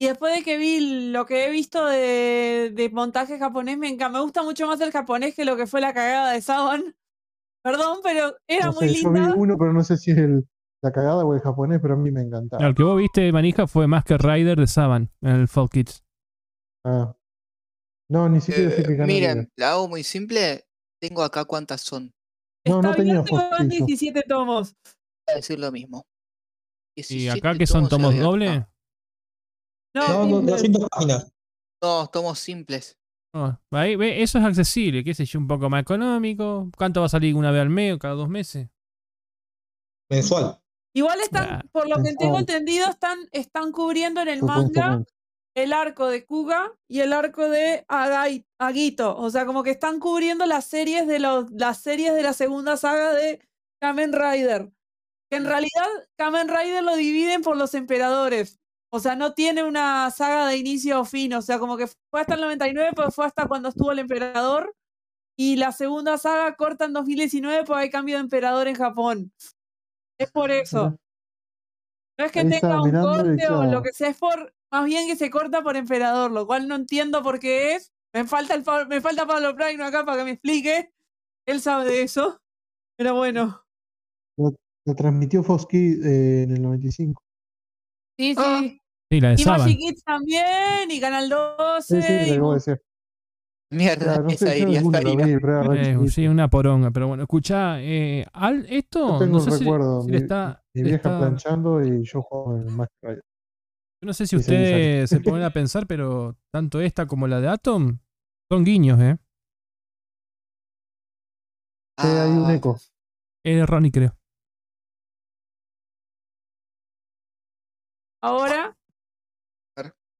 Y 0.00 0.06
después 0.06 0.34
de 0.36 0.44
que 0.44 0.58
vi 0.58 1.10
lo 1.10 1.26
que 1.26 1.46
he 1.46 1.50
visto 1.50 1.84
de, 1.86 2.70
de 2.74 2.88
montaje 2.90 3.38
japonés, 3.38 3.78
me, 3.78 3.88
enca- 3.88 4.10
me 4.10 4.20
gusta 4.20 4.42
mucho 4.42 4.66
más 4.66 4.80
el 4.80 4.92
japonés 4.92 5.34
que 5.34 5.44
lo 5.44 5.56
que 5.56 5.66
fue 5.66 5.80
la 5.80 5.92
cagada 5.94 6.32
de 6.32 6.40
Saban. 6.42 6.94
Perdón, 7.64 7.98
pero 8.02 8.36
era 8.46 8.66
No 8.66 8.72
muy 8.74 8.88
sé, 8.90 9.02
yo 9.02 9.10
vi 9.10 9.20
uno, 9.20 9.56
pero 9.58 9.72
no 9.72 9.82
sé 9.82 9.96
si 9.96 10.12
es 10.12 10.18
el, 10.18 10.46
la 10.82 10.92
cagada 10.92 11.24
o 11.24 11.34
el 11.34 11.40
japonés, 11.40 11.80
pero 11.82 11.94
a 11.94 11.96
mí 11.96 12.10
me 12.12 12.20
encantaba. 12.20 12.64
El 12.64 12.74
que 12.74 12.82
vos 12.84 12.96
viste, 12.98 13.32
Manija, 13.32 13.66
fue 13.66 13.86
más 13.88 14.04
que 14.04 14.16
Rider 14.18 14.58
de 14.58 14.66
Saban 14.68 15.10
en 15.22 15.30
el 15.30 15.48
Fall 15.48 15.68
Kids. 15.70 16.04
Ah. 16.84 17.16
No, 18.10 18.28
ni 18.28 18.40
siquiera 18.40 18.70
sé 18.70 18.82
Eh, 18.82 18.84
qué 18.86 18.96
canal 18.96 19.10
era. 19.10 19.34
miren, 19.34 19.52
la 19.56 19.72
hago 19.72 19.88
muy 19.88 20.04
simple. 20.04 20.64
Tengo 21.00 21.22
acá 21.22 21.44
cuántas 21.44 21.80
son. 21.80 22.12
No, 22.66 22.82
no 22.82 22.90
Está 22.90 22.96
tenía 22.96 23.12
bien, 23.14 23.24
pero 23.24 23.36
Fox 23.36 23.50
van 23.50 23.68
Kids 23.68 23.80
yo. 23.80 23.86
17 23.86 24.22
tomos. 24.28 24.74
Voy 25.26 25.32
a 25.32 25.36
decir 25.36 25.58
lo 25.58 25.72
mismo. 25.72 26.06
¿Y 26.96 27.02
17 27.02 27.38
acá 27.38 27.58
que 27.58 27.66
son 27.66 27.88
tomos 27.88 28.16
dobles? 28.18 28.62
No, 29.94 30.08
No, 30.08 30.26
no, 30.26 30.36
simple. 30.36 30.50
200 30.52 30.88
páginas. 30.90 31.32
No, 31.82 32.06
tomos 32.08 32.38
simples. 32.38 32.98
No, 33.34 33.60
ahí, 33.72 33.94
ve, 33.94 34.22
eso 34.22 34.38
es 34.38 34.44
accesible, 34.44 35.04
qué 35.04 35.14
sé 35.14 35.24
yo, 35.24 35.38
un 35.38 35.46
poco 35.46 35.68
más 35.68 35.82
económico. 35.82 36.70
¿Cuánto 36.76 37.00
va 37.00 37.06
a 37.06 37.10
salir 37.10 37.34
una 37.34 37.50
vez 37.50 37.62
al 37.62 37.68
mes 37.68 37.94
o 37.94 37.98
cada 37.98 38.14
dos 38.14 38.28
meses? 38.28 38.68
Mensual. 40.10 40.58
Igual 40.96 41.20
están, 41.20 41.68
por 41.70 41.88
lo 41.88 42.02
que 42.02 42.14
tengo 42.14 42.38
entendido, 42.38 42.88
están, 42.88 43.18
están 43.30 43.70
cubriendo 43.70 44.22
en 44.22 44.28
el 44.28 44.42
manga. 44.42 45.04
El 45.62 45.72
arco 45.72 46.06
de 46.08 46.24
Kuga 46.24 46.72
y 46.88 47.00
el 47.00 47.12
arco 47.12 47.48
de 47.48 47.84
Agai- 47.88 48.44
Agito. 48.58 49.16
O 49.16 49.30
sea, 49.30 49.46
como 49.46 49.62
que 49.62 49.70
están 49.70 50.00
cubriendo 50.00 50.46
las 50.46 50.64
series 50.66 51.06
de 51.06 51.18
las 51.18 51.82
series 51.82 52.14
de 52.14 52.22
la 52.22 52.32
segunda 52.32 52.76
saga 52.76 53.12
de 53.14 53.40
Kamen 53.80 54.12
Rider. 54.12 54.70
Que 55.30 55.36
en 55.36 55.44
realidad 55.46 55.86
Kamen 56.18 56.48
Rider 56.48 56.82
lo 56.82 56.96
dividen 56.96 57.42
por 57.42 57.56
los 57.56 57.74
emperadores. 57.74 58.58
O 58.90 59.00
sea, 59.00 59.14
no 59.16 59.34
tiene 59.34 59.62
una 59.64 60.10
saga 60.10 60.46
de 60.48 60.56
inicio 60.56 61.00
o 61.00 61.04
fin. 61.04 61.34
O 61.34 61.42
sea, 61.42 61.58
como 61.58 61.76
que 61.76 61.86
fue 62.10 62.20
hasta 62.20 62.34
el 62.34 62.40
99, 62.40 62.92
pues 62.96 63.14
fue 63.14 63.26
hasta 63.26 63.46
cuando 63.46 63.68
estuvo 63.68 63.92
el 63.92 63.98
emperador. 63.98 64.74
Y 65.36 65.56
la 65.56 65.72
segunda 65.72 66.18
saga 66.18 66.56
corta 66.56 66.86
en 66.86 66.94
2019, 66.94 67.64
pues 67.64 67.78
hay 67.78 67.90
cambio 67.90 68.16
de 68.16 68.22
emperador 68.22 68.66
en 68.68 68.74
Japón. 68.74 69.32
Es 70.18 70.30
por 70.32 70.50
eso. 70.50 70.96
No 72.18 72.24
es 72.24 72.32
que 72.32 72.40
Ahí 72.40 72.50
tenga 72.50 72.82
un 72.82 72.90
corte 72.90 73.48
o 73.48 73.64
lo 73.64 73.82
que 73.82 73.92
sea, 73.92 74.08
es 74.08 74.18
por 74.18 74.52
más 74.72 74.84
bien 74.84 75.06
que 75.06 75.16
se 75.16 75.30
corta 75.30 75.62
por 75.62 75.76
emperador, 75.76 76.32
lo 76.32 76.46
cual 76.46 76.66
no 76.66 76.74
entiendo 76.74 77.22
por 77.22 77.38
qué 77.38 77.76
es. 77.76 77.92
Me 78.12 78.24
falta 78.24 78.54
el 78.54 78.64
me 78.88 79.00
falta 79.00 79.26
Pablo 79.26 79.54
Prime 79.54 79.82
acá 79.84 80.04
para 80.04 80.18
que 80.18 80.24
me 80.24 80.30
explique. 80.32 80.92
Él 81.46 81.60
sabe 81.60 81.84
de 81.90 82.02
eso. 82.02 82.40
Pero 82.96 83.14
bueno. 83.14 83.62
Lo 84.36 84.94
transmitió 84.94 85.42
Kids 85.68 86.04
eh, 86.04 86.42
en 86.42 86.50
el 86.56 86.62
95. 86.62 87.22
Sí, 88.18 88.34
sí. 88.34 88.36
Ah, 88.38 88.62
Sí, 89.10 89.20
la 89.20 89.28
de 89.30 89.34
y. 89.36 89.58
Magic 89.58 89.78
Kids 89.78 90.04
también, 90.04 90.90
y 90.90 91.00
Canal 91.00 91.28
12. 91.30 92.02
Sí, 92.02 92.06
sí, 92.06 92.12
y 92.30 92.32
que 92.32 92.38
mu- 92.38 92.46
vos 92.46 92.54
decías. 92.56 92.80
Mierda, 93.70 94.04
Claro, 94.04 94.22
no 94.22 94.30
esa 94.30 94.54
era 94.54 94.64
re 95.64 95.90
Eh, 96.04 96.08
sí, 96.08 96.26
una 96.26 96.48
poronga, 96.48 96.90
pero 96.90 97.08
bueno, 97.08 97.24
escuchá, 97.24 97.82
eh, 97.82 98.24
al, 98.32 98.64
esto, 98.70 99.08
Yo 99.12 99.18
tengo 99.18 99.32
no 99.32 99.38
un 99.40 99.44
sé 99.44 99.50
si, 99.58 99.64
recuerdo, 99.64 100.00
si 100.00 100.06
le 100.10 100.16
mi, 100.18 100.22
está, 100.22 100.64
mi 100.74 100.82
vieja 100.84 100.96
está- 100.96 101.18
planchando 101.18 101.84
y 101.84 102.02
yo 102.02 102.22
jugaba 102.22 102.60
en 102.62 102.76
Mask 102.76 102.92
Rider. 103.02 103.22
yo 104.00 104.06
no 104.06 104.12
sé 104.14 104.26
si 104.26 104.36
ustedes 104.36 105.10
se 105.10 105.20
ponen 105.20 105.42
a 105.42 105.50
pensar, 105.50 105.86
pero 105.86 106.36
tanto 106.50 106.80
esta 106.80 107.06
como 107.06 107.26
la 107.26 107.42
de 107.42 107.48
Atom 107.48 107.98
son 108.50 108.64
guiños, 108.64 108.98
¿eh? 109.00 109.18
Sí, 112.00 112.06
hay 112.06 112.30
un 112.30 112.46
Ah, 112.46 112.54
eco. 112.54 112.78
Es 113.44 113.66
Ronnie, 113.66 113.90
creo. 113.92 114.16
Ahora, 118.22 118.74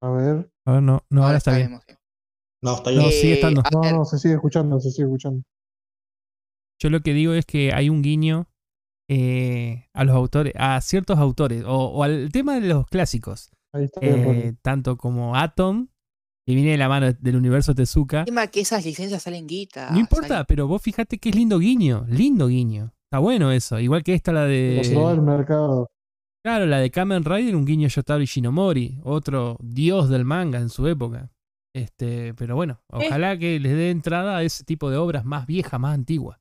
A 0.00 0.10
ver. 0.10 0.50
A 0.66 0.72
ver, 0.72 0.82
no, 0.82 1.02
no, 1.10 1.22
ahora, 1.22 1.26
ahora 1.26 1.38
está 1.38 1.56
bien. 1.56 1.80
No, 2.62 2.74
está 2.76 2.90
No, 2.92 3.02
sigue 3.10 3.32
Eh, 3.32 3.34
estando. 3.34 3.62
No, 3.72 3.90
no, 3.98 4.04
se 4.04 4.18
sigue 4.18 4.34
escuchando, 4.34 4.80
se 4.80 4.90
sigue 4.90 5.04
escuchando. 5.04 5.42
Yo 6.80 6.90
lo 6.90 7.00
que 7.00 7.12
digo 7.12 7.32
es 7.32 7.44
que 7.44 7.72
hay 7.72 7.88
un 7.88 8.02
guiño 8.02 8.46
eh, 9.10 9.86
a 9.94 10.04
los 10.04 10.14
autores, 10.14 10.52
a 10.56 10.80
ciertos 10.80 11.18
autores, 11.18 11.64
o, 11.64 11.74
o 11.76 12.02
al 12.02 12.30
tema 12.30 12.54
de 12.60 12.68
los 12.68 12.86
clásicos, 12.86 13.50
Ahí 13.74 13.84
está 13.84 14.00
eh, 14.02 14.54
tanto 14.62 14.96
como 14.96 15.34
Atom, 15.36 15.88
que 16.46 16.54
viene 16.54 16.70
de 16.72 16.76
la 16.78 16.88
mano 16.88 17.12
del 17.12 17.36
universo 17.36 17.74
Tezuka. 17.74 18.20
el 18.20 18.26
tema 18.26 18.46
que 18.46 18.60
esas 18.60 18.84
licencias 18.84 19.22
salen 19.22 19.46
guita. 19.46 19.90
No 19.90 19.98
importa, 19.98 20.28
salen- 20.28 20.44
pero 20.46 20.66
vos 20.68 20.80
fíjate 20.82 21.18
que 21.18 21.30
es 21.30 21.34
lindo 21.34 21.58
guiño, 21.58 22.06
lindo 22.08 22.48
guiño. 22.48 22.92
Está 23.10 23.18
bueno 23.18 23.50
eso, 23.50 23.80
igual 23.80 24.02
que 24.04 24.14
esta 24.14 24.32
la 24.32 24.40
Cuando 24.42 25.02
va 25.04 25.10
al 25.12 25.16
de... 25.16 25.22
mercado. 25.22 25.88
Claro, 26.44 26.66
la 26.66 26.78
de 26.78 26.90
Kamen 26.90 27.24
Rider, 27.24 27.56
un 27.56 27.64
guiño 27.64 27.86
a 27.86 27.90
Yotaro 27.90 28.22
Shinomori, 28.24 29.00
otro 29.02 29.56
dios 29.60 30.08
del 30.08 30.24
manga 30.24 30.58
en 30.60 30.68
su 30.68 30.86
época. 30.86 31.30
Este, 31.78 32.34
pero 32.34 32.56
bueno, 32.56 32.80
ojalá 32.88 33.38
que 33.38 33.58
les 33.60 33.72
dé 33.72 33.90
entrada 33.90 34.38
a 34.38 34.42
ese 34.42 34.64
tipo 34.64 34.90
de 34.90 34.96
obras 34.96 35.24
más 35.24 35.46
viejas, 35.46 35.78
más 35.80 35.94
antiguas. 35.94 36.38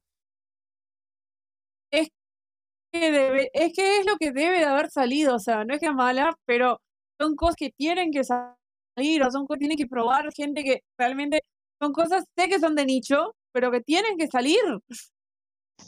que 2.91 3.11
debe- 3.11 3.49
es 3.53 3.73
que 3.73 3.99
es 3.99 4.05
lo 4.05 4.17
que 4.17 4.31
debe 4.31 4.59
de 4.59 4.65
haber 4.65 4.89
salido. 4.89 5.35
O 5.35 5.39
sea, 5.39 5.65
no 5.65 5.73
es 5.73 5.79
que 5.79 5.87
es 5.87 5.93
mala, 5.93 6.35
pero 6.45 6.81
son 7.19 7.35
cosas 7.35 7.55
que 7.57 7.71
tienen 7.71 8.11
que 8.11 8.23
salir, 8.23 9.23
o 9.23 9.31
son 9.31 9.45
cosas 9.45 9.57
que 9.57 9.59
tienen 9.59 9.77
que 9.77 9.87
probar 9.87 10.31
gente 10.33 10.63
que 10.63 10.81
realmente 10.97 11.41
son 11.81 11.93
cosas, 11.93 12.23
sé 12.37 12.49
que 12.49 12.59
son 12.59 12.75
de 12.75 12.85
nicho, 12.85 13.35
pero 13.53 13.71
que 13.71 13.81
tienen 13.81 14.17
que 14.17 14.27
salir. 14.27 14.59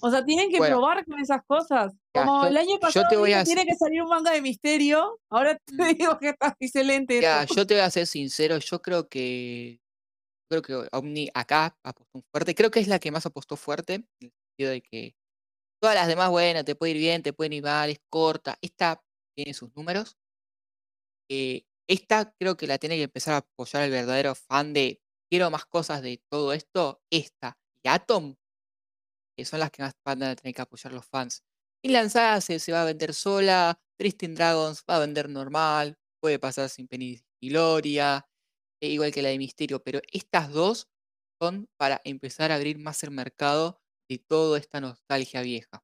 O 0.01 0.09
sea, 0.09 0.23
tienen 0.23 0.49
que 0.49 0.57
Bueno. 0.59 0.77
probar 0.77 1.05
con 1.05 1.19
esas 1.19 1.41
cosas. 1.45 1.93
Ya, 2.15 2.23
Como 2.25 2.41
yo- 2.43 2.47
el 2.49 2.57
año 2.57 2.69
yo 2.75 2.79
pasado 2.79 3.09
te 3.09 3.17
voy 3.17 3.33
a 3.33 3.43
tiene 3.43 3.65
que 3.65 3.75
salir 3.75 4.01
un 4.01 4.09
manga 4.09 4.31
de 4.31 4.41
misterio. 4.41 5.19
Ahora 5.29 5.57
te 5.65 5.73
Mm. 5.73 5.97
digo 5.97 6.17
que 6.19 6.29
está 6.29 6.55
excelente. 6.59 7.21
Ya, 7.21 7.45
yo 7.45 7.67
te 7.67 7.73
voy 7.75 7.81
a 7.83 7.89
ser 7.89 8.07
sincero, 8.07 8.57
yo 8.59 8.81
creo 8.81 9.09
que 9.09 9.81
creo 10.49 10.61
que 10.63 10.87
Omni 10.93 11.29
acá 11.33 11.77
apostó 11.83 12.21
fuerte, 12.31 12.55
creo 12.55 12.71
que 12.71 12.79
es 12.81 12.87
la 12.87 12.99
que 12.99 13.11
más 13.11 13.25
apostó 13.25 13.55
fuerte, 13.57 13.95
en 13.95 14.05
el 14.21 14.31
sentido 14.57 14.71
de 14.71 14.81
que 14.81 15.15
todas 15.81 15.95
las 15.95 16.07
demás, 16.07 16.29
bueno, 16.31 16.63
te 16.65 16.75
puede 16.75 16.93
ir 16.93 16.97
bien, 16.99 17.23
te 17.23 17.33
pueden 17.33 17.53
ir 17.53 17.63
mal, 17.63 17.89
es 17.89 17.99
corta, 18.09 18.57
esta 18.61 19.01
tiene 19.35 19.53
sus 19.53 19.75
números. 19.75 20.15
Eh, 21.31 21.63
esta 21.87 22.33
creo 22.39 22.57
que 22.57 22.65
la 22.67 22.77
tiene 22.79 22.95
que 22.97 23.03
empezar 23.03 23.35
a 23.35 23.37
apoyar 23.37 23.83
el 23.83 23.91
verdadero 23.91 24.33
fan 24.35 24.73
de 24.73 24.99
quiero 25.29 25.51
más 25.51 25.65
cosas 25.65 26.01
de 26.01 26.21
todo 26.29 26.53
esto, 26.53 27.01
esta 27.11 27.57
y 27.83 27.87
Atom, 27.89 28.35
son 29.45 29.59
las 29.59 29.71
que 29.71 29.83
más 29.83 29.93
van 30.05 30.23
a 30.23 30.35
tener 30.35 30.53
que 30.55 30.61
apoyar 30.61 30.93
los 30.93 31.05
fans. 31.05 31.43
Y 31.83 31.89
lanzada 31.89 32.41
se, 32.41 32.59
se 32.59 32.71
va 32.71 32.81
a 32.81 32.85
vender 32.85 33.13
sola, 33.13 33.79
Tristan 33.97 34.35
Dragons 34.35 34.83
va 34.89 34.97
a 34.97 34.99
vender 34.99 35.29
normal, 35.29 35.97
puede 36.21 36.39
pasar 36.39 36.69
sin 36.69 36.87
pena 36.87 37.05
y 37.05 37.21
gloria, 37.49 38.27
eh, 38.81 38.89
igual 38.89 39.11
que 39.11 39.21
la 39.21 39.29
de 39.29 39.37
Misterio, 39.37 39.83
pero 39.83 40.01
estas 40.11 40.51
dos 40.51 40.87
son 41.41 41.67
para 41.77 42.01
empezar 42.03 42.51
a 42.51 42.55
abrir 42.55 42.77
más 42.79 43.03
el 43.03 43.11
mercado 43.11 43.81
de 44.09 44.19
toda 44.19 44.57
esta 44.59 44.81
nostalgia 44.81 45.41
vieja. 45.41 45.83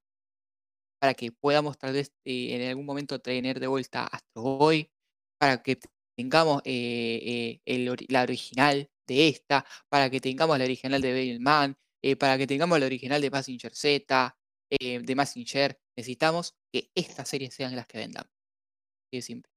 Para 1.00 1.14
que 1.14 1.30
podamos 1.32 1.78
tal 1.78 1.92
vez 1.92 2.12
eh, 2.24 2.54
en 2.56 2.68
algún 2.68 2.86
momento 2.86 3.20
tener 3.20 3.60
de 3.60 3.66
vuelta 3.66 4.06
Astro 4.06 4.42
Boy, 4.42 4.90
para 5.38 5.62
que 5.62 5.78
tengamos 6.16 6.62
eh, 6.64 7.60
el 7.66 7.94
la 8.08 8.22
original 8.22 8.90
de 9.06 9.28
esta, 9.28 9.66
para 9.88 10.10
que 10.10 10.20
tengamos 10.20 10.58
la 10.58 10.64
original 10.64 11.00
de 11.00 11.12
Bailman, 11.12 11.76
eh, 12.06 12.16
para 12.16 12.38
que 12.38 12.46
tengamos 12.46 12.78
la 12.78 12.86
original 12.86 13.20
de 13.20 13.30
Massinger 13.30 13.74
Z, 13.74 14.36
eh, 14.70 15.00
de 15.00 15.14
Massinger. 15.14 15.76
Necesitamos 15.96 16.54
que 16.72 16.90
estas 16.94 17.28
series 17.28 17.54
sean 17.54 17.74
las 17.74 17.86
que 17.86 17.98
vendan. 17.98 18.24
Así 18.24 19.16
de 19.18 19.22
simple. 19.22 19.50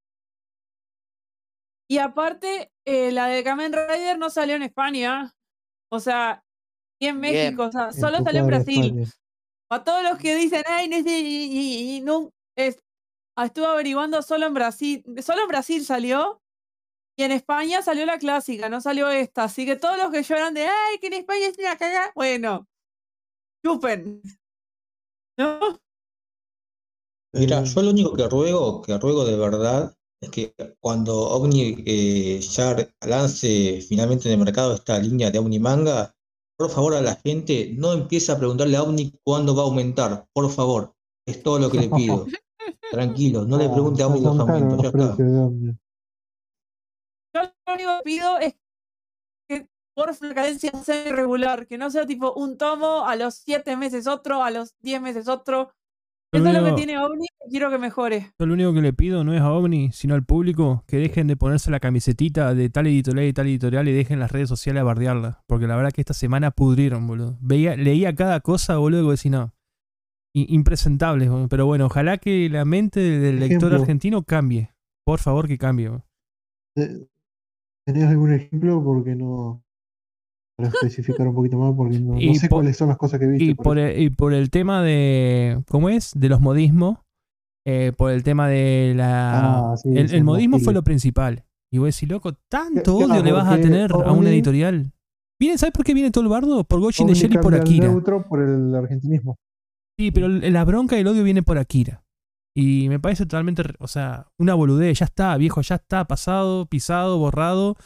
Y 1.92 1.98
aparte, 1.98 2.72
eh, 2.86 3.12
la 3.12 3.28
de 3.28 3.44
Kamen 3.44 3.74
Rider 3.74 4.18
no 4.18 4.30
salió 4.30 4.56
en 4.56 4.64
España. 4.64 5.34
O 5.92 6.00
sea, 6.00 6.44
y 7.02 7.08
en 7.08 7.20
Bien. 7.22 7.56
México. 7.56 7.64
O 7.66 7.72
sea, 7.72 7.92
solo 7.92 8.20
salió 8.24 8.42
en 8.42 8.48
Brasil. 8.48 9.04
A 9.72 9.84
todos 9.84 10.02
los 10.04 10.18
que 10.18 10.36
dicen, 10.36 10.64
ay, 10.68 10.88
no 10.88 10.98
y, 10.98 11.02
y- 11.08 11.98
y 11.98 12.02
no, 12.02 12.32
es, 12.58 12.80
estuve 13.38 13.68
averiguando 13.68 14.22
solo 14.24 14.48
en 14.48 14.54
Brasil, 14.56 15.04
solo 15.22 15.44
en 15.44 15.48
Brasil 15.48 15.86
salió, 15.86 16.39
y 17.20 17.24
en 17.24 17.34
España 17.34 17.82
salió 17.82 18.06
la 18.06 18.18
clásica, 18.18 18.70
no 18.70 18.80
salió 18.80 19.10
esta, 19.10 19.44
así 19.44 19.66
que 19.66 19.76
todos 19.76 19.98
los 19.98 20.10
que 20.10 20.24
lloran 20.24 20.54
de, 20.54 20.62
ay, 20.62 21.00
que 21.02 21.08
en 21.08 21.14
España 21.16 21.48
es 21.48 21.58
una 21.60 21.78
cagada, 21.78 22.14
bueno, 22.16 22.66
chupen, 23.62 24.22
¿no? 25.38 25.60
Mira, 27.34 27.60
Eh, 27.60 27.66
yo 27.66 27.82
lo 27.82 27.90
único 27.90 28.14
que 28.14 28.26
ruego, 28.30 28.82
que 28.82 28.98
ruego 28.98 29.26
de 29.26 29.36
verdad, 29.36 29.94
es 30.22 30.30
que 30.30 30.56
cuando 30.80 31.30
Omni 31.32 31.84
eh, 31.86 32.40
ya 32.40 32.90
lance 33.06 33.82
finalmente 33.82 34.30
en 34.30 34.40
el 34.40 34.46
mercado 34.46 34.74
esta 34.74 34.98
línea 34.98 35.30
de 35.30 35.40
Omni 35.40 35.60
Manga, 35.60 36.16
por 36.58 36.70
favor 36.70 36.94
a 36.94 37.02
la 37.02 37.16
gente 37.16 37.74
no 37.76 37.92
empiece 37.92 38.32
a 38.32 38.38
preguntarle 38.38 38.78
a 38.78 38.84
Omni 38.84 39.12
cuándo 39.26 39.54
va 39.54 39.64
a 39.64 39.66
aumentar, 39.66 40.26
por 40.32 40.50
favor, 40.50 40.96
es 41.28 41.44
todo 41.44 41.60
lo 41.60 41.70
que 41.70 41.80
le 41.80 41.90
pido. 41.90 42.28
Tranquilo, 42.92 43.44
no 43.44 43.58
le 43.58 43.66
ah, 43.66 43.74
pregunte 43.74 44.04
a 44.04 44.08
Omni 44.08 44.22
los 44.22 44.40
aumentos, 44.40 44.82
ya 44.82 44.88
está. 44.88 45.18
Lo 47.70 47.76
único 47.76 47.98
que 47.98 48.04
pido 48.04 48.40
es 48.40 48.56
que 49.48 49.68
por 49.96 50.10
la 50.22 50.34
cadencia 50.34 50.72
sea 50.84 51.08
irregular, 51.08 51.68
que 51.68 51.78
no 51.78 51.90
sea 51.90 52.06
tipo 52.06 52.34
un 52.34 52.58
tomo, 52.58 53.06
a 53.08 53.16
los 53.16 53.36
siete 53.36 53.76
meses 53.78 54.08
otro, 54.08 54.44
a 54.44 54.52
los 54.52 54.76
diez 54.80 55.02
meses 55.02 55.28
otro. 55.28 55.72
Eso 56.32 56.48
es 56.48 56.54
lo 56.54 56.64
que 56.64 56.74
tiene 56.74 56.98
Omni, 57.00 57.26
y 57.48 57.50
quiero 57.50 57.72
que 57.72 57.80
mejore. 57.80 58.32
Yo 58.38 58.46
lo 58.46 58.54
único 58.54 58.72
que 58.72 58.82
le 58.82 58.94
pido 58.94 59.24
no 59.24 59.34
es 59.34 59.42
a 59.42 59.52
Omni, 59.52 59.92
sino 59.92 60.14
al 60.14 60.24
público 60.24 60.84
que 60.86 60.98
dejen 60.98 61.26
de 61.26 61.36
ponerse 61.36 61.72
la 61.72 61.80
camisetita 61.80 62.54
de 62.54 62.70
tal 62.70 62.86
editorial 62.86 63.26
y 63.26 63.34
tal 63.34 63.48
editorial 63.48 63.88
y 63.88 63.94
dejen 63.94 64.20
las 64.20 64.32
redes 64.32 64.48
sociales 64.48 64.82
a 64.82 64.84
bardearla. 64.84 65.44
Porque 65.48 65.66
la 65.66 65.76
verdad 65.76 65.92
que 65.92 66.02
esta 66.02 66.14
semana 66.14 66.52
pudrieron, 66.52 67.08
boludo. 67.08 67.38
Veía, 67.42 67.76
leía 67.76 68.14
cada 68.14 68.42
cosa, 68.42 68.78
boludo, 68.78 69.12
que 69.16 69.30
no. 69.32 69.56
Impresentables, 70.34 71.30
boludo. 71.30 71.50
Pero 71.50 71.66
bueno, 71.66 71.88
ojalá 71.88 72.20
que 72.20 72.48
la 72.48 72.64
mente 72.64 73.00
del 73.00 73.40
lector 73.40 73.70
Ejemplo. 73.70 73.82
argentino 73.82 74.24
cambie. 74.24 74.72
Por 75.04 75.20
favor, 75.20 75.48
que 75.48 75.58
cambie. 75.58 75.90
boludo. 75.90 76.06
¿Tenés 77.94 78.10
algún 78.10 78.34
ejemplo? 78.34 78.84
Porque 78.84 79.16
no. 79.16 79.64
Para 80.58 80.70
especificar 80.74 81.28
un 81.28 81.34
poquito 81.36 81.58
más, 81.58 81.74
porque 81.76 82.00
no, 82.00 82.14
no 82.14 82.20
Y 82.20 82.36
sé 82.36 82.50
cuáles 82.50 82.78
son 82.78 82.90
las 82.90 82.98
cosas 82.98 83.20
que 83.20 83.28
viste. 83.28 83.46
Y 83.46 83.54
por 83.56 83.64
por, 83.64 83.80
eso. 83.80 83.96
el, 83.98 84.04
y 84.04 84.10
por 84.10 84.34
el 84.34 84.50
tema 84.50 84.84
de. 84.84 85.64
¿Cómo 85.70 85.90
es? 85.90 86.12
De 86.16 86.30
los 86.30 86.40
modismos. 86.42 86.98
eh, 87.66 87.92
por 87.98 88.12
el 88.12 88.24
tema 88.24 88.48
de 88.48 88.94
la. 88.96 89.72
Ah, 89.72 89.78
sí, 89.78 89.90
el, 89.96 90.24
modismo 90.24 90.60
fue 90.60 90.74
lo 90.74 90.84
principal. 90.84 91.46
Y 91.72 91.78
vos 91.78 91.96
decís, 91.96 92.10
loco, 92.10 92.34
¿tanto 92.50 92.98
Claro, 92.98 93.14
odio 93.14 93.24
le 93.24 93.32
vas 93.32 93.48
a 93.48 93.60
tener 93.62 93.92
a 93.92 94.12
una 94.12 94.30
editorial? 94.30 94.92
Viene, 95.40 95.58
¿Sabes 95.58 95.72
por 95.74 95.86
qué 95.86 95.94
viene 95.94 96.12
todo 96.12 96.24
el 96.24 96.30
bardo? 96.30 96.64
Por 96.64 96.80
Goshin 96.82 97.08
de 97.08 97.14
Omni 97.14 97.22
Shelly 97.22 97.38
por 97.38 97.54
el 97.54 97.62
Akira. 97.62 97.88
neutro 97.88 98.28
por 98.28 98.42
el 98.42 98.76
argentinismo. 98.76 99.38
Sí, 99.98 100.12
pero 100.12 100.28
la 100.28 100.66
bronca 100.66 100.98
y 100.98 101.02
el 101.02 101.08
odio 101.08 101.24
viene 101.24 101.44
por 101.44 101.58
Akira. 101.58 102.04
Y 102.56 102.90
me 102.90 103.00
parece 103.00 103.26
totalmente, 103.26 103.64
o 103.80 103.88
sea, 103.88 104.28
una 104.38 104.54
boludez. 104.54 105.00
Ya 105.00 105.06
está, 105.06 105.38
viejo, 105.38 105.62
ya 105.62 105.76
está, 105.76 106.06
pasado, 106.06 106.66
pisado, 106.66 107.18
borrado. 107.18 107.78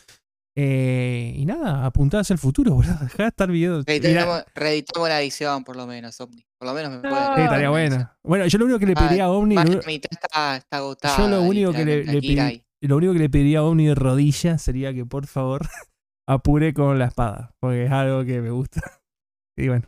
Eh, 0.55 1.34
y 1.36 1.45
nada, 1.45 1.86
apuntar 1.86 2.22
hacia 2.22 2.34
el 2.34 2.39
futuro, 2.39 2.74
boludo. 2.76 2.97
Dejá 3.01 3.24
de 3.24 3.30
estar 3.30 3.51
viendo. 3.51 3.84
Mirá, 3.88 4.45
Reeditamos, 4.55 5.09
la 5.09 5.22
edición, 5.22 5.64
por 5.64 5.76
lo 5.76 5.88
menos, 5.88 6.20
Omni. 6.22 6.45
Por 6.57 6.68
lo 6.68 6.74
menos 6.74 6.91
me 6.91 6.99
pueden. 6.99 7.18
Ah, 7.18 7.34
sí, 7.36 7.41
estaría 7.41 7.70
buena. 7.70 8.18
Bueno, 8.24 8.47
yo 8.47 8.57
lo 8.57 8.66
único 8.66 8.80
que 8.80 8.86
le 8.86 8.95
pediría 8.95 9.26
a 9.26 9.32
Omni. 9.32 9.55
Más 9.55 9.70
está, 9.70 10.57
está 10.57 10.78
agotada. 10.78 11.18
Yo 11.18 11.28
lo 11.28 11.41
único 11.41 11.72
que 11.74 11.86
le, 11.86 12.03
le 12.03 12.64
lo 12.88 12.97
único 12.97 13.14
que 13.14 13.20
le 13.20 13.30
pediría 13.30 13.59
a 13.59 13.64
Omni 13.64 13.86
de 13.86 13.95
rodillas 13.95 14.61
sería 14.61 14.93
que 14.93 15.05
por 15.05 15.26
favor 15.26 15.61
apure 16.28 16.74
con 16.74 16.99
la 16.99 17.05
espada, 17.05 17.55
porque 17.59 17.86
es 17.86 17.91
algo 17.91 18.26
que 18.26 18.41
me 18.41 18.49
gusta. 18.51 18.82
Y 19.55 19.68
bueno, 19.68 19.88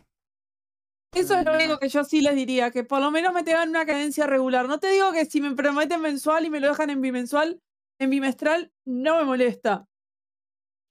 Eso 1.15 1.37
es 1.39 1.45
lo 1.45 1.53
único 1.53 1.79
que 1.79 1.87
yo 1.87 2.03
sí 2.03 2.21
les 2.21 2.35
diría, 2.35 2.71
que 2.71 2.83
por 2.83 2.99
lo 2.99 3.09
menos 3.09 3.33
me 3.33 3.43
tengan 3.43 3.69
una 3.69 3.85
cadencia 3.85 4.27
regular. 4.27 4.67
No 4.67 4.79
te 4.79 4.89
digo 4.89 5.13
que 5.13 5.25
si 5.25 5.39
me 5.39 5.55
prometen 5.55 6.01
mensual 6.01 6.45
y 6.45 6.49
me 6.49 6.59
lo 6.59 6.67
dejan 6.67 6.89
en 6.89 7.01
bimensual, 7.01 7.59
en 7.99 8.09
bimestral, 8.09 8.71
no 8.85 9.17
me 9.17 9.23
molesta. 9.23 9.85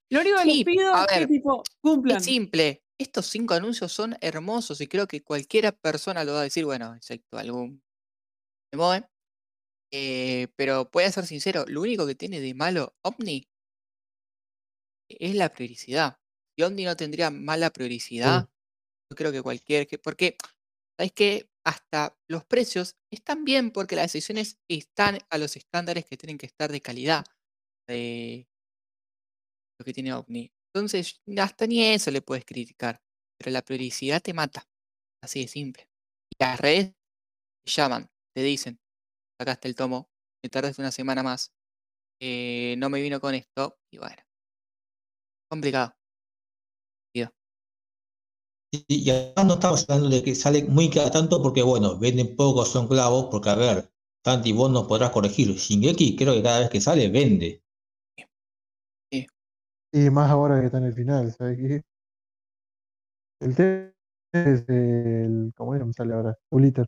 Lo 0.09 0.21
único 0.21 0.37
que 0.37 0.43
Sí, 0.43 0.53
les 0.57 0.65
pido 0.65 0.93
a 0.93 1.05
es 1.05 1.19
que 1.19 1.27
tipo 1.27 1.63
cumplan. 1.81 2.17
Es 2.17 2.25
simple. 2.25 2.81
Estos 2.97 3.27
cinco 3.27 3.53
anuncios 3.53 3.91
son 3.91 4.15
hermosos 4.21 4.81
y 4.81 4.87
creo 4.87 5.05
que 5.07 5.21
cualquiera 5.21 5.71
persona 5.71 6.23
lo 6.23 6.33
va 6.33 6.39
a 6.41 6.43
decir, 6.43 6.65
bueno, 6.65 6.95
excepto 6.95 7.37
algún 7.37 7.83
Emoe. 8.71 9.05
Eh, 9.91 10.47
pero 10.55 10.89
voy 10.91 11.03
a 11.03 11.11
ser 11.11 11.25
sincero, 11.25 11.65
lo 11.67 11.81
único 11.81 12.05
que 12.07 12.15
tiene 12.15 12.39
de 12.41 12.53
malo 12.53 12.95
Omni 13.03 13.47
es 15.09 15.35
la 15.35 15.49
prioricidad. 15.49 16.17
Si 16.55 16.63
Omni 16.63 16.85
no 16.85 16.95
tendría 16.95 17.29
mala 17.29 17.69
prioricidad, 17.69 18.49
yo 19.09 19.15
creo 19.15 19.31
que 19.31 19.41
cualquier... 19.41 19.87
que- 19.87 19.99
Porque, 19.99 20.37
¿sabes 20.97 21.13
qué? 21.13 21.49
Hasta 21.65 22.17
los 22.29 22.45
precios 22.45 22.95
están 23.11 23.43
bien 23.45 23.71
porque 23.71 23.95
las 23.95 24.13
decisiones 24.13 24.59
están 24.69 25.19
a 25.29 25.37
los 25.39 25.55
estándares 25.57 26.05
que 26.05 26.17
tienen 26.17 26.37
que 26.37 26.45
estar 26.45 26.71
de 26.71 26.81
calidad 26.81 27.25
lo 29.79 29.85
que 29.85 29.93
tiene 29.93 30.13
Omni. 30.13 30.51
Entonces, 30.73 31.21
hasta 31.37 31.67
ni 31.67 31.83
eso 31.83 32.11
le 32.11 32.21
puedes 32.21 32.45
criticar. 32.45 33.01
Pero 33.37 33.51
la 33.51 33.61
prioricidad 33.63 34.21
te 34.21 34.33
mata. 34.33 34.67
Así 35.21 35.41
de 35.41 35.47
simple. 35.47 35.89
Y 36.29 36.35
las 36.43 36.59
redes 36.59 36.93
te 37.65 37.71
llaman, 37.71 38.09
te 38.35 38.43
dicen, 38.43 38.79
sacaste 39.39 39.67
el 39.69 39.75
tomo, 39.75 40.11
me 40.43 40.49
tardaste 40.49 40.81
una 40.81 40.91
semana 40.91 41.23
más, 41.23 41.53
eh, 42.21 42.75
no 42.79 42.89
me 42.89 43.01
vino 43.01 43.21
con 43.21 43.35
esto, 43.35 43.79
y 43.91 43.99
bueno. 43.99 44.23
Complicado. 45.49 45.95
Y, 48.87 49.09
además 49.09 49.45
no 49.45 49.53
estamos 49.55 49.89
hablando 49.89 50.09
de 50.09 50.23
que 50.23 50.35
sale 50.35 50.63
muy 50.65 50.89
cada 50.89 51.11
tanto 51.11 51.41
porque, 51.41 51.61
bueno, 51.63 51.97
venden 51.97 52.35
poco, 52.35 52.65
son 52.65 52.87
clavos, 52.87 53.27
porque, 53.31 53.49
a 53.49 53.55
ver, 53.55 53.91
Santi, 54.23 54.51
vos 54.51 54.71
nos 54.71 54.87
podrás 54.87 55.11
corregir. 55.11 55.53
Shingeki 55.55 56.15
creo 56.15 56.33
que 56.33 56.43
cada 56.43 56.59
vez 56.59 56.69
que 56.69 56.81
sale 56.81 57.09
vende. 57.09 57.63
Y 59.91 60.09
más 60.09 60.29
ahora 60.29 60.59
que 60.59 60.65
está 60.65 60.79
en 60.79 60.85
el 60.85 60.93
final, 60.93 61.31
¿sabes 61.31 61.57
qué? 61.57 61.81
El 63.39 63.55
tema 63.55 63.93
es 64.33 64.67
el. 64.67 65.53
¿Cómo 65.55 65.75
es? 65.75 65.85
Me 65.85 65.93
sale 65.93 66.13
ahora. 66.13 66.35
Uliter. 66.51 66.85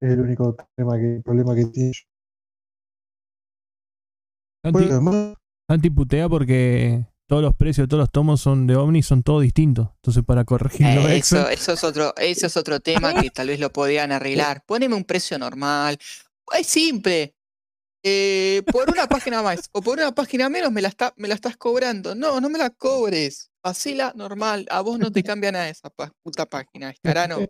Es 0.00 0.12
el 0.12 0.20
único 0.20 0.56
tema 0.76 0.96
que, 0.96 1.20
problema 1.24 1.54
que 1.54 1.66
tiene. 1.66 1.92
Demás, 4.62 5.36
Santi 5.68 5.90
putea 5.90 6.28
porque 6.28 7.06
todos 7.28 7.42
los 7.42 7.54
precios 7.54 7.84
de 7.84 7.88
todos 7.88 8.02
los 8.02 8.10
tomos 8.12 8.40
son 8.40 8.66
de 8.66 8.76
Omni 8.76 9.02
son 9.02 9.22
todos 9.22 9.42
distintos. 9.42 9.88
Entonces 9.96 10.22
para 10.24 10.44
corregir 10.44 10.86
los 10.94 11.04
Eh, 11.06 11.16
eso, 11.16 11.48
eso 11.48 11.72
es 11.72 11.84
otro, 11.84 12.14
eso 12.16 12.46
es 12.46 12.56
otro 12.56 12.80
tema 12.80 13.14
que 13.20 13.30
tal 13.30 13.48
vez 13.48 13.58
lo 13.60 13.72
podían 13.72 14.12
arreglar. 14.12 14.62
Poneme 14.66 14.94
un 14.94 15.04
precio 15.04 15.38
normal. 15.38 15.98
Es 16.58 16.66
simple. 16.66 17.34
Eh, 18.04 18.62
por 18.70 18.88
una 18.88 19.08
página 19.08 19.42
más 19.42 19.68
o 19.72 19.82
por 19.82 19.98
una 19.98 20.12
página 20.12 20.48
menos 20.48 20.70
me 20.70 20.80
la, 20.80 20.86
está, 20.88 21.12
me 21.16 21.26
la 21.26 21.34
estás 21.34 21.56
cobrando. 21.56 22.14
No, 22.14 22.40
no 22.40 22.48
me 22.48 22.58
la 22.58 22.70
cobres. 22.70 23.50
Hacela 23.64 24.12
normal. 24.14 24.64
A 24.70 24.80
vos 24.80 24.96
no 24.98 25.10
te 25.10 25.24
cambia 25.24 25.50
nada 25.50 25.68
esa 25.68 25.90
puta 26.22 26.46
página, 26.46 26.90
Escarano. 26.90 27.38
a- 27.40 27.46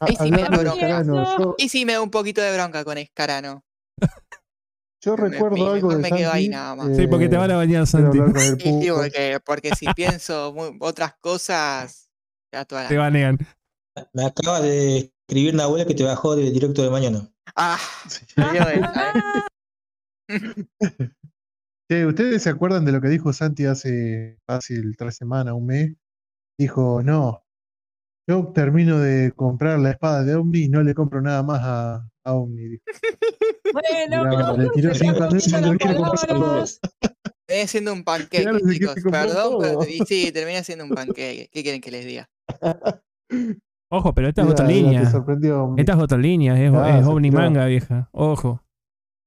Ahí 0.00 0.16
sí 0.16 0.30
me 0.32 0.38
da 0.38 0.46
hablando 0.46 0.58
de 0.58 0.64
bronca. 0.64 0.86
Escarano, 0.86 1.38
yo, 1.38 1.54
Y 1.58 1.68
sí 1.68 1.84
me 1.84 1.92
da 1.92 2.00
un 2.00 2.10
poquito 2.10 2.40
de 2.40 2.52
bronca 2.52 2.82
con 2.84 2.98
Escarano. 2.98 3.62
Yo 5.00 5.16
me- 5.16 5.28
recuerdo 5.28 5.56
me- 5.56 5.66
algo 5.70 5.90
de 5.90 5.98
me 5.98 6.10
quedo 6.10 6.32
ahí 6.32 6.48
nada 6.48 6.74
más. 6.74 6.96
Sí, 6.96 7.06
porque 7.06 7.28
te 7.28 7.36
van 7.36 7.50
a 7.50 7.54
eh, 7.54 7.56
bañar, 7.56 7.86
Santi. 7.86 8.18
Sí, 8.58 8.88
porque, 8.90 9.40
porque 9.44 9.74
si 9.74 9.86
pienso 9.94 10.54
otras 10.80 11.14
cosas, 11.20 12.10
ya 12.52 12.64
toda 12.64 12.84
la 12.84 12.88
Te 12.88 12.96
banean. 12.96 13.38
Me 14.12 14.24
acaba 14.24 14.60
de 14.60 15.12
escribir 15.28 15.54
una 15.54 15.64
abuela 15.64 15.84
que 15.84 15.94
te 15.94 16.04
bajó 16.04 16.36
del 16.36 16.52
directo 16.52 16.82
de 16.82 16.90
mañana. 16.90 17.28
Ah, 17.56 17.78
Sí. 18.08 18.24
¿eh? 20.28 20.40
Che, 21.90 22.06
¿Ustedes 22.06 22.44
se 22.44 22.50
acuerdan 22.50 22.84
de 22.84 22.92
lo 22.92 23.00
que 23.00 23.08
dijo 23.08 23.32
Santi 23.32 23.66
hace 23.66 24.38
fácil 24.46 24.96
tres 24.96 25.16
semanas, 25.16 25.54
un 25.54 25.66
mes? 25.66 25.92
Dijo, 26.56 27.02
no, 27.02 27.42
yo 28.28 28.52
termino 28.52 29.00
de 29.00 29.32
comprar 29.32 29.80
la 29.80 29.90
espada 29.90 30.22
de 30.22 30.36
Omni 30.36 30.64
y 30.64 30.68
no 30.68 30.84
le 30.84 30.94
compro 30.94 31.20
nada 31.20 31.42
más 31.42 31.60
a, 31.64 32.09
a 32.24 32.34
Omni. 32.34 32.78
Bueno, 33.72 34.24
Mirá, 34.24 34.52
le 34.52 34.70
tiró 34.70 34.90
Pero 34.92 34.94
cinco 34.94 35.20
no. 36.34 36.64
Terminé 37.46 37.66
siendo 37.66 37.92
un 37.92 38.04
pancake, 38.04 38.48
chicos. 38.70 38.94
Perdón, 39.10 39.58
pero 39.60 39.82
sí, 40.06 40.32
terminé 40.32 40.62
siendo 40.64 40.84
un 40.84 40.90
pancake. 40.90 41.48
¿Qué 41.50 41.62
quieren 41.62 41.80
que 41.80 41.90
les 41.90 42.04
diga? 42.04 42.30
Ojo, 43.92 44.14
pero 44.14 44.28
esta 44.28 44.42
es 44.42 44.48
otra 44.48 44.66
línea. 44.66 45.02
Omni. 45.02 45.80
Esta 45.80 45.92
es 45.92 45.98
otra 45.98 46.18
línea, 46.18 46.60
es, 46.60 47.06
Omni. 47.06 47.30
Manga, 47.30 47.66
vieja. 47.66 48.08
Ojo. 48.12 48.62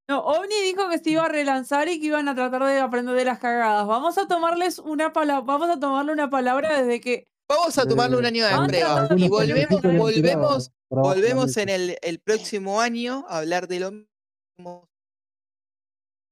No, 0.10 0.20
OVNI 0.20 0.56
dijo 0.66 0.90
que 0.90 0.98
se 0.98 1.12
iba 1.12 1.26
a 1.26 1.30
relanzar 1.30 1.88
y 1.88 2.00
que 2.00 2.08
iban 2.08 2.28
a 2.28 2.36
tratar 2.36 2.64
de 2.66 2.80
aprender 2.80 3.16
de 3.16 3.24
las 3.24 3.40
cagadas. 3.40 3.88
Vamos 3.88 4.18
a 4.18 4.28
tomarles 4.28 4.80
una 4.80 5.14
palabra, 5.14 5.46
vamos 5.46 5.70
a 5.70 5.80
tomarle 5.80 6.12
una 6.12 6.30
palabra 6.30 6.78
desde 6.78 7.00
que 7.00 7.30
Vamos 7.58 7.78
a 7.78 7.86
tomarle 7.88 8.18
un 8.18 8.26
Eh, 8.26 8.28
año 8.28 8.46
de 8.46 8.68
prueba 8.68 9.08
y 9.18 9.28
volvemos, 9.30 9.82
volvemos, 9.82 10.72
volvemos 10.90 11.58
en 11.58 11.70
el, 11.70 11.98
el 12.02 12.20
próximo 12.20 12.82
año 12.82 13.26
a 13.30 13.38
hablar 13.40 13.68
de 13.68 13.80
lo 13.80 13.92
mismo. 13.92 14.90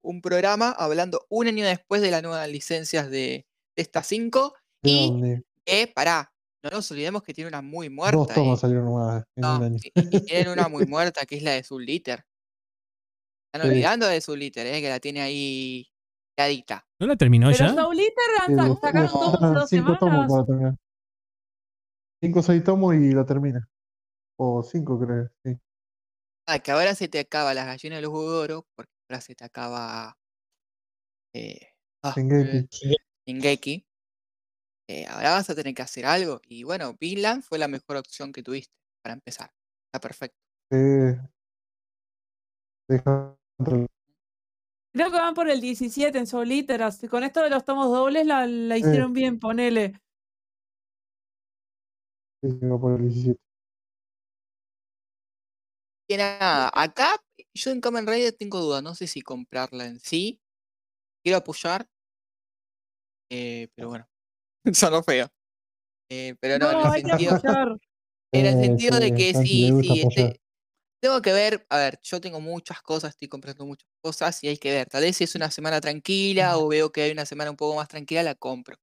Un 0.04 0.22
programa 0.22 0.72
hablando 0.72 1.26
un 1.30 1.48
año 1.48 1.66
después 1.66 2.02
de 2.02 2.10
las 2.12 2.24
nuevas 2.24 2.50
licencias 2.50 3.10
de, 3.10 3.46
de 3.76 3.82
estas 3.84 4.08
cinco. 4.08 4.56
¿De 4.84 4.90
Y, 4.92 5.44
eh, 5.66 5.88
pará, 5.94 6.34
no 6.64 6.72
nos 6.72 6.90
olvidemos 6.92 7.22
que 7.22 7.34
tiene 7.34 7.48
una 7.50 7.62
muy 7.62 7.88
Dos 7.88 7.96
muerta. 7.96 8.34
tomas 8.34 8.58
eh. 8.60 8.62
salieron 8.62 8.86
nuevas 8.86 9.24
en 9.36 9.42
No, 9.42 9.58
un 9.58 9.64
año. 9.64 9.78
y, 9.84 9.92
y 10.18 10.20
tienen 10.26 10.50
una 10.50 10.68
muy 10.68 10.86
muerta 10.86 11.26
que 11.26 11.38
es 11.38 11.44
la 11.44 11.52
de 11.52 11.64
Subliter. 11.64 12.26
Están 13.54 13.62
Sí. 13.70 13.76
olvidando 13.76 14.08
de 14.08 14.22
Subliter, 14.22 14.66
eh, 14.68 14.82
que 14.82 14.90
la 14.90 15.00
tiene 15.00 15.22
ahí 15.22 15.88
quedadita. 16.36 16.84
¿No 17.00 17.06
la 17.08 17.16
terminó 17.16 17.48
Pero 17.52 17.60
ya? 17.60 17.76
Sacaron 18.82 19.10
dos, 19.12 19.40
dos 19.40 19.70
semanas. 19.70 20.32
Para 22.22 22.30
terminar. 22.30 22.30
Cinco 22.34 22.40
o 22.40 22.44
seis 22.44 22.64
tomos 22.64 22.96
y 22.96 23.12
lo 23.12 23.26
termina. 23.26 23.70
O 24.38 24.64
cinco, 24.64 25.00
creo. 25.00 25.30
Sí. 25.46 25.58
Ah, 26.48 26.60
que 26.60 26.72
ahora 26.72 26.96
se 26.96 27.08
te 27.08 27.20
acaba 27.20 27.54
las 27.54 27.66
gallinas 27.66 27.98
de 27.98 28.02
los 28.02 28.12
huevos 28.12 28.32
de 28.34 28.40
oro, 28.40 28.68
porque 28.76 28.92
ahora 29.10 29.22
se 29.22 29.36
te 29.36 29.46
acaba. 29.46 30.18
Eh, 31.34 31.68
ah, 32.04 32.14
Shingeki. 32.16 32.96
Shingeki. 33.28 33.86
Eh, 34.90 35.06
ahora 35.08 35.32
vas 35.32 35.50
a 35.50 35.56
tener 35.56 35.74
que 35.74 35.82
hacer 35.82 36.06
algo. 36.06 36.42
Y 36.46 36.64
bueno, 36.64 36.96
Vinland 37.00 37.44
fue 37.44 37.58
la 37.60 37.68
mejor 37.68 37.98
opción 37.98 38.34
que 38.34 38.44
tuviste 38.44 38.74
para 39.04 39.14
empezar. 39.14 39.52
Está 39.88 40.02
perfecto. 40.02 40.38
Eh, 40.72 41.18
deja 42.90 43.38
entrar. 43.60 43.88
Creo 44.94 45.10
que 45.10 45.18
van 45.18 45.34
por 45.34 45.50
el 45.50 45.62
17 45.62 46.18
en 46.18 46.28
Souliter. 46.28 46.84
así- 46.84 47.08
Con 47.08 47.24
esto 47.24 47.42
de 47.42 47.50
los 47.50 47.64
tomos 47.64 47.88
dobles 47.90 48.26
la, 48.26 48.46
la 48.46 48.78
hicieron 48.78 49.14
bien, 49.14 49.40
ponele. 49.40 49.94
Sí, 52.42 52.50
sí, 52.52 52.68
va 52.68 52.80
por 52.80 52.94
el 53.00 53.02
17. 53.08 53.40
Y 56.08 56.18
nada, 56.18 56.70
acá 56.74 57.18
yo 57.54 57.72
en 57.72 57.82
Kamen 57.82 58.06
Rider 58.08 58.34
tengo 58.34 58.60
dudas. 58.60 58.84
No 58.84 58.96
sé 58.96 59.08
si 59.08 59.22
comprarla 59.22 59.86
en 59.86 60.00
sí. 60.00 60.42
Quiero 61.24 61.40
apoyar. 61.40 61.90
eh, 63.30 63.68
pero 63.76 63.90
bueno, 63.90 64.08
sonó 64.74 65.04
feo. 65.04 65.28
Eh, 66.10 66.36
pero 66.42 66.60
no, 66.60 66.72
en 66.72 66.82
el 66.82 66.92
sentido. 66.92 67.34
En 68.34 68.46
el 68.48 68.58
Eh, 68.58 68.58
sentido 68.58 69.00
de 69.00 69.14
que 69.14 69.34
sí, 69.36 69.74
sí, 69.74 70.02
este, 70.02 70.42
tengo 71.02 71.22
que 71.22 71.34
ver, 71.34 71.66
a 71.70 71.78
ver, 71.80 72.00
yo 72.04 72.22
tengo 72.22 72.42
muchas 72.42 72.82
cosas, 72.82 73.12
estoy 73.12 73.28
comprando 73.30 73.66
muchas 73.66 73.90
cosas 74.02 74.44
y 74.44 74.50
hay 74.50 74.58
que 74.58 74.72
ver, 74.72 74.88
tal 74.90 75.04
vez 75.04 75.18
si 75.18 75.26
es 75.26 75.36
una 75.36 75.52
semana 75.52 75.82
tranquila 75.82 76.58
o 76.58 76.68
veo 76.70 76.92
que 76.92 77.04
hay 77.04 77.12
una 77.12 77.26
semana 77.26 77.52
un 77.52 77.58
poco 77.58 77.76
más 77.78 77.88
tranquila, 77.90 78.24
la 78.24 78.36
compro. 78.36 78.78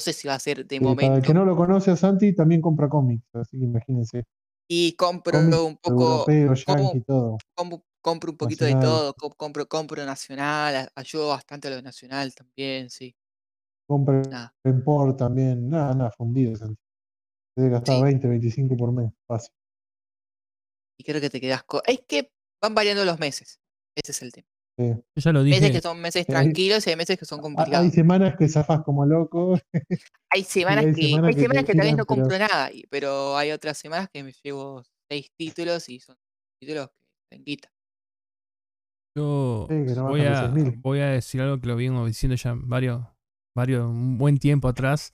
No 0.00 0.02
sé 0.02 0.14
si 0.14 0.26
va 0.28 0.32
a 0.32 0.38
ser 0.38 0.64
de 0.66 0.78
Sí, 0.78 0.80
para 0.82 0.90
el 1.02 1.08
momento. 1.10 1.26
que 1.26 1.34
no 1.34 1.44
lo 1.44 1.54
conoce 1.54 1.90
a 1.90 1.96
Santi, 1.96 2.34
también 2.34 2.62
compra 2.62 2.88
cómics, 2.88 3.22
así 3.34 3.58
que 3.58 3.64
imagínense. 3.66 4.24
Y 4.66 4.94
compro 4.94 5.38
Cómics 5.38 5.58
un 5.58 5.76
poco, 5.76 6.30
europeo, 6.30 6.54
como- 6.64 7.04
todo. 7.04 7.82
compro 8.00 8.30
un 8.30 8.38
poquito 8.38 8.64
de 8.64 8.76
todo, 8.76 9.12
co- 9.12 9.34
compro, 9.36 9.68
compro 9.68 10.02
nacional, 10.06 10.90
ayudo 10.94 11.28
bastante 11.28 11.68
a 11.68 11.72
lo 11.72 11.82
nacional 11.82 12.34
también, 12.34 12.88
sí. 12.88 13.14
Compra 13.86 14.22
Nada. 14.22 14.54
import 14.64 15.18
también. 15.18 15.68
Nada, 15.68 15.94
nada, 15.94 16.10
fundido, 16.12 16.56
Santi. 16.56 16.80
Debe 17.54 17.68
gastar 17.72 17.96
Sí. 17.96 18.02
20, 18.02 18.26
25 18.26 18.74
por 18.78 18.92
mes. 18.92 19.12
Fácil. 19.26 19.52
Y 20.98 21.04
creo 21.04 21.20
que 21.20 21.28
te 21.28 21.42
quedas 21.42 21.62
con... 21.64 21.82
Es 21.86 22.00
que 22.08 22.32
van 22.62 22.74
variando 22.74 23.04
los 23.04 23.18
meses, 23.18 23.60
ese 23.94 24.12
es 24.12 24.22
el 24.22 24.32
tema. 24.32 24.48
Sí. 24.78 24.84
Yo 24.86 25.02
ya 25.22 25.32
lo 25.32 25.42
Meses 25.42 25.70
que 25.72 25.80
son 25.80 26.00
meses 26.00 26.20
hay- 26.28 26.32
tranquilos 26.32 26.86
y 26.86 26.90
hay 26.90 26.96
meses 26.96 27.18
que 27.18 27.24
son 27.26 27.40
complicados. 27.40 27.84
Hay 27.84 27.90
semanas 27.90 28.34
que 28.38 28.48
zafás 28.48 28.82
como 28.82 29.04
loco. 29.04 29.58
Hay 30.32 30.44
semanas 30.44 30.84
hay 30.86 30.94
que, 30.94 31.02
semanas 31.08 31.28
hay 31.28 31.34
que 31.34 31.40
semanas 31.40 31.64
que 31.64 31.72
tal 31.74 31.82
vez 31.82 31.90
no 31.92 31.96
pero- 31.96 32.06
compro 32.06 32.38
nada, 32.38 32.70
pero 32.88 33.36
hay 33.36 33.50
otras 33.50 33.76
semanas 33.78 34.08
que 34.12 34.22
me 34.22 34.32
llevo 34.44 34.82
seis 35.10 35.26
títulos 35.36 35.88
y 35.88 35.98
son 36.00 36.16
títulos 36.62 36.88
que 37.30 37.36
te 37.36 37.42
guita. 37.44 37.68
Yo 39.16 39.66
Sí, 39.68 39.74
que 39.86 39.94
no 39.94 40.08
voy, 40.08 40.20
a, 40.22 40.50
6.000. 40.52 40.80
voy 40.80 41.00
a 41.00 41.06
decir 41.10 41.40
algo 41.40 41.60
que 41.60 41.66
lo 41.66 41.76
vengo 41.76 42.06
diciendo 42.06 42.36
ya 42.36 42.54
varios, 42.56 43.02
varios, 43.56 43.86
un 43.86 44.18
buen 44.18 44.38
tiempo 44.38 44.68
atrás. 44.68 45.12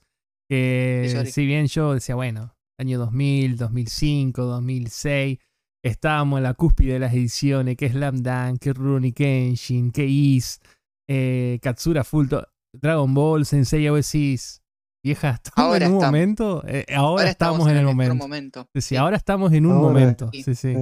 Que 0.49 1.25
si 1.29 1.45
bien 1.45 1.65
yo 1.67 1.93
decía, 1.93 2.15
bueno, 2.15 2.55
año 2.79 2.99
2000, 2.99 3.57
2005, 3.57 4.43
2006, 4.43 5.39
estábamos 5.87 6.37
en 6.37 6.43
la 6.43 6.53
cúspide 6.53 6.93
de 6.93 6.99
las 6.99 7.13
ediciones, 7.13 7.75
que 7.77 7.89
Slam 7.89 8.17
Dunk, 8.21 8.59
que 8.59 8.73
Rurouni 8.73 9.11
Kenshin, 9.13 9.91
que 9.91 10.05
Is, 10.05 10.59
eh, 11.07 11.59
Katsura 11.61 12.03
Full, 12.03 12.27
to- 12.29 12.47
Dragon 12.73 13.13
Ball, 13.13 13.45
Sensei 13.45 13.87
Oasis. 13.89 14.61
Vieja, 15.03 15.29
estamos 15.41 15.57
Ahora 15.57 15.85
en 15.85 15.91
un 15.91 15.97
estamos. 15.99 16.05
momento. 16.11 16.63
eh, 16.67 16.85
ahora, 16.93 17.29
estamos, 17.29 17.69
en 17.69 17.77
el 17.77 17.85
momento. 17.85 18.15
momento. 18.15 18.69
Sí, 18.75 18.95
ahora 18.95 19.15
estamos 19.17 19.53
en 19.53 19.65
un 19.65 19.73
Ahora, 19.73 19.87
momento. 19.87 20.29
sí. 20.33 20.43
Sí, 20.43 20.55
sí. 20.55 20.73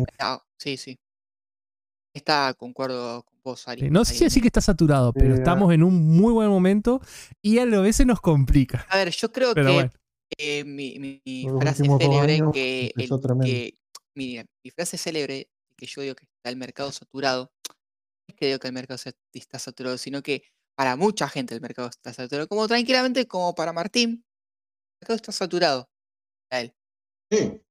Sí. 0.57 0.77
Sí. 0.77 0.99
Está, 2.13 2.53
concuerdo 2.53 3.23
con 3.23 3.37
vos, 3.43 3.67
Ari. 3.67 3.81
Sí, 3.81 3.89
No 3.89 4.05
sé 4.05 4.13
si 4.15 4.23
decir 4.23 4.41
que 4.41 4.47
está 4.47 4.61
saturado, 4.61 5.11
pero 5.13 5.33
Sí, 5.35 5.39
estamos 5.41 5.71
en 5.73 5.83
un 5.83 6.07
muy 6.15 6.31
buen 6.31 6.49
momento 6.49 7.01
y 7.41 7.59
a 7.59 7.65
veces 7.65 8.05
nos 8.07 8.21
complica. 8.21 8.85
A 8.89 8.97
ver, 8.97 9.09
yo 9.11 9.31
creo 9.31 9.53
Pero 9.53 9.67
que 9.67 9.73
bueno, 9.73 9.91
eh, 10.37 10.63
mi, 10.63 11.47
frase 11.59 11.83
célebre 11.83 12.33
años 12.35 12.51
que, 12.53 12.91
el- 12.95 13.09
que 13.43 13.73
mi, 14.15 14.41
mi 14.63 14.71
frase 14.71 14.97
célebre 14.97 15.49
que 15.77 15.85
yo 15.85 16.01
digo 16.01 16.15
que 16.15 16.25
está 16.25 16.49
el 16.49 16.57
mercado 16.57 16.91
saturado, 16.91 17.51
no 17.67 18.33
es 18.33 18.35
que 18.35 18.47
digo 18.47 18.59
que 18.59 18.67
el 18.67 18.73
mercado 18.73 18.99
está 19.33 19.59
saturado, 19.59 19.97
sino 19.97 20.21
que 20.21 20.43
para 20.75 20.95
mucha 20.95 21.29
gente 21.29 21.53
el 21.53 21.61
mercado 21.61 21.89
está 21.89 22.13
saturado, 22.13 22.47
como 22.47 22.67
tranquilamente 22.67 23.27
como 23.27 23.55
para 23.55 23.73
Martín, 23.73 24.09
el 24.11 24.99
mercado 25.01 25.15
está 25.15 25.31
saturado. 25.31 25.89
Para 26.49 26.61
él. 26.61 26.73
Sí. 27.31 27.61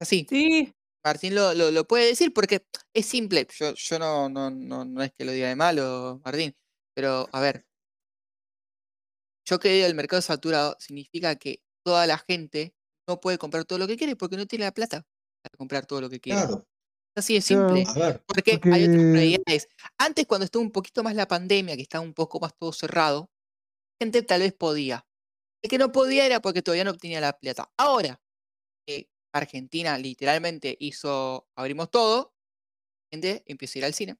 Así, 0.00 0.26
Sí, 0.28 0.74
Martín 1.04 1.34
lo, 1.34 1.54
lo, 1.54 1.70
lo 1.70 1.86
puede 1.86 2.06
decir 2.06 2.32
porque 2.32 2.66
es 2.94 3.06
simple. 3.06 3.46
Yo, 3.58 3.74
yo 3.74 3.98
no, 3.98 4.28
no, 4.28 4.50
no, 4.50 4.84
no 4.84 5.02
es 5.02 5.12
que 5.12 5.24
lo 5.24 5.32
diga 5.32 5.48
de 5.48 5.56
malo, 5.56 6.20
Martín, 6.24 6.54
pero 6.94 7.28
a 7.32 7.40
ver. 7.40 7.66
Yo 9.46 9.58
que 9.58 9.68
digo 9.68 9.86
el 9.86 9.94
mercado 9.94 10.22
saturado 10.22 10.76
significa 10.78 11.36
que 11.36 11.62
toda 11.84 12.06
la 12.06 12.18
gente 12.18 12.74
no 13.06 13.20
puede 13.20 13.36
comprar 13.38 13.64
todo 13.66 13.78
lo 13.78 13.86
que 13.86 13.96
quiere 13.98 14.16
porque 14.16 14.36
no 14.36 14.46
tiene 14.46 14.64
la 14.64 14.72
plata 14.72 15.06
para 15.44 15.58
comprar 15.58 15.86
todo 15.86 16.00
lo 16.00 16.10
que 16.10 16.20
quiere. 16.20 16.40
Claro. 16.46 16.66
Así 17.16 17.34
de 17.34 17.42
Claro. 17.42 17.68
simple. 17.68 18.00
Ver, 18.00 18.22
Porque 18.26 18.60
hay 18.72 18.84
otras 18.84 19.04
prioridades. 19.12 19.68
Antes, 19.98 20.26
cuando 20.26 20.46
estuvo 20.46 20.62
un 20.62 20.72
poquito 20.72 21.02
más 21.04 21.14
la 21.14 21.28
pandemia, 21.28 21.76
que 21.76 21.82
estaba 21.82 22.02
un 22.04 22.14
poco 22.14 22.40
más 22.40 22.56
todo 22.56 22.72
cerrado, 22.72 23.30
la 24.00 24.06
gente 24.06 24.22
tal 24.22 24.40
vez 24.40 24.52
podía. 24.54 25.06
El 25.62 25.70
que 25.70 25.78
no 25.78 25.92
podía 25.92 26.26
era 26.26 26.40
porque 26.40 26.62
todavía 26.62 26.84
no 26.84 26.94
tenía 26.96 27.20
la 27.20 27.32
plata. 27.34 27.70
Ahora, 27.78 28.20
Argentina 29.34 29.98
literalmente 29.98 30.76
hizo, 30.78 31.48
abrimos 31.56 31.90
todo, 31.90 32.34
la 33.12 33.16
gente 33.16 33.42
empieza 33.46 33.78
a 33.78 33.80
ir 33.80 33.84
al 33.86 33.94
cine, 33.94 34.16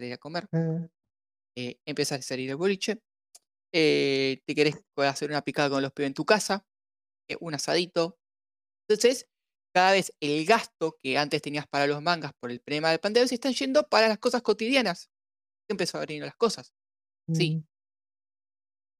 a 0.00 0.04
ir 0.04 0.12
a 0.14 0.18
comer, 0.18 0.48
Eh, 0.52 0.88
eh, 1.56 1.80
empieza 1.86 2.16
a 2.16 2.22
salir 2.22 2.50
el 2.50 2.56
boliche, 2.56 3.00
eh, 3.74 4.42
te 4.46 4.54
querés 4.54 4.76
hacer 4.96 5.30
una 5.30 5.42
picada 5.42 5.70
con 5.70 5.82
los 5.82 5.92
pibes 5.92 6.08
en 6.08 6.14
tu 6.14 6.24
casa, 6.24 6.66
eh, 7.30 7.36
un 7.40 7.54
asadito. 7.54 8.18
Entonces, 8.88 9.28
cada 9.76 9.92
vez 9.92 10.10
el 10.20 10.46
gasto 10.46 10.96
que 10.98 11.18
antes 11.18 11.42
tenías 11.42 11.66
para 11.66 11.86
los 11.86 12.00
mangas 12.00 12.32
por 12.40 12.50
el 12.50 12.60
problema 12.60 12.88
del 12.88 12.98
pandemia 12.98 13.28
se 13.28 13.34
están 13.34 13.52
yendo 13.52 13.86
para 13.86 14.08
las 14.08 14.16
cosas 14.18 14.40
cotidianas. 14.40 15.10
Empezó 15.68 15.98
a 15.98 16.00
abrir 16.00 16.22
las 16.22 16.34
cosas. 16.34 16.72
Sí. 17.34 17.56
mm, 17.56 17.64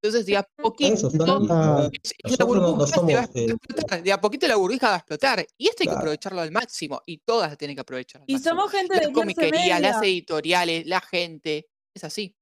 Entonces, 0.03 0.27
de 0.27 0.37
a 0.37 0.43
poquito, 0.43 0.93
eso, 0.93 1.07
es- 1.07 1.13
es 1.15 1.19
la 1.19 1.25
no- 1.25 1.39
se 1.41 1.49
va 1.49 3.21
a 3.21 3.23
eh, 3.33 3.45
explotar. 3.49 4.03
De 4.03 4.11
a 4.11 4.21
poquito 4.21 4.47
la 4.47 4.55
burbuja 4.55 4.89
va 4.89 4.93
a 4.93 4.97
explotar. 4.97 5.47
Y 5.57 5.67
esto 5.67 5.81
hay 5.81 5.87
que 5.87 5.95
aprovecharlo 5.95 6.41
al 6.41 6.51
máximo. 6.51 7.01
Y 7.07 7.17
todas 7.25 7.49
las 7.49 7.57
tienen 7.57 7.75
que 7.75 7.81
aprovechar 7.81 8.21
al 8.21 8.25
y 8.27 8.33
máximo. 8.33 8.51
somos 8.55 8.71
gente 8.71 8.93
Las 8.93 9.07
de 9.07 9.11
clase 9.11 9.13
comiquerías, 9.19 9.81
las 9.81 9.95
media. 9.99 10.09
editoriales, 10.11 10.85
la 10.85 11.01
gente. 11.01 11.67
Es 11.95 12.03
así. 12.03 12.35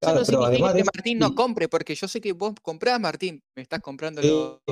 Eso 0.00 0.12
Claro, 0.12 0.20
no 0.20 0.26
pero 0.26 0.38
significa 0.42 0.46
además 0.68 0.72
que 0.74 0.78
de 0.78 0.84
Martín 0.84 1.18
no 1.18 1.34
compre, 1.34 1.68
porque 1.68 1.96
yo 1.96 2.06
sé 2.06 2.20
que 2.20 2.32
vos 2.32 2.54
comprás, 2.62 3.00
Martín. 3.00 3.42
Me 3.56 3.62
estás 3.62 3.80
comprando 3.80 4.22
Sí, 4.22 4.28
lo. 4.28 4.62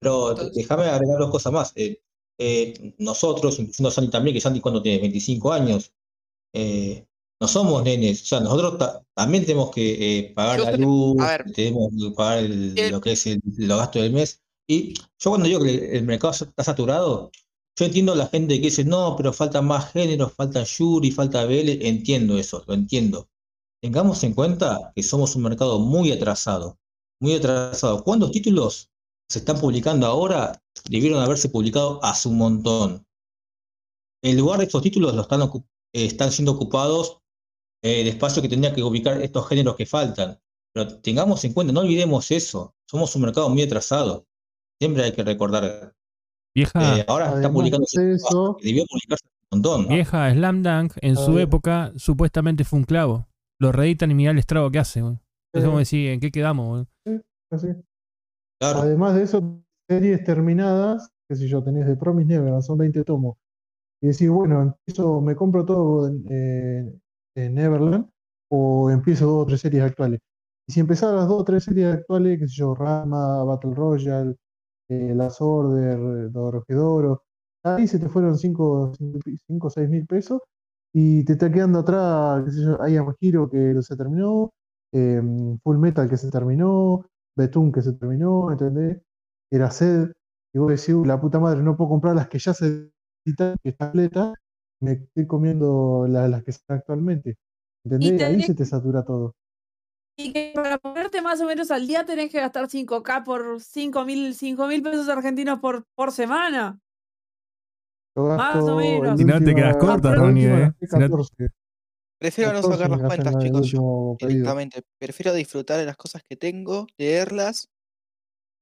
Pero 0.00 0.30
Entonces- 0.30 0.54
déjame 0.54 0.84
agregar 0.84 1.18
dos 1.18 1.30
cosas 1.30 1.52
más. 1.52 1.72
Eh, 1.76 2.00
eh, 2.40 2.94
nosotros, 2.98 3.58
incluyendo 3.58 3.88
a 3.88 3.92
Santi 3.92 4.10
también, 4.10 4.34
que 4.34 4.40
Santi 4.40 4.60
cuando 4.60 4.80
tiene 4.82 5.00
25 5.00 5.52
años, 5.52 5.92
eh, 6.54 7.04
no 7.40 7.48
somos 7.48 7.82
nenes. 7.84 8.22
O 8.22 8.26
sea, 8.26 8.40
nosotros 8.40 8.78
ta- 8.78 9.02
también 9.14 9.44
tenemos 9.44 9.70
que 9.70 10.32
pagar 10.34 10.60
la 10.60 10.76
luz, 10.76 11.16
ver. 11.16 11.52
tenemos 11.52 11.88
que 11.98 12.10
pagar 12.12 12.38
el- 12.38 12.78
El- 12.78 12.92
lo 12.92 13.00
que 13.00 13.12
es 13.12 13.26
el, 13.26 13.40
los 13.56 13.78
gastos 13.78 14.02
del 14.02 14.12
mes. 14.12 14.40
Y 14.68 14.94
yo 14.94 15.30
cuando 15.30 15.46
digo 15.48 15.60
que 15.62 15.74
el, 15.74 15.82
el 15.96 16.02
mercado 16.04 16.32
está 16.32 16.62
saturado, 16.64 17.30
yo 17.78 17.86
entiendo 17.86 18.12
a 18.12 18.16
la 18.16 18.26
gente 18.26 18.56
que 18.56 18.66
dice, 18.66 18.84
no, 18.84 19.14
pero 19.16 19.32
falta 19.32 19.62
más 19.62 19.92
géneros, 19.92 20.32
falta 20.32 20.64
Yuri, 20.64 21.10
falta 21.12 21.44
BL. 21.44 21.78
Entiendo 21.88 22.36
eso, 22.38 22.64
lo 22.66 22.74
entiendo. 22.74 23.28
Tengamos 23.80 24.22
en 24.24 24.34
cuenta 24.34 24.92
que 24.96 25.02
somos 25.04 25.36
un 25.36 25.42
mercado 25.42 25.78
muy 25.78 26.10
atrasado, 26.10 26.78
muy 27.20 27.34
atrasado. 27.34 28.02
¿Cuántos 28.02 28.32
títulos 28.32 28.90
se 29.30 29.40
están 29.40 29.58
publicando 29.60 30.06
ahora 30.06 30.58
debieron 30.88 31.20
haberse 31.22 31.48
publicado 31.48 32.02
hace 32.02 32.28
un 32.28 32.38
montón? 32.38 33.04
El 34.22 34.38
lugar 34.38 34.58
de 34.58 34.64
estos 34.64 34.82
títulos 34.82 35.14
lo 35.14 35.22
están, 35.22 35.40
ocu- 35.40 35.64
eh, 35.94 36.06
están 36.06 36.32
siendo 36.32 36.52
ocupados 36.52 37.18
eh, 37.84 38.00
el 38.00 38.08
espacio 38.08 38.42
que 38.42 38.48
tendría 38.48 38.74
que 38.74 38.82
ubicar 38.82 39.20
estos 39.22 39.46
géneros 39.48 39.76
que 39.76 39.86
faltan. 39.86 40.38
Pero 40.74 40.98
tengamos 41.00 41.44
en 41.44 41.52
cuenta, 41.52 41.72
no 41.72 41.80
olvidemos 41.80 42.30
eso. 42.30 42.74
Somos 42.90 43.14
un 43.16 43.22
mercado 43.22 43.48
muy 43.48 43.62
atrasado. 43.62 44.26
Siempre 44.80 45.04
hay 45.04 45.12
que 45.12 45.22
recordar. 45.22 45.94
Vieja, 46.54 46.98
Eh, 46.98 47.04
ahora 47.06 47.34
está 47.36 47.52
publicando 47.52 47.86
de 47.92 48.14
eso- 48.14 48.56
que 48.58 48.66
debió 48.66 48.84
publicarse 48.86 49.24
un 49.52 49.58
montón. 49.58 49.82
¿no? 49.82 49.88
vieja 49.94 50.32
Slam 50.32 50.62
Dunk 50.62 50.92
en 51.00 51.16
su 51.16 51.34
ver. 51.34 51.44
época 51.44 51.92
supuestamente 51.96 52.64
fue 52.64 52.80
un 52.80 52.84
clavo. 52.84 53.28
Lo 53.60 53.70
reeditan 53.72 54.10
y 54.10 54.14
mirá 54.14 54.30
el 54.32 54.38
estrago 54.38 54.70
que 54.70 54.78
hace. 54.80 54.98
Entonces 55.00 55.20
Eh, 55.54 55.60
vamos 55.60 55.76
a 55.76 55.78
decir, 55.80 56.10
¿en 56.10 56.20
qué 56.20 56.30
quedamos, 56.30 56.86
güey? 57.04 57.20
así. 57.52 57.68
Además 58.60 59.14
de 59.14 59.22
eso, 59.22 59.62
series 59.88 60.24
terminadas, 60.24 61.10
qué 61.28 61.36
sé 61.36 61.48
yo, 61.48 61.62
tenés 61.62 61.86
de 61.86 61.96
Promise 61.96 62.28
Neverland, 62.28 62.62
son 62.62 62.78
20 62.78 63.04
tomos. 63.04 63.36
Y 64.02 64.08
decís, 64.08 64.28
bueno, 64.30 64.62
empiezo, 64.62 65.20
me 65.20 65.36
compro 65.36 65.64
todo 65.64 66.08
en, 66.08 66.24
eh, 66.30 66.92
en 67.36 67.54
Neverland 67.54 68.08
o 68.50 68.90
empiezo 68.90 69.26
dos 69.26 69.44
o 69.44 69.46
tres 69.46 69.60
series 69.60 69.84
actuales. 69.84 70.20
Y 70.68 70.72
si 70.72 70.80
empezás 70.80 71.14
las 71.14 71.28
dos 71.28 71.42
o 71.42 71.44
tres 71.44 71.64
series 71.64 71.94
actuales, 71.94 72.38
qué 72.38 72.48
sé 72.48 72.54
yo, 72.56 72.74
Rama, 72.74 73.44
Battle 73.44 73.74
Royale, 73.74 74.36
eh, 74.88 75.14
Las 75.14 75.40
Order, 75.40 76.30
Dorojedoro, 76.32 77.24
ahí 77.64 77.86
se 77.86 77.98
te 77.98 78.08
fueron 78.08 78.38
5 78.38 78.92
o 79.60 79.70
6 79.70 79.88
mil 79.88 80.06
pesos 80.06 80.40
y 80.92 81.24
te 81.24 81.34
está 81.34 81.50
quedando 81.52 81.80
atrás, 81.80 82.44
qué 82.44 82.50
sé 82.52 82.62
yo, 82.62 82.78
Hero 83.20 83.50
que 83.50 83.82
se 83.82 83.96
terminó, 83.96 84.52
eh, 84.92 85.20
Full 85.62 85.78
Metal 85.78 86.08
que 86.08 86.16
se 86.16 86.30
terminó, 86.30 87.04
Betún 87.38 87.70
que 87.72 87.82
se 87.82 87.92
terminó, 87.92 88.50
¿entendés? 88.50 89.00
Era 89.50 89.70
sed, 89.70 90.12
y 90.52 90.58
vos 90.58 90.68
decís, 90.68 90.88
"Uy, 90.90 91.06
la 91.06 91.20
puta 91.20 91.38
madre, 91.38 91.62
no 91.62 91.76
puedo 91.76 91.88
comprar 91.90 92.16
las 92.16 92.28
que 92.28 92.38
ya 92.40 92.52
se 92.52 92.90
editan, 93.24 93.56
que 93.62 93.70
están 93.70 93.90
completas, 93.90 94.34
me 94.80 94.92
estoy 94.92 95.26
comiendo 95.26 96.06
la- 96.08 96.26
las 96.28 96.42
que 96.42 96.50
están 96.50 96.78
actualmente. 96.78 97.36
¿Entendés? 97.84 98.20
Ahí 98.22 98.32
tenés- 98.34 98.46
se 98.46 98.54
te 98.54 98.64
satura 98.64 99.04
todo. 99.04 99.34
Y 100.18 100.32
que 100.32 100.50
para 100.52 100.78
ponerte 100.78 101.22
más 101.22 101.40
o 101.40 101.46
menos 101.46 101.70
al 101.70 101.86
día 101.86 102.04
tenés 102.04 102.30
que 102.32 102.40
gastar 102.40 102.68
5K 102.68 103.22
por 103.22 103.60
5 103.60 104.04
mil 104.04 104.34
mil 104.42 104.82
pesos 104.82 105.08
argentinos 105.08 105.60
por, 105.60 105.84
por 105.94 106.10
semana. 106.10 106.80
Más 108.16 108.56
o 108.56 108.76
menos. 108.76 109.16
Si 109.16 109.24
no 109.24 109.38
te 109.38 109.54
quedas 109.54 109.76
corta, 109.76 110.12
Ronnie, 110.12 110.46
eh. 110.48 110.72
Si 110.80 110.86
no- 110.86 110.98
14, 111.08 111.48
Prefiero 112.18 112.50
no 112.52 112.56
14 112.62 112.76
sacar 112.78 112.90
las 112.90 113.00
me 113.00 113.06
cuentas, 113.06 113.38
chicos, 113.44 113.70
yo, 113.70 114.16
directamente. 114.18 114.82
Prefiero 115.00 115.32
disfrutar 115.32 115.78
de 115.78 115.86
las 115.86 115.96
cosas 115.96 116.22
que 116.28 116.36
tengo, 116.36 116.86
leerlas. 116.98 117.68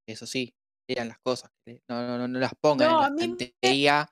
Eso 0.08 0.26
sí, 0.26 0.54
lean 0.88 1.08
las 1.08 1.18
cosas. 1.18 1.50
que- 1.64 1.80
No, 1.88 2.06
no, 2.06 2.18
no, 2.18 2.28
no 2.28 2.38
las 2.38 2.52
pongan 2.60 2.88
No, 2.88 2.96
en 2.96 3.02
la 3.02 3.10
me- 3.10 3.22
estantería, 3.22 4.08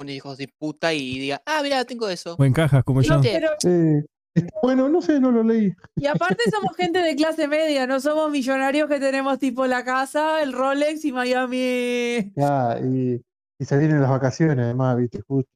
un 0.00 0.08
hijos 0.08 0.38
de 0.38 0.48
puta 0.58 0.94
y 0.94 1.18
diga, 1.18 1.42
ah, 1.44 1.60
mira, 1.62 1.84
tengo 1.84 2.08
eso. 2.08 2.36
O 2.38 2.44
en 2.44 2.52
cajas 2.54 2.82
como 2.84 3.02
yo. 3.02 3.20
Pero, 3.22 3.48
Eh, 3.64 4.02
está 4.34 4.58
bueno, 4.62 4.88
no 4.88 5.02
sé, 5.02 5.20
no 5.20 5.30
lo 5.30 5.42
leí. 5.42 5.70
y 5.96 6.06
aparte 6.06 6.50
somos 6.50 6.74
gente 6.74 7.00
de 7.02 7.14
clase 7.16 7.46
media, 7.48 7.86
no 7.86 8.00
somos 8.00 8.30
millonarios 8.30 8.88
que 8.88 8.98
tenemos 8.98 9.38
tipo 9.38 9.66
la 9.66 9.84
casa, 9.84 10.42
el 10.42 10.54
Rolex 10.54 11.04
y 11.04 11.12
Miami. 11.12 12.32
Ya, 12.34 12.78
y, 12.82 13.20
y 13.58 13.64
se 13.66 13.76
vienen 13.78 14.00
las 14.00 14.10
vacaciones, 14.10 14.64
además, 14.64 14.96
viste, 14.96 15.20
justo. 15.28 15.50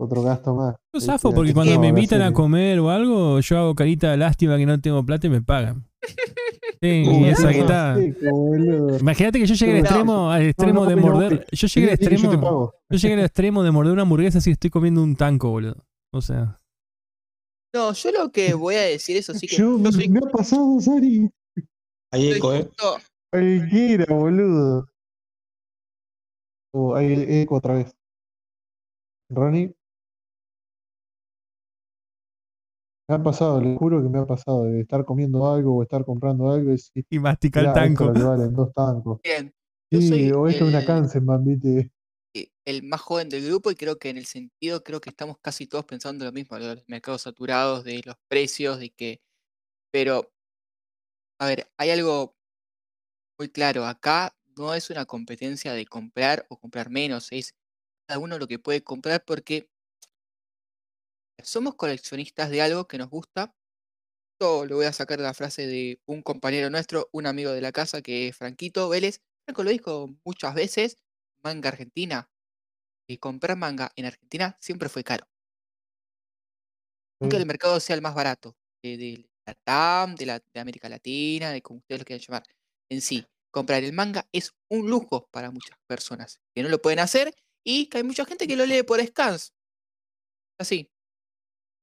Otro 0.00 0.22
gasto 0.22 0.54
más. 0.54 0.76
Yo 0.94 1.00
zafo 1.00 1.32
porque 1.32 1.52
cuando 1.52 1.78
me 1.80 1.88
invitan 1.88 2.22
a 2.22 2.32
comer 2.32 2.78
o 2.78 2.90
algo, 2.90 3.40
yo 3.40 3.58
hago 3.58 3.74
carita 3.74 4.12
de 4.12 4.16
lástima 4.16 4.56
que 4.56 4.64
no 4.64 4.80
tengo 4.80 5.04
plata 5.04 5.26
y 5.26 5.30
me 5.30 5.42
pagan. 5.42 5.84
Sí, 6.80 7.02
y 7.04 7.24
esa. 7.24 7.50
Imagínate 9.00 9.40
que 9.40 9.46
yo 9.46 9.54
llegué 9.56 9.72
al 9.72 9.78
extremo, 9.78 10.30
al 10.30 10.42
extremo 10.42 10.84
no, 10.84 10.90
de 10.90 10.94
morder. 10.94 11.46
Yo 11.50 11.66
llegué 11.66 11.88
al 11.88 11.94
extremo. 11.94 12.72
Yo 12.88 12.98
llegué 12.98 13.14
al 13.14 13.24
extremo 13.24 13.64
de 13.64 13.72
morder 13.72 13.92
una 13.94 14.02
hamburguesa 14.02 14.40
si 14.40 14.52
estoy 14.52 14.70
comiendo 14.70 15.02
un 15.02 15.16
tanco, 15.16 15.50
boludo. 15.50 15.84
O 16.12 16.20
sea, 16.20 16.56
No, 17.74 17.92
yo 17.92 18.12
lo 18.12 18.30
que 18.30 18.54
voy 18.54 18.76
a 18.76 18.82
decir, 18.82 19.16
eso 19.16 19.34
sí 19.34 19.48
que 19.48 19.56
Yo, 19.56 19.76
yo 19.82 19.90
soy 19.90 20.08
me 20.08 20.20
ha 20.20 20.30
pasado, 20.30 20.80
Sari. 20.80 21.28
Hay 22.12 22.28
soy 22.28 22.38
eco, 22.38 22.54
¿eh? 22.54 22.70
Cualquiera, 23.32 24.14
boludo. 24.14 24.88
Oh, 26.72 26.94
hay 26.94 27.12
el 27.12 27.30
eco 27.42 27.56
otra 27.56 27.74
vez. 27.74 27.92
Ronnie. 29.30 29.74
Me 33.10 33.14
ha 33.14 33.22
pasado, 33.22 33.58
le 33.62 33.74
juro 33.78 34.02
que 34.02 34.08
me 34.10 34.18
ha 34.18 34.26
pasado 34.26 34.64
de 34.64 34.80
estar 34.82 35.02
comiendo 35.06 35.50
algo 35.50 35.76
o 35.76 35.82
estar 35.82 36.04
comprando 36.04 36.50
algo 36.50 36.68
y 36.68 36.72
decir, 36.72 37.06
y 37.08 37.18
mastica 37.18 37.60
el 37.60 37.66
"Mirá, 37.68 37.72
esto 37.86 38.04
tanco. 38.04 38.12
que 38.12 38.22
valen 38.22 38.52
dos 38.52 38.72
tancos. 38.74 39.20
bien. 39.24 39.54
Sí, 39.90 40.30
o 40.32 40.46
esto 40.46 40.64
es 40.64 40.68
una 40.68 40.84
Kansenban, 40.84 41.44
viste. 41.44 41.90
eh, 42.34 42.50
el 42.64 42.82
más 42.82 43.00
joven 43.00 43.28
del 43.28 43.46
grupo 43.46 43.70
y 43.70 43.74
creo 43.76 43.98
que 43.98 44.10
en 44.10 44.18
el 44.18 44.26
sentido, 44.26 44.82
creo 44.84 45.00
que 45.00 45.10
estamos 45.10 45.38
casi 45.40 45.66
todos 45.66 45.84
pensando 45.84 46.24
lo 46.24 46.32
mismo, 46.32 46.58
de 46.58 46.74
los 46.76 46.84
mercados 46.88 47.22
saturados, 47.22 47.84
de 47.84 48.02
los 48.04 48.16
precios, 48.28 48.78
de 48.78 48.90
que... 48.90 49.20
Pero, 49.92 50.32
a 51.40 51.46
ver, 51.46 51.70
hay 51.78 51.90
algo 51.90 52.34
muy 53.38 53.48
claro, 53.50 53.86
acá 53.86 54.36
no 54.56 54.74
es 54.74 54.90
una 54.90 55.04
competencia 55.06 55.72
de 55.72 55.86
comprar 55.86 56.44
o 56.48 56.58
comprar 56.58 56.90
menos, 56.90 57.28
es 57.30 57.54
cada 58.08 58.20
uno 58.20 58.38
lo 58.38 58.48
que 58.48 58.58
puede 58.58 58.82
comprar 58.84 59.24
porque 59.26 59.70
somos 61.42 61.74
coleccionistas 61.76 62.50
de 62.50 62.62
algo 62.62 62.86
que 62.88 62.98
nos 62.98 63.10
gusta. 63.10 63.54
Yo 64.40 64.66
le 64.66 64.74
voy 64.74 64.86
a 64.86 64.92
sacar 64.92 65.20
la 65.20 65.34
frase 65.34 65.66
de 65.66 66.02
un 66.06 66.22
compañero 66.22 66.70
nuestro, 66.70 67.08
un 67.12 67.26
amigo 67.26 67.52
de 67.52 67.60
la 67.62 67.72
casa 67.72 68.02
que 68.02 68.28
es 68.28 68.36
Franquito 68.36 68.88
Vélez. 68.88 69.22
Franco 69.46 69.64
lo 69.64 69.70
dijo 69.70 70.08
muchas 70.24 70.54
veces, 70.54 70.98
manga 71.42 71.70
argentina. 71.70 72.30
Y 73.08 73.18
comprar 73.18 73.56
manga 73.58 73.92
en 73.96 74.06
Argentina 74.06 74.56
siempre 74.60 74.88
fue 74.88 75.04
caro. 75.04 75.28
Aunque 77.20 77.36
Sí. 77.36 77.36
el 77.36 77.46
mercado 77.46 77.80
sea 77.80 77.96
el 77.96 78.02
más 78.02 78.14
barato, 78.14 78.56
de, 78.82 78.96
de 78.96 79.30
la 79.46 79.54
TAM, 79.54 80.14
de, 80.14 80.26
la, 80.26 80.38
de 80.40 80.60
América 80.60 80.88
Latina, 80.88 81.50
de 81.52 81.62
como 81.62 81.78
ustedes 81.80 82.00
lo 82.00 82.04
quieran 82.04 82.24
llamar. 82.26 82.42
En 82.90 83.00
sí, 83.00 83.26
comprar 83.50 83.82
el 83.84 83.92
manga 83.92 84.28
es 84.32 84.52
un 84.70 84.88
lujo 84.90 85.28
para 85.30 85.50
muchas 85.50 85.78
personas 85.86 86.40
que 86.54 86.62
no 86.62 86.68
lo 86.68 86.80
pueden 86.80 87.00
hacer 87.00 87.34
y 87.64 87.86
que 87.88 87.98
hay 87.98 88.04
mucha 88.04 88.24
gente 88.24 88.46
que 88.46 88.56
lo 88.56 88.66
lee 88.66 88.82
por 88.82 89.04
scans. 89.04 89.52
Así. 90.58 90.90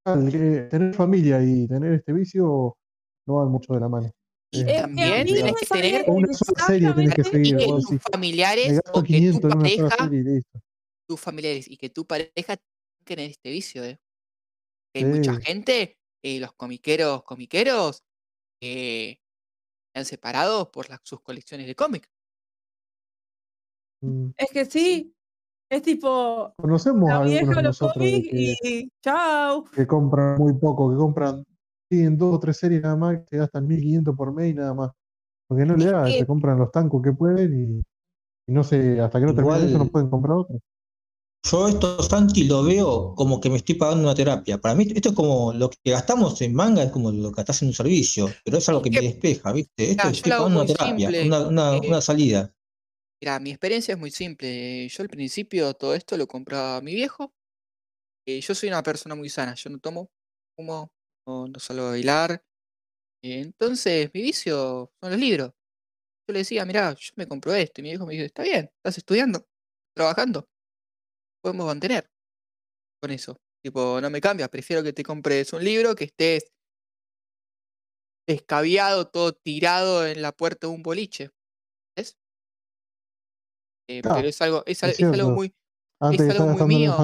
Tener 0.05 0.93
familia 0.93 1.43
y 1.43 1.67
tener 1.67 1.93
este 1.93 2.13
vicio 2.13 2.77
no 3.27 3.35
van 3.35 3.49
mucho 3.49 3.73
de 3.73 3.79
la 3.79 3.89
mano. 3.89 4.11
Y 4.51 4.61
Eh, 4.61 4.81
también 4.81 5.25
tenés 5.25 5.43
me 5.43 5.53
que 5.55 5.65
tener 5.65 6.05
Una 6.07 6.33
sola 6.33 6.65
serie 6.67 6.93
tenés 6.93 7.15
que 7.15 7.21
y 7.21 7.23
seguir. 7.23 7.57
que 7.57 7.65
tus 7.65 8.01
familiares 8.11 8.79
o 8.93 9.01
que 9.01 9.01
tu 9.01 9.03
500 9.03 9.51
en 9.51 9.57
una 9.57 9.69
sola 9.69 9.89
pareja, 9.97 10.43
tus 11.09 11.19
familiares 11.19 11.71
y 11.71 11.77
que 11.77 11.89
tu 11.89 12.05
pareja 12.05 12.57
tengan 13.03 13.25
este 13.25 13.49
vicio, 13.49 13.83
¿eh? 13.83 13.99
Que 14.93 14.99
hay 14.99 15.05
mucha 15.05 15.35
gente, 15.41 15.97
eh, 16.23 16.39
los 16.39 16.53
comiqueros, 16.53 17.23
comiqueros, 17.23 18.03
que 18.61 19.19
se 19.93 19.99
han 19.99 20.05
separado 20.05 20.71
por 20.71 20.87
las, 20.89 20.99
sus 21.03 21.21
colecciones 21.21 21.65
de 21.67 21.75
cómics. 21.75 22.07
Mm. 24.01 24.29
Es 24.37 24.51
que 24.51 24.65
sí, 24.65 25.15
es 25.69 25.81
tipo 25.81 26.53
Conocemos 26.57 27.09
a 27.11 27.17
algunos 27.17 27.39
de 27.49 27.55
los 27.55 27.63
nosotros 27.63 28.03
de 28.03 28.11
cómics 28.11 28.59
que, 28.61 28.69
y 28.69 28.89
chao. 29.03 29.65
que 29.71 29.87
compran 29.87 30.37
muy 30.37 30.53
poco, 30.53 30.89
que 30.91 30.95
compran, 30.97 31.43
siguen 31.89 32.17
dos 32.17 32.35
o 32.35 32.39
tres 32.39 32.57
series 32.57 32.81
nada 32.81 32.95
más, 32.95 33.17
que 33.19 33.25
se 33.31 33.37
gastan 33.37 33.67
1500 33.67 34.15
por 34.15 34.33
mes 34.33 34.51
y 34.51 34.53
nada 34.53 34.73
más. 34.73 34.91
Porque 35.47 35.65
no 35.65 35.75
le 35.75 35.85
da, 35.85 36.05
se 36.09 36.25
compran 36.25 36.57
los 36.57 36.71
tancos 36.71 37.01
que 37.03 37.11
pueden 37.13 37.53
y, 37.53 38.51
y 38.51 38.53
no 38.53 38.63
sé, 38.63 38.99
hasta 38.99 39.19
que 39.19 39.25
no 39.27 39.35
terminen 39.35 39.57
eso 39.63 39.77
no 39.77 39.83
Igual- 39.85 39.91
pueden 39.91 40.09
comprar 40.09 40.37
otro. 40.37 40.59
Yo 41.47 41.67
esto, 41.67 42.01
Santi, 42.01 42.45
lo 42.45 42.63
veo 42.63 43.13
como 43.13 43.39
que 43.39 43.51
me 43.51 43.57
estoy 43.57 43.75
pagando 43.75 44.05
una 44.05 44.15
terapia. 44.15 44.57
Para 44.57 44.73
mí, 44.73 44.87
esto 44.95 45.09
es 45.09 45.15
como 45.15 45.53
lo 45.53 45.69
que 45.69 45.91
gastamos 45.91 46.41
en 46.41 46.55
manga, 46.55 46.81
es 46.81 46.91
como 46.91 47.11
lo 47.11 47.29
que 47.29 47.35
gastás 47.35 47.61
en 47.61 47.67
un 47.67 47.73
servicio, 47.75 48.27
pero 48.43 48.57
es 48.57 48.67
algo 48.67 48.81
que 48.81 48.89
me 48.89 49.01
despeja, 49.01 49.51
¿viste? 49.53 49.91
Esto 49.91 50.05
yo 50.05 50.09
estoy 50.09 50.31
pagando 50.31 50.59
una 50.61 50.65
terapia, 50.65 51.09
una, 51.27 51.47
una- 51.47 51.75
eh, 51.77 51.81
una 51.87 52.01
salida. 52.01 52.51
Mi 53.41 53.49
experiencia 53.49 53.93
es 53.93 53.99
muy 53.99 54.11
simple. 54.11 54.87
Yo 54.87 55.01
al 55.01 55.09
principio 55.09 55.73
todo 55.73 55.95
esto 55.95 56.15
lo 56.15 56.27
compraba 56.27 56.79
mi 56.81 56.93
viejo. 56.93 57.33
Eh, 58.27 58.39
yo 58.41 58.53
soy 58.53 58.69
una 58.69 58.83
persona 58.83 59.15
muy 59.15 59.29
sana. 59.29 59.55
Yo 59.55 59.69
no 59.71 59.79
tomo, 59.79 60.11
fumo, 60.55 60.91
no, 61.27 61.47
no 61.47 61.59
salgo 61.59 61.87
a 61.87 61.89
bailar. 61.91 62.43
Entonces, 63.23 64.11
mi 64.13 64.21
vicio 64.21 64.91
son 65.01 65.11
los 65.11 65.19
libros. 65.19 65.53
Yo 66.27 66.33
le 66.33 66.39
decía, 66.39 66.65
mira, 66.65 66.93
yo 66.93 67.11
me 67.17 67.27
compro 67.27 67.53
esto. 67.55 67.81
Y 67.81 67.83
mi 67.83 67.89
viejo 67.91 68.05
me 68.05 68.13
dijo, 68.13 68.25
está 68.25 68.43
bien, 68.43 68.71
estás 68.77 68.97
estudiando, 68.99 69.47
trabajando. 69.95 70.47
Podemos 71.43 71.67
mantener 71.67 72.09
con 73.01 73.11
eso. 73.11 73.39
Tipo, 73.63 74.01
no 74.01 74.09
me 74.11 74.21
cambias. 74.21 74.49
Prefiero 74.49 74.83
que 74.83 74.93
te 74.93 75.03
compres 75.03 75.53
un 75.53 75.63
libro, 75.63 75.95
que 75.95 76.05
estés 76.05 76.51
descaviado, 78.27 79.07
todo 79.07 79.33
tirado 79.33 80.05
en 80.05 80.21
la 80.21 80.31
puerta 80.31 80.67
de 80.67 80.73
un 80.73 80.83
boliche. 80.83 81.31
Eh, 83.87 84.01
pero 84.01 84.27
es 84.27 84.41
algo, 84.41 84.63
es, 84.65 84.83
al- 84.83 84.89
es 84.91 84.99
es 84.99 85.13
algo 85.13 85.31
muy. 85.31 85.53
Antes 85.99 86.21
es 86.21 86.39
algo 86.39 86.65
muy 86.67 86.75
mío. 86.75 86.95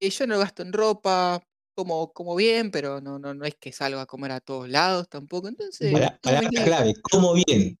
eh, 0.00 0.10
yo 0.10 0.26
no 0.26 0.38
gasto 0.38 0.62
en 0.62 0.72
ropa, 0.72 1.42
como, 1.76 2.12
como 2.12 2.34
bien, 2.34 2.70
pero 2.70 3.00
no, 3.00 3.18
no, 3.18 3.34
no 3.34 3.44
es 3.44 3.54
que 3.56 3.72
salga 3.72 4.02
a 4.02 4.06
comer 4.06 4.32
a 4.32 4.40
todos 4.40 4.68
lados 4.68 5.08
tampoco. 5.08 5.48
Entonces, 5.48 5.92
muy 5.92 6.00
Palabra 6.22 6.48
bien. 6.50 6.64
clave, 6.64 6.94
como 7.10 7.34
bien. 7.34 7.78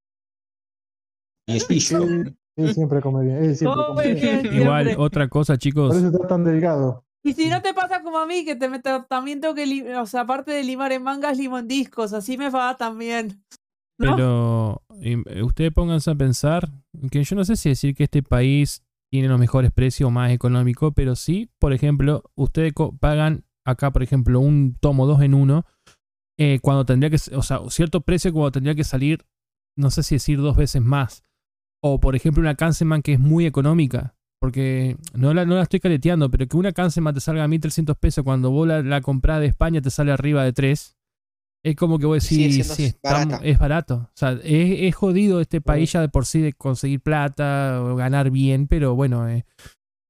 Y 1.46 1.54
él, 1.54 2.72
siempre 2.72 3.00
come 3.00 3.24
bien, 3.24 3.44
él 3.44 3.56
siempre 3.56 3.82
Come 3.82 3.86
come 3.86 4.14
bien. 4.14 4.42
bien. 4.42 4.54
Igual, 4.54 4.84
Siempre. 4.86 5.04
otra 5.04 5.28
cosa, 5.28 5.54
Por 5.54 5.58
chicos. 5.60 5.96
eso 5.96 6.06
está 6.08 6.28
tan 6.28 6.44
delgado. 6.44 7.04
Y 7.22 7.34
si 7.34 7.48
no 7.48 7.60
te 7.60 7.74
pasa 7.74 8.02
como 8.02 8.18
a 8.18 8.26
mí, 8.26 8.44
que 8.44 8.56
te 8.56 8.68
meto, 8.68 9.04
también 9.04 9.40
tengo 9.40 9.54
que, 9.54 9.94
o 9.96 10.06
sea, 10.06 10.22
aparte 10.22 10.52
de 10.52 10.62
limar 10.64 10.92
en 10.92 11.02
mangas, 11.02 11.36
limo 11.36 11.58
en 11.58 11.68
discos, 11.68 12.12
así 12.12 12.38
me 12.38 12.50
va 12.50 12.76
también. 12.76 13.44
Pero 14.00 14.82
eh, 15.00 15.42
ustedes 15.42 15.72
pónganse 15.72 16.10
a 16.10 16.14
pensar 16.14 16.70
que 17.10 17.22
yo 17.22 17.36
no 17.36 17.44
sé 17.44 17.56
si 17.56 17.68
decir 17.68 17.94
que 17.94 18.04
este 18.04 18.22
país 18.22 18.82
tiene 19.12 19.28
los 19.28 19.38
mejores 19.38 19.70
precios 19.72 20.10
más 20.10 20.30
económico, 20.30 20.92
pero 20.92 21.16
sí, 21.16 21.50
por 21.58 21.72
ejemplo, 21.72 22.22
ustedes 22.34 22.72
pagan 22.98 23.44
acá, 23.66 23.92
por 23.92 24.02
ejemplo, 24.02 24.40
un 24.40 24.76
tomo 24.80 25.06
2 25.06 25.22
en 25.22 25.34
1, 25.34 25.66
cuando 26.62 26.86
tendría 26.86 27.10
que, 27.10 27.18
o 27.36 27.42
sea, 27.42 27.60
cierto 27.68 28.00
precio 28.00 28.32
cuando 28.32 28.52
tendría 28.52 28.74
que 28.74 28.84
salir, 28.84 29.26
no 29.76 29.90
sé 29.90 30.02
si 30.02 30.14
decir 30.14 30.38
dos 30.38 30.56
veces 30.56 30.82
más. 30.82 31.24
O, 31.82 32.00
por 32.00 32.14
ejemplo, 32.14 32.40
una 32.40 32.54
Kanseman 32.54 33.02
que 33.02 33.14
es 33.14 33.20
muy 33.20 33.46
económica. 33.46 34.14
Porque 34.40 34.96
no 35.12 35.34
la, 35.34 35.44
no 35.44 35.56
la 35.56 35.62
estoy 35.62 35.80
caleteando, 35.80 36.30
pero 36.30 36.46
que 36.46 36.56
una 36.56 36.72
Kanseman 36.72 37.12
te 37.12 37.20
salga 37.20 37.44
a 37.44 37.48
1300 37.48 37.96
pesos 37.98 38.24
cuando 38.24 38.50
vos 38.50 38.66
la, 38.66 38.82
la 38.82 39.02
comprás 39.02 39.40
de 39.40 39.46
España 39.46 39.82
te 39.82 39.90
sale 39.90 40.12
arriba 40.12 40.44
de 40.44 40.54
3. 40.54 40.96
Es 41.62 41.76
como 41.76 41.98
que 41.98 42.06
vos 42.06 42.22
decís, 42.22 42.66
sí, 42.74 42.84
es 43.42 43.58
barato. 43.58 43.94
O 43.96 44.10
sea, 44.16 44.32
es, 44.32 44.40
es 44.44 44.94
jodido 44.94 45.40
este 45.40 45.60
país 45.60 45.92
ya 45.92 46.00
de 46.00 46.08
por 46.08 46.24
sí 46.24 46.40
de 46.40 46.52
conseguir 46.54 47.00
plata 47.02 47.82
o 47.82 47.96
ganar 47.96 48.30
bien, 48.30 48.66
pero 48.66 48.94
bueno, 48.94 49.28
eh, 49.28 49.44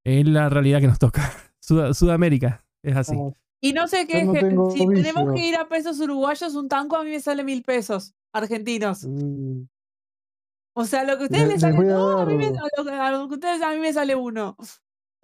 es 0.05 0.27
la 0.27 0.49
realidad 0.49 0.81
que 0.81 0.87
nos 0.87 0.99
toca. 1.01 1.23
Sud- 1.61 1.93
Sudamérica, 1.95 2.65
es 2.85 2.97
así. 2.97 3.17
Y 3.63 3.73
no 3.73 3.89
sé 3.89 4.07
qué, 4.07 4.25
no 4.25 4.33
que- 4.33 4.41
tengo 4.41 4.71
si 4.71 4.87
tenemos 4.87 5.35
que 5.35 5.47
ir 5.49 5.57
a 5.57 5.69
pesos 5.69 5.99
uruguayos, 6.01 6.55
un 6.55 6.69
tanco 6.69 6.97
a 6.97 7.05
mí 7.05 7.11
me 7.11 7.21
sale 7.21 7.43
mil 7.45 7.63
pesos 7.63 8.15
argentinos. 8.33 9.05
Mm, 9.05 9.63
O 10.77 10.85
sea, 10.85 11.03
lo 11.05 11.17
que 11.19 11.25
a 11.25 11.27
ustedes 11.27 11.49
Les- 11.49 11.61
sale 11.61 11.77
a 11.91 11.93
dos, 11.95 12.21
a, 12.23 12.25
mí 12.27 12.35
me, 12.37 12.51
dar- 12.53 12.63
a 12.63 12.69
lo, 12.81 12.85
que- 12.85 12.91
a 12.97 13.11
lo 13.11 13.29
que 13.29 13.35
ustedes 13.35 13.61
a 13.61 13.71
mí 13.73 13.79
me 13.81 13.93
sale 13.93 14.15
uno. 14.15 14.57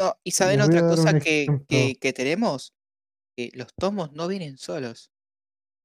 No, 0.00 0.14
y 0.24 0.32
saben 0.32 0.60
otra 0.60 0.80
cosa 0.88 1.18
que, 1.20 1.46
que, 1.68 1.94
que 2.00 2.12
tenemos, 2.12 2.74
que 3.36 3.50
los 3.54 3.68
tomos 3.78 4.12
no 4.12 4.26
vienen 4.28 4.58
solos. 4.58 5.10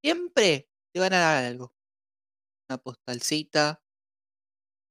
Siempre 0.04 0.68
te 0.94 1.00
van 1.00 1.14
a 1.14 1.20
dar 1.20 1.44
algo. 1.46 1.74
Una 2.70 2.78
postalcita, 2.78 3.82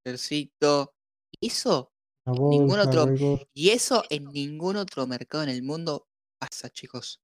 tercito. 0.05 0.95
Eso, 1.41 1.93
ningún 2.27 2.79
otro- 2.81 3.07
y 3.55 3.71
eso 3.71 4.05
en 4.11 4.25
ningún 4.27 4.77
otro 4.77 5.07
mercado 5.07 5.45
en 5.45 5.51
el 5.51 5.63
mundo 5.63 6.09
pasa, 6.39 6.69
chicos. 6.71 7.21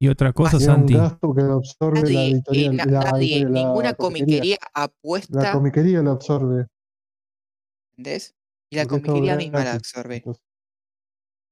Y 0.00 0.08
otra 0.08 0.32
cosa, 0.32 0.58
Santi. 0.60 0.94
gasto 0.94 1.34
que 1.34 1.42
lo 1.42 1.54
absorbe 1.54 2.00
la 2.10 2.20
Nadie, 2.20 3.44
la 3.44 3.50
la 3.50 3.50
ninguna 3.50 3.94
comiquería. 3.94 3.96
comiquería 3.96 4.56
La 4.74 4.82
apuesta, 4.84 5.52
comiquería 5.52 6.02
lo 6.02 6.10
absorbe. 6.12 6.66
¿entendés? 7.96 8.34
Y 8.70 8.76
la 8.76 8.84
porque 8.86 9.00
comiquería 9.02 9.36
misma 9.36 9.64
la 9.64 9.72
absorbe. 9.74 10.16
Entonces, 10.16 10.42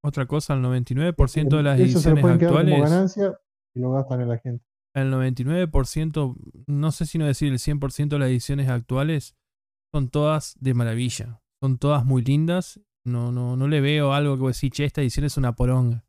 Otra 0.04 0.26
cosa, 0.26 0.54
el 0.54 0.62
99% 0.62 1.56
de 1.56 1.62
las 1.62 1.78
eso 1.78 2.00
se 2.00 2.10
lo 2.10 2.16
ediciones 2.16 2.22
pueden 2.22 2.38
quedar 2.38 2.50
como 2.52 2.60
actuales, 2.64 2.90
ganancia 2.90 3.40
y 3.74 3.80
lo 3.80 3.92
gastan 3.92 4.20
en 4.22 4.28
la 4.28 4.38
gente. 4.38 4.64
El 4.94 5.12
99%, 5.12 6.36
no 6.66 6.92
sé 6.92 7.06
si 7.06 7.18
no 7.18 7.26
decir 7.26 7.52
el 7.52 7.58
100% 7.58 8.08
de 8.08 8.18
las 8.18 8.28
ediciones 8.28 8.68
actuales, 8.68 9.36
son 9.92 10.08
todas 10.08 10.56
de 10.60 10.74
maravilla. 10.74 11.40
Son 11.62 11.78
todas 11.78 12.04
muy 12.04 12.22
lindas. 12.22 12.80
No, 13.04 13.32
no, 13.32 13.56
no 13.56 13.68
le 13.68 13.80
veo 13.80 14.12
algo 14.12 14.38
que 14.38 14.48
decir, 14.48 14.70
che, 14.72 14.84
esta 14.84 15.00
edición 15.00 15.26
es 15.26 15.36
una 15.36 15.54
poronga. 15.54 16.04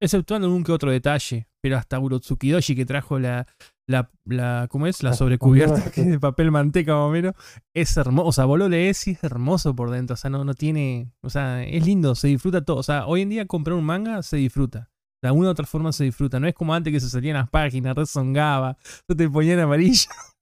Exceptuando 0.00 0.52
un 0.52 0.64
que 0.64 0.72
otro 0.72 0.90
detalle. 0.90 1.48
Pero 1.62 1.76
hasta 1.76 2.00
Urotsukidoshi 2.00 2.74
que 2.74 2.84
trajo 2.84 3.20
la, 3.20 3.46
la, 3.86 4.10
la 4.24 4.66
¿cómo 4.68 4.88
es? 4.88 5.02
La 5.02 5.12
sobrecubierta 5.12 5.74
bandera 5.74 5.90
que 5.94 6.00
es 6.00 6.06
de 6.08 6.18
papel 6.18 6.50
manteca 6.50 6.94
más 6.94 7.02
o 7.02 7.10
menos. 7.10 7.34
Es 7.72 7.96
hermoso. 7.96 8.28
O 8.28 8.32
sea, 8.32 8.44
vos 8.46 8.58
lo 8.58 8.68
lees 8.68 9.06
y 9.06 9.12
es 9.12 9.22
hermoso 9.22 9.76
por 9.76 9.90
dentro. 9.90 10.14
O 10.14 10.16
sea, 10.16 10.30
no, 10.30 10.44
no 10.44 10.54
tiene. 10.54 11.12
O 11.22 11.30
sea, 11.30 11.62
es 11.64 11.86
lindo, 11.86 12.14
se 12.16 12.28
disfruta 12.28 12.64
todo. 12.64 12.78
O 12.78 12.82
sea, 12.82 13.06
hoy 13.06 13.22
en 13.22 13.30
día 13.30 13.46
comprar 13.46 13.76
un 13.76 13.84
manga 13.84 14.22
se 14.22 14.36
disfruta. 14.38 14.91
De 15.22 15.28
alguna 15.28 15.48
u 15.48 15.50
otra 15.52 15.66
forma 15.66 15.92
se 15.92 16.04
disfruta. 16.04 16.40
No 16.40 16.48
es 16.48 16.54
como 16.54 16.74
antes 16.74 16.92
que 16.92 17.00
se 17.00 17.08
salían 17.08 17.36
las 17.36 17.48
páginas, 17.48 17.94
rezongaba, 17.94 18.76
no 19.08 19.16
te 19.16 19.28
ponían 19.28 19.60
amarillo. 19.60 20.10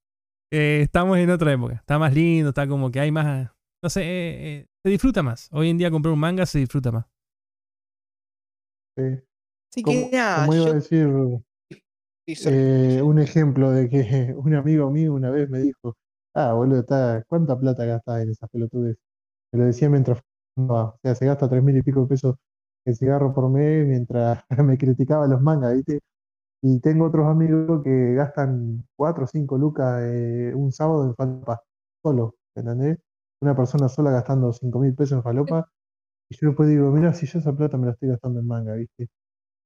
Eh, 0.53 0.81
estamos 0.83 1.17
en 1.17 1.31
otra 1.31 1.53
época. 1.53 1.75
Está 1.75 1.97
más 1.97 2.13
lindo, 2.13 2.49
está 2.49 2.67
como 2.67 2.91
que 2.91 2.99
hay 2.99 3.13
más. 3.13 3.53
No 3.85 3.89
sé, 3.89 4.03
eh, 4.03 4.59
eh, 4.59 4.67
se 4.85 4.91
disfruta 4.91 5.23
más. 5.23 5.49
Hoy 5.53 5.71
en 5.71 5.79
día 5.79 5.93
comprar 5.93 6.13
un 6.13 6.19
manga 6.19 6.45
se 6.45 6.59
disfruta 6.59 6.91
más. 6.91 7.07
Sí. 8.97 9.21
Así 9.73 9.83
Como, 9.83 10.11
que 10.11 10.17
nada, 10.17 10.47
como 10.47 10.57
iba 10.57 10.71
a 10.71 10.73
decir, 10.73 11.09
eh, 12.27 13.01
un 13.03 13.19
ejemplo 13.21 13.71
de 13.71 13.89
que 13.89 14.35
un 14.37 14.55
amigo 14.55 14.91
mío 14.91 15.15
una 15.15 15.31
vez 15.31 15.49
me 15.49 15.61
dijo, 15.61 15.97
ah, 16.35 16.53
boludo, 16.53 16.81
está, 16.81 17.23
¿cuánta 17.29 17.59
plata 17.59 17.85
gastás 17.85 18.23
en 18.23 18.31
esas 18.31 18.51
pelotudes? 18.51 18.97
Me 19.53 19.61
lo 19.61 19.67
decía 19.67 19.89
mientras 19.89 20.21
fumaba. 20.57 20.91
O 20.91 20.99
sea, 21.03 21.15
se 21.15 21.27
gasta 21.27 21.49
tres 21.49 21.63
mil 21.63 21.77
y 21.77 21.83
pico 21.83 22.03
de 22.03 22.07
pesos 22.09 22.37
en 22.85 22.95
cigarro 22.95 23.35
por 23.35 23.49
mes 23.51 23.87
mientras 23.87 24.45
me 24.65 24.79
criticaba 24.79 25.27
los 25.27 25.41
mangas, 25.43 25.75
¿viste? 25.75 26.01
Y 26.63 26.81
tengo 26.81 27.07
otros 27.07 27.27
amigos 27.29 27.83
que 27.85 28.15
gastan 28.15 28.87
cuatro 28.97 29.25
o 29.25 29.27
cinco 29.27 29.59
lucas 29.59 30.01
eh, 30.05 30.53
un 30.55 30.73
sábado 30.73 31.05
en 31.07 31.15
falopa, 31.15 31.63
solo, 32.03 32.37
¿entendés? 32.55 32.99
Una 33.43 33.57
persona 33.57 33.89
sola 33.89 34.11
gastando 34.13 34.53
cinco 34.53 34.81
mil 34.81 34.95
pesos 34.95 35.19
en 35.19 35.23
falopa. 35.23 35.71
Y 36.31 36.37
yo 36.37 36.49
después 36.49 36.69
digo, 36.69 36.91
mira, 36.93 37.13
si 37.15 37.27
yo 37.27 37.39
esa 37.41 37.53
plata 37.55 37.77
me 37.79 37.87
la 37.87 37.93
estoy 37.93 38.11
gastando 38.11 38.41
en 38.41 38.47
manga, 38.47 38.75
¿viste? 38.75 39.09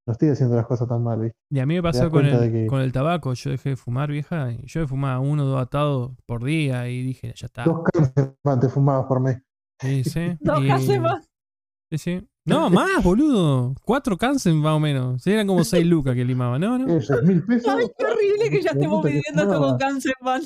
No 0.06 0.12
estoy 0.12 0.30
haciendo 0.30 0.56
las 0.56 0.66
cosas 0.66 0.88
tan 0.88 1.02
mal, 1.02 1.20
¿viste? 1.20 1.38
Y 1.50 1.58
a 1.60 1.66
mí 1.66 1.74
me 1.74 1.82
pasó 1.82 2.10
con 2.10 2.24
el, 2.26 2.50
que- 2.52 2.66
con 2.66 2.80
el 2.80 2.92
tabaco. 2.92 3.34
Yo 3.34 3.50
dejé 3.50 3.70
de 3.70 3.76
fumar, 3.76 4.10
vieja. 4.10 4.52
Y 4.52 4.66
yo 4.66 4.86
fumaba 4.88 5.20
uno 5.20 5.44
o 5.44 5.46
dos 5.46 5.62
atados 5.62 6.12
por 6.26 6.44
día 6.44 6.88
y 6.88 7.02
dije, 7.02 7.32
ya 7.36 7.46
está. 7.46 7.64
Dos 7.66 7.82
cánceres 7.92 8.32
más 8.44 8.60
te 8.60 8.68
fumabas 8.68 9.06
por 9.06 9.20
mes. 9.20 9.38
Sí, 9.80 10.04
sí. 10.04 10.36
No, 10.40 10.54
y- 10.60 10.66
casi 10.66 10.98
más. 10.98 11.30
Sí, 11.90 11.98
sí. 11.98 12.28
No, 12.46 12.68
más, 12.70 13.02
boludo. 13.02 13.74
Cuatro 13.84 14.16
cánceres 14.18 14.58
más 14.58 14.74
o 14.74 14.80
menos. 14.80 15.22
Sí, 15.22 15.30
eran 15.32 15.46
como 15.46 15.64
seis 15.64 15.86
lucas 15.86 16.14
que 16.14 16.24
limaba. 16.24 16.58
No, 16.58 16.78
no. 16.78 16.86
¿Qué? 16.86 17.00
¿Seis 17.00 17.22
mil 17.22 17.42
pesos? 17.42 17.72
Ay, 17.74 17.86
qué 17.96 18.04
horrible 18.04 18.50
que 18.50 18.62
ya 18.62 18.70
estemos 18.70 19.02
viviendo 19.04 19.42
esto 19.42 19.58
con 19.60 19.78
cáncer, 19.78 20.12
man. 20.20 20.42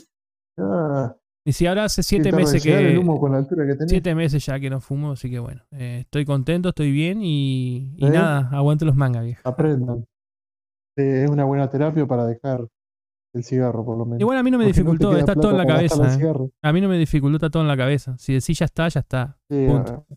Ah, 0.59 1.15
Y 1.45 1.53
si 1.53 1.67
ahora 1.67 1.85
hace 1.85 2.03
siete 2.03 2.31
meses 2.33 2.65
el 2.67 2.93
que. 2.93 2.99
humo 2.99 3.19
con 3.19 3.33
la 3.33 3.39
altura 3.39 3.67
que 3.67 3.75
tenés. 3.75 3.91
Siete 3.91 4.15
meses 4.15 4.45
ya 4.47 4.61
que 4.61 4.71
no 4.71 4.81
fumo, 4.81 5.13
así 5.13 5.29
que 5.31 5.39
bueno. 5.41 5.63
eh, 5.73 6.01
estoy 6.03 6.25
contento, 6.25 6.69
estoy 6.71 6.93
bien 6.93 7.21
y, 7.23 7.95
y 7.97 8.07
¿Eh? 8.07 8.11
nada, 8.11 8.49
aguante 8.53 8.85
los 8.85 8.95
mangas, 8.97 9.25
vieja. 9.25 9.41
Aprendan. 9.49 10.05
Es 10.97 11.31
una 11.31 11.45
buena 11.45 11.69
terapia 11.71 12.07
para 12.07 12.27
dejar 12.27 12.67
el 13.35 13.45
cigarro, 13.45 13.85
por 13.85 13.97
lo 13.99 14.05
menos. 14.05 14.21
Igual 14.21 14.37
a 14.39 14.43
mí 14.43 14.51
no 14.51 14.59
me 14.59 14.65
Porque 14.65 14.73
dificultó, 14.79 15.17
está 15.17 15.35
todo 15.35 15.51
en 15.53 15.59
la 15.59 15.67
cabeza. 15.67 16.19
eh. 16.21 16.51
A 16.63 16.73
mí 16.73 16.81
no 16.81 16.89
me 16.89 16.99
dificultó, 16.99 17.37
está 17.37 17.51
todo 17.51 17.63
en 17.63 17.69
la 17.69 17.77
cabeza. 17.77 18.17
Si 18.19 18.33
decís 18.35 18.59
ya 18.59 18.65
está, 18.67 18.89
ya 18.89 19.01
está. 19.01 19.37
Sí, 19.51 19.67
Punto. 19.69 20.05
ah, 20.11 20.15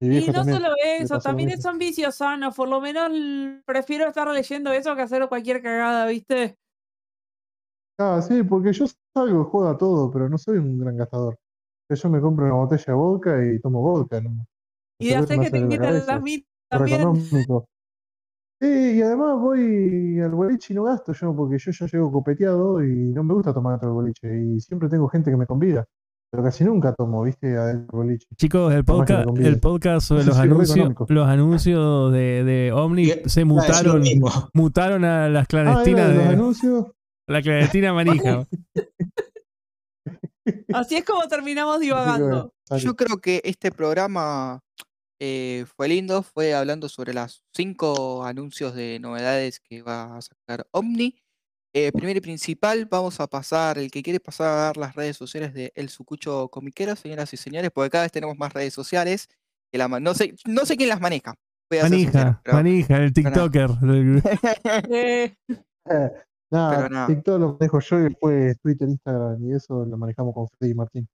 Y 0.00 0.26
no 0.26 0.32
también. 0.32 0.56
solo 0.56 0.74
eso, 0.84 1.18
también 1.18 1.48
mismo. 1.48 1.62
son 1.62 1.78
vicios 1.78 2.16
sanos. 2.16 2.54
Por 2.54 2.68
lo 2.68 2.80
menos 2.80 3.10
prefiero 3.64 4.06
estar 4.06 4.28
leyendo 4.28 4.72
eso 4.72 4.94
que 4.94 5.02
hacer 5.02 5.26
cualquier 5.28 5.62
cagada, 5.62 6.06
¿viste? 6.06 6.58
Ah, 7.98 8.20
sí, 8.20 8.42
porque 8.42 8.72
yo 8.72 8.86
salgo, 9.14 9.44
juego 9.44 9.68
a 9.68 9.78
todo, 9.78 10.10
pero 10.10 10.28
no 10.28 10.36
soy 10.36 10.58
un 10.58 10.78
gran 10.78 10.96
gastador. 10.96 11.38
Yo 11.88 12.08
me 12.08 12.20
compro 12.20 12.46
una 12.46 12.54
botella 12.54 12.84
de 12.86 12.92
vodka 12.94 13.44
y 13.44 13.60
tomo 13.60 13.80
vodka, 13.80 14.20
¿no? 14.20 14.46
Y 14.98 15.12
hacer 15.12 15.38
me 15.38 15.44
que 15.44 15.50
te 15.50 15.78
cabeza. 15.78 16.14
las 16.14 16.22
mitas 16.22 16.48
también. 16.68 17.14
Sí, 18.60 18.96
y 18.96 19.02
además 19.02 19.38
voy 19.40 20.20
al 20.20 20.30
boliche 20.30 20.72
y 20.72 20.76
no 20.76 20.84
gasto 20.84 21.12
yo, 21.12 21.34
porque 21.34 21.58
yo 21.58 21.70
ya 21.72 21.86
llego 21.86 22.10
copeteado 22.10 22.82
y 22.82 23.12
no 23.12 23.22
me 23.22 23.34
gusta 23.34 23.52
tomar 23.52 23.74
otro 23.74 23.92
boliche. 23.92 24.28
Y 24.42 24.60
siempre 24.60 24.88
tengo 24.88 25.08
gente 25.08 25.30
que 25.30 25.36
me 25.36 25.46
convida. 25.46 25.84
Pero 26.34 26.42
casi 26.42 26.64
nunca 26.64 26.92
tomo, 26.92 27.22
¿viste? 27.22 27.56
Adentro 27.56 27.96
del 28.00 28.06
boliche. 28.08 28.26
Chicos, 28.36 28.74
el 28.74 28.84
podcast, 28.84 29.28
el 29.38 29.60
podcast 29.60 30.08
sobre 30.08 30.24
los 30.24 30.34
sí, 30.34 30.42
anuncios, 30.42 30.92
los 31.08 31.28
anuncios 31.28 32.12
de, 32.12 32.42
de 32.42 32.72
Omni 32.72 33.06
se 33.26 33.42
Ah, 33.42 33.44
mutaron, 33.44 34.00
mismo. 34.00 34.28
mutaron 34.52 35.04
a 35.04 35.28
las 35.28 35.44
Ah, 35.44 35.46
clandestinas 35.46 36.08
de 36.08 36.14
los 36.16 36.26
anuncios. 36.26 36.86
la 37.28 37.40
clandestina 37.40 37.92
manija. 37.92 38.48
Así 40.74 40.96
es 40.96 41.04
como 41.04 41.22
terminamos 41.28 41.78
divagando. 41.78 42.52
Yo 42.78 42.96
creo 42.96 43.20
que 43.20 43.40
este 43.44 43.70
programa 43.70 44.58
eh, 45.20 45.66
fue 45.76 45.86
lindo, 45.86 46.24
fue 46.24 46.52
hablando 46.52 46.88
sobre 46.88 47.14
las 47.14 47.44
cinco 47.54 48.24
anuncios 48.24 48.74
de 48.74 48.98
novedades 49.00 49.60
que 49.60 49.82
va 49.82 50.16
a 50.16 50.20
sacar 50.20 50.66
Omni. 50.72 51.14
Eh, 51.76 51.90
primero 51.92 52.18
y 52.18 52.20
principal, 52.20 52.86
vamos 52.86 53.18
a 53.18 53.26
pasar, 53.26 53.78
el 53.78 53.90
que 53.90 54.02
quiere 54.02 54.20
pasar 54.20 54.46
a 54.48 54.54
dar 54.66 54.76
las 54.76 54.94
redes 54.94 55.16
sociales 55.16 55.52
de 55.52 55.72
El 55.74 55.88
Sucucho 55.88 56.48
Comiquero, 56.48 56.94
señoras 56.94 57.32
y 57.32 57.36
señores, 57.36 57.70
porque 57.74 57.90
cada 57.90 58.04
vez 58.04 58.12
tenemos 58.12 58.36
más 58.38 58.52
redes 58.52 58.72
sociales. 58.72 59.28
Que 59.72 59.78
la, 59.78 59.88
no, 59.88 60.14
sé, 60.14 60.36
no 60.46 60.64
sé 60.66 60.76
quién 60.76 60.88
las 60.88 61.00
maneja. 61.00 61.34
voy 61.68 61.80
a 61.80 61.88
ser 61.88 61.98
sincero, 61.98 62.24
Manija, 62.24 62.40
pero- 62.44 62.56
manija, 62.56 62.96
el 62.98 63.12
TikToker. 63.12 63.70
Nada, 66.50 66.76
Pero 66.76 66.88
nada. 66.88 67.06
TikTok 67.08 67.40
lo 67.40 67.52
manejo 67.58 67.80
yo 67.80 67.98
y 67.98 68.02
después 68.04 68.60
Twitter, 68.60 68.88
Instagram 68.88 69.44
y 69.44 69.54
eso 69.54 69.84
lo 69.84 69.96
manejamos 69.96 70.32
con 70.34 70.46
Freddy 70.48 70.70
y 70.70 70.74
Martín. 70.74 71.08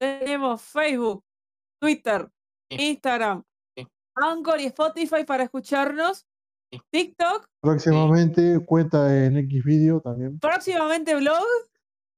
tenemos 0.00 0.62
Facebook, 0.62 1.24
Twitter, 1.80 2.28
Sí. 2.70 2.76
Instagram, 2.90 3.42
Sí. 3.76 3.86
Anchor 4.16 4.60
y 4.60 4.66
Spotify 4.66 5.24
para 5.26 5.42
escucharnos. 5.44 6.24
Sí. 6.72 6.80
TikTok, 6.90 7.46
Próximamente 7.62 8.58
cuenta 8.66 9.24
en 9.24 9.36
X 9.38 9.64
video 9.64 10.00
también. 10.00 10.38
próximamente 10.40 11.14
blog. 11.14 11.44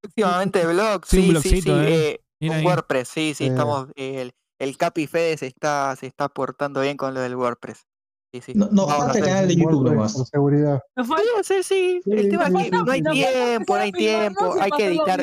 Últimamente 0.05 0.65
blog, 0.67 1.05
Sí, 1.07 1.17
un 1.19 1.23
sí, 1.23 1.27
sí, 1.27 1.31
blogcito, 1.33 1.81
sí, 1.81 1.87
eh. 1.87 2.11
eh, 2.11 2.21
Bien 2.41 2.53
un 2.53 2.59
ahí. 2.61 2.65
WordPress, 2.67 3.09
sí, 3.09 3.35
sí, 3.35 3.45
Eh. 3.45 3.49
estamos, 3.49 3.89
eh, 3.97 4.23
el, 4.23 4.33
el 4.61 4.77
Capi 4.77 5.07
Fede 5.07 5.37
se 5.37 5.47
está, 5.47 5.95
se 5.97 6.07
está 6.07 6.29
portando 6.29 6.81
bien 6.81 6.97
con 6.97 7.15
lo 7.15 7.21
del 7.21 7.35
WordPress. 7.37 7.85
Sí, 8.33 8.41
sí. 8.43 8.53
No, 8.55 8.83
a 8.85 8.95
falta 8.95 9.19
el 9.19 9.25
canal 9.25 9.49
de 9.49 9.57
YouTube 9.57 9.91
nomás. 9.91 10.13
Por 10.15 10.27
seguridad. 10.27 10.81
Podría 10.95 11.43
ser, 11.43 11.65
sí. 11.65 12.01
Sí, 12.05 12.11
El 12.13 12.29
tema 12.29 12.45
es 12.45 12.49
sí, 12.51 12.57
que 12.57 12.65
sí, 12.65 12.71
no 12.85 12.91
hay 12.93 12.99
sí. 13.01 13.11
tiempo, 13.11 13.75
no 13.75 13.81
hay 13.81 13.93
tiempo. 13.93 14.55
Hay 14.61 14.71
que 14.71 14.87
editar. 14.87 15.21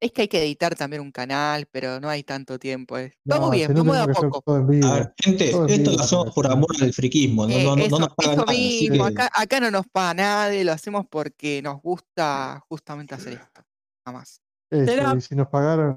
Es 0.00 0.12
que 0.12 0.22
hay 0.22 0.28
que 0.28 0.40
editar 0.42 0.76
también 0.76 1.02
un 1.02 1.10
canal, 1.10 1.66
pero 1.72 1.98
no 1.98 2.08
hay 2.08 2.22
tanto 2.22 2.56
tiempo. 2.58 2.96
eh. 2.98 3.12
No, 3.24 3.36
Vamos 3.36 3.50
bien, 3.50 3.74
vamos 3.74 3.96
de 3.96 4.02
a 4.02 4.06
poco. 4.06 4.52
A 4.52 4.60
ver, 4.62 5.14
gente, 5.18 5.50
Todo 5.50 5.64
en 5.66 5.70
esto 5.70 5.90
lo 5.90 6.00
hacemos 6.00 6.34
por 6.34 6.46
amor 6.46 6.68
al 6.80 6.92
friquismo, 6.92 7.46
no, 7.46 7.52
Eh, 7.52 7.64
no, 7.64 7.74
no, 7.76 7.82
eso, 7.82 7.98
no 7.98 8.06
nos 8.06 8.14
pagan 8.14 8.32
eso 8.34 8.44
nada. 8.46 8.52
así 8.52 8.90
mismo, 8.90 9.06
que- 9.06 9.12
acá, 9.12 9.30
acá 9.34 9.60
no 9.60 9.70
nos 9.72 9.86
paga 9.88 10.14
nadie, 10.14 10.64
lo 10.64 10.72
hacemos 10.72 11.04
porque 11.10 11.60
nos 11.62 11.82
gusta 11.82 12.64
justamente 12.68 13.14
hacer 13.16 13.32
esto. 13.34 13.62
Nada 14.06 14.18
más. 14.20 14.40
Eso, 14.70 15.16
y 15.16 15.20
si 15.20 15.34
nos 15.34 15.48
pagaran, 15.48 15.96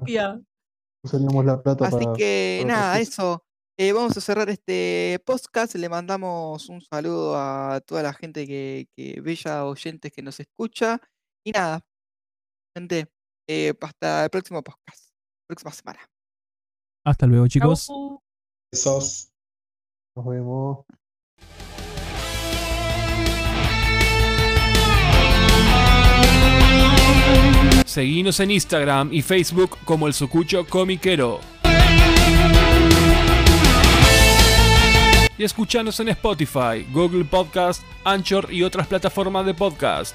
usaríamos 1.04 1.44
la 1.44 1.62
plata 1.62 1.86
Así 1.86 1.96
para. 2.04 2.12
que 2.16 2.60
para 2.64 2.74
nada, 2.74 2.98
eso. 2.98 3.44
Eh, 3.78 3.92
vamos 3.92 4.16
a 4.16 4.20
cerrar 4.20 4.48
este 4.50 5.20
podcast. 5.24 5.74
Le 5.76 5.88
mandamos 5.88 6.68
un 6.68 6.80
saludo 6.82 7.36
a 7.36 7.80
toda 7.86 8.02
la 8.02 8.12
gente 8.12 8.46
que, 8.46 8.88
que 8.96 9.20
bella 9.20 9.64
oyentes 9.64 10.12
que 10.12 10.22
nos 10.22 10.40
escucha. 10.40 11.00
Y 11.44 11.52
nada, 11.52 11.84
gente, 12.76 13.08
eh, 13.46 13.74
hasta 13.80 14.24
el 14.24 14.30
próximo 14.30 14.62
podcast, 14.62 15.10
próxima 15.46 15.72
semana. 15.72 16.00
Hasta 17.04 17.26
luego, 17.26 17.48
chicos. 17.48 17.86
Chau. 17.86 18.22
Besos. 18.72 19.32
Nos 20.16 20.26
vemos. 20.26 20.84
Seguinos 27.84 28.40
en 28.40 28.50
Instagram 28.50 29.12
y 29.12 29.20
Facebook 29.20 29.76
como 29.84 30.06
el 30.06 30.14
Sucucho 30.14 30.66
Comiquero. 30.66 31.40
Y 35.36 35.44
escuchanos 35.44 35.98
en 36.00 36.08
Spotify, 36.08 36.86
Google 36.92 37.24
Podcast, 37.24 37.82
Anchor 38.04 38.52
y 38.52 38.62
otras 38.62 38.86
plataformas 38.86 39.44
de 39.44 39.54
podcast. 39.54 40.14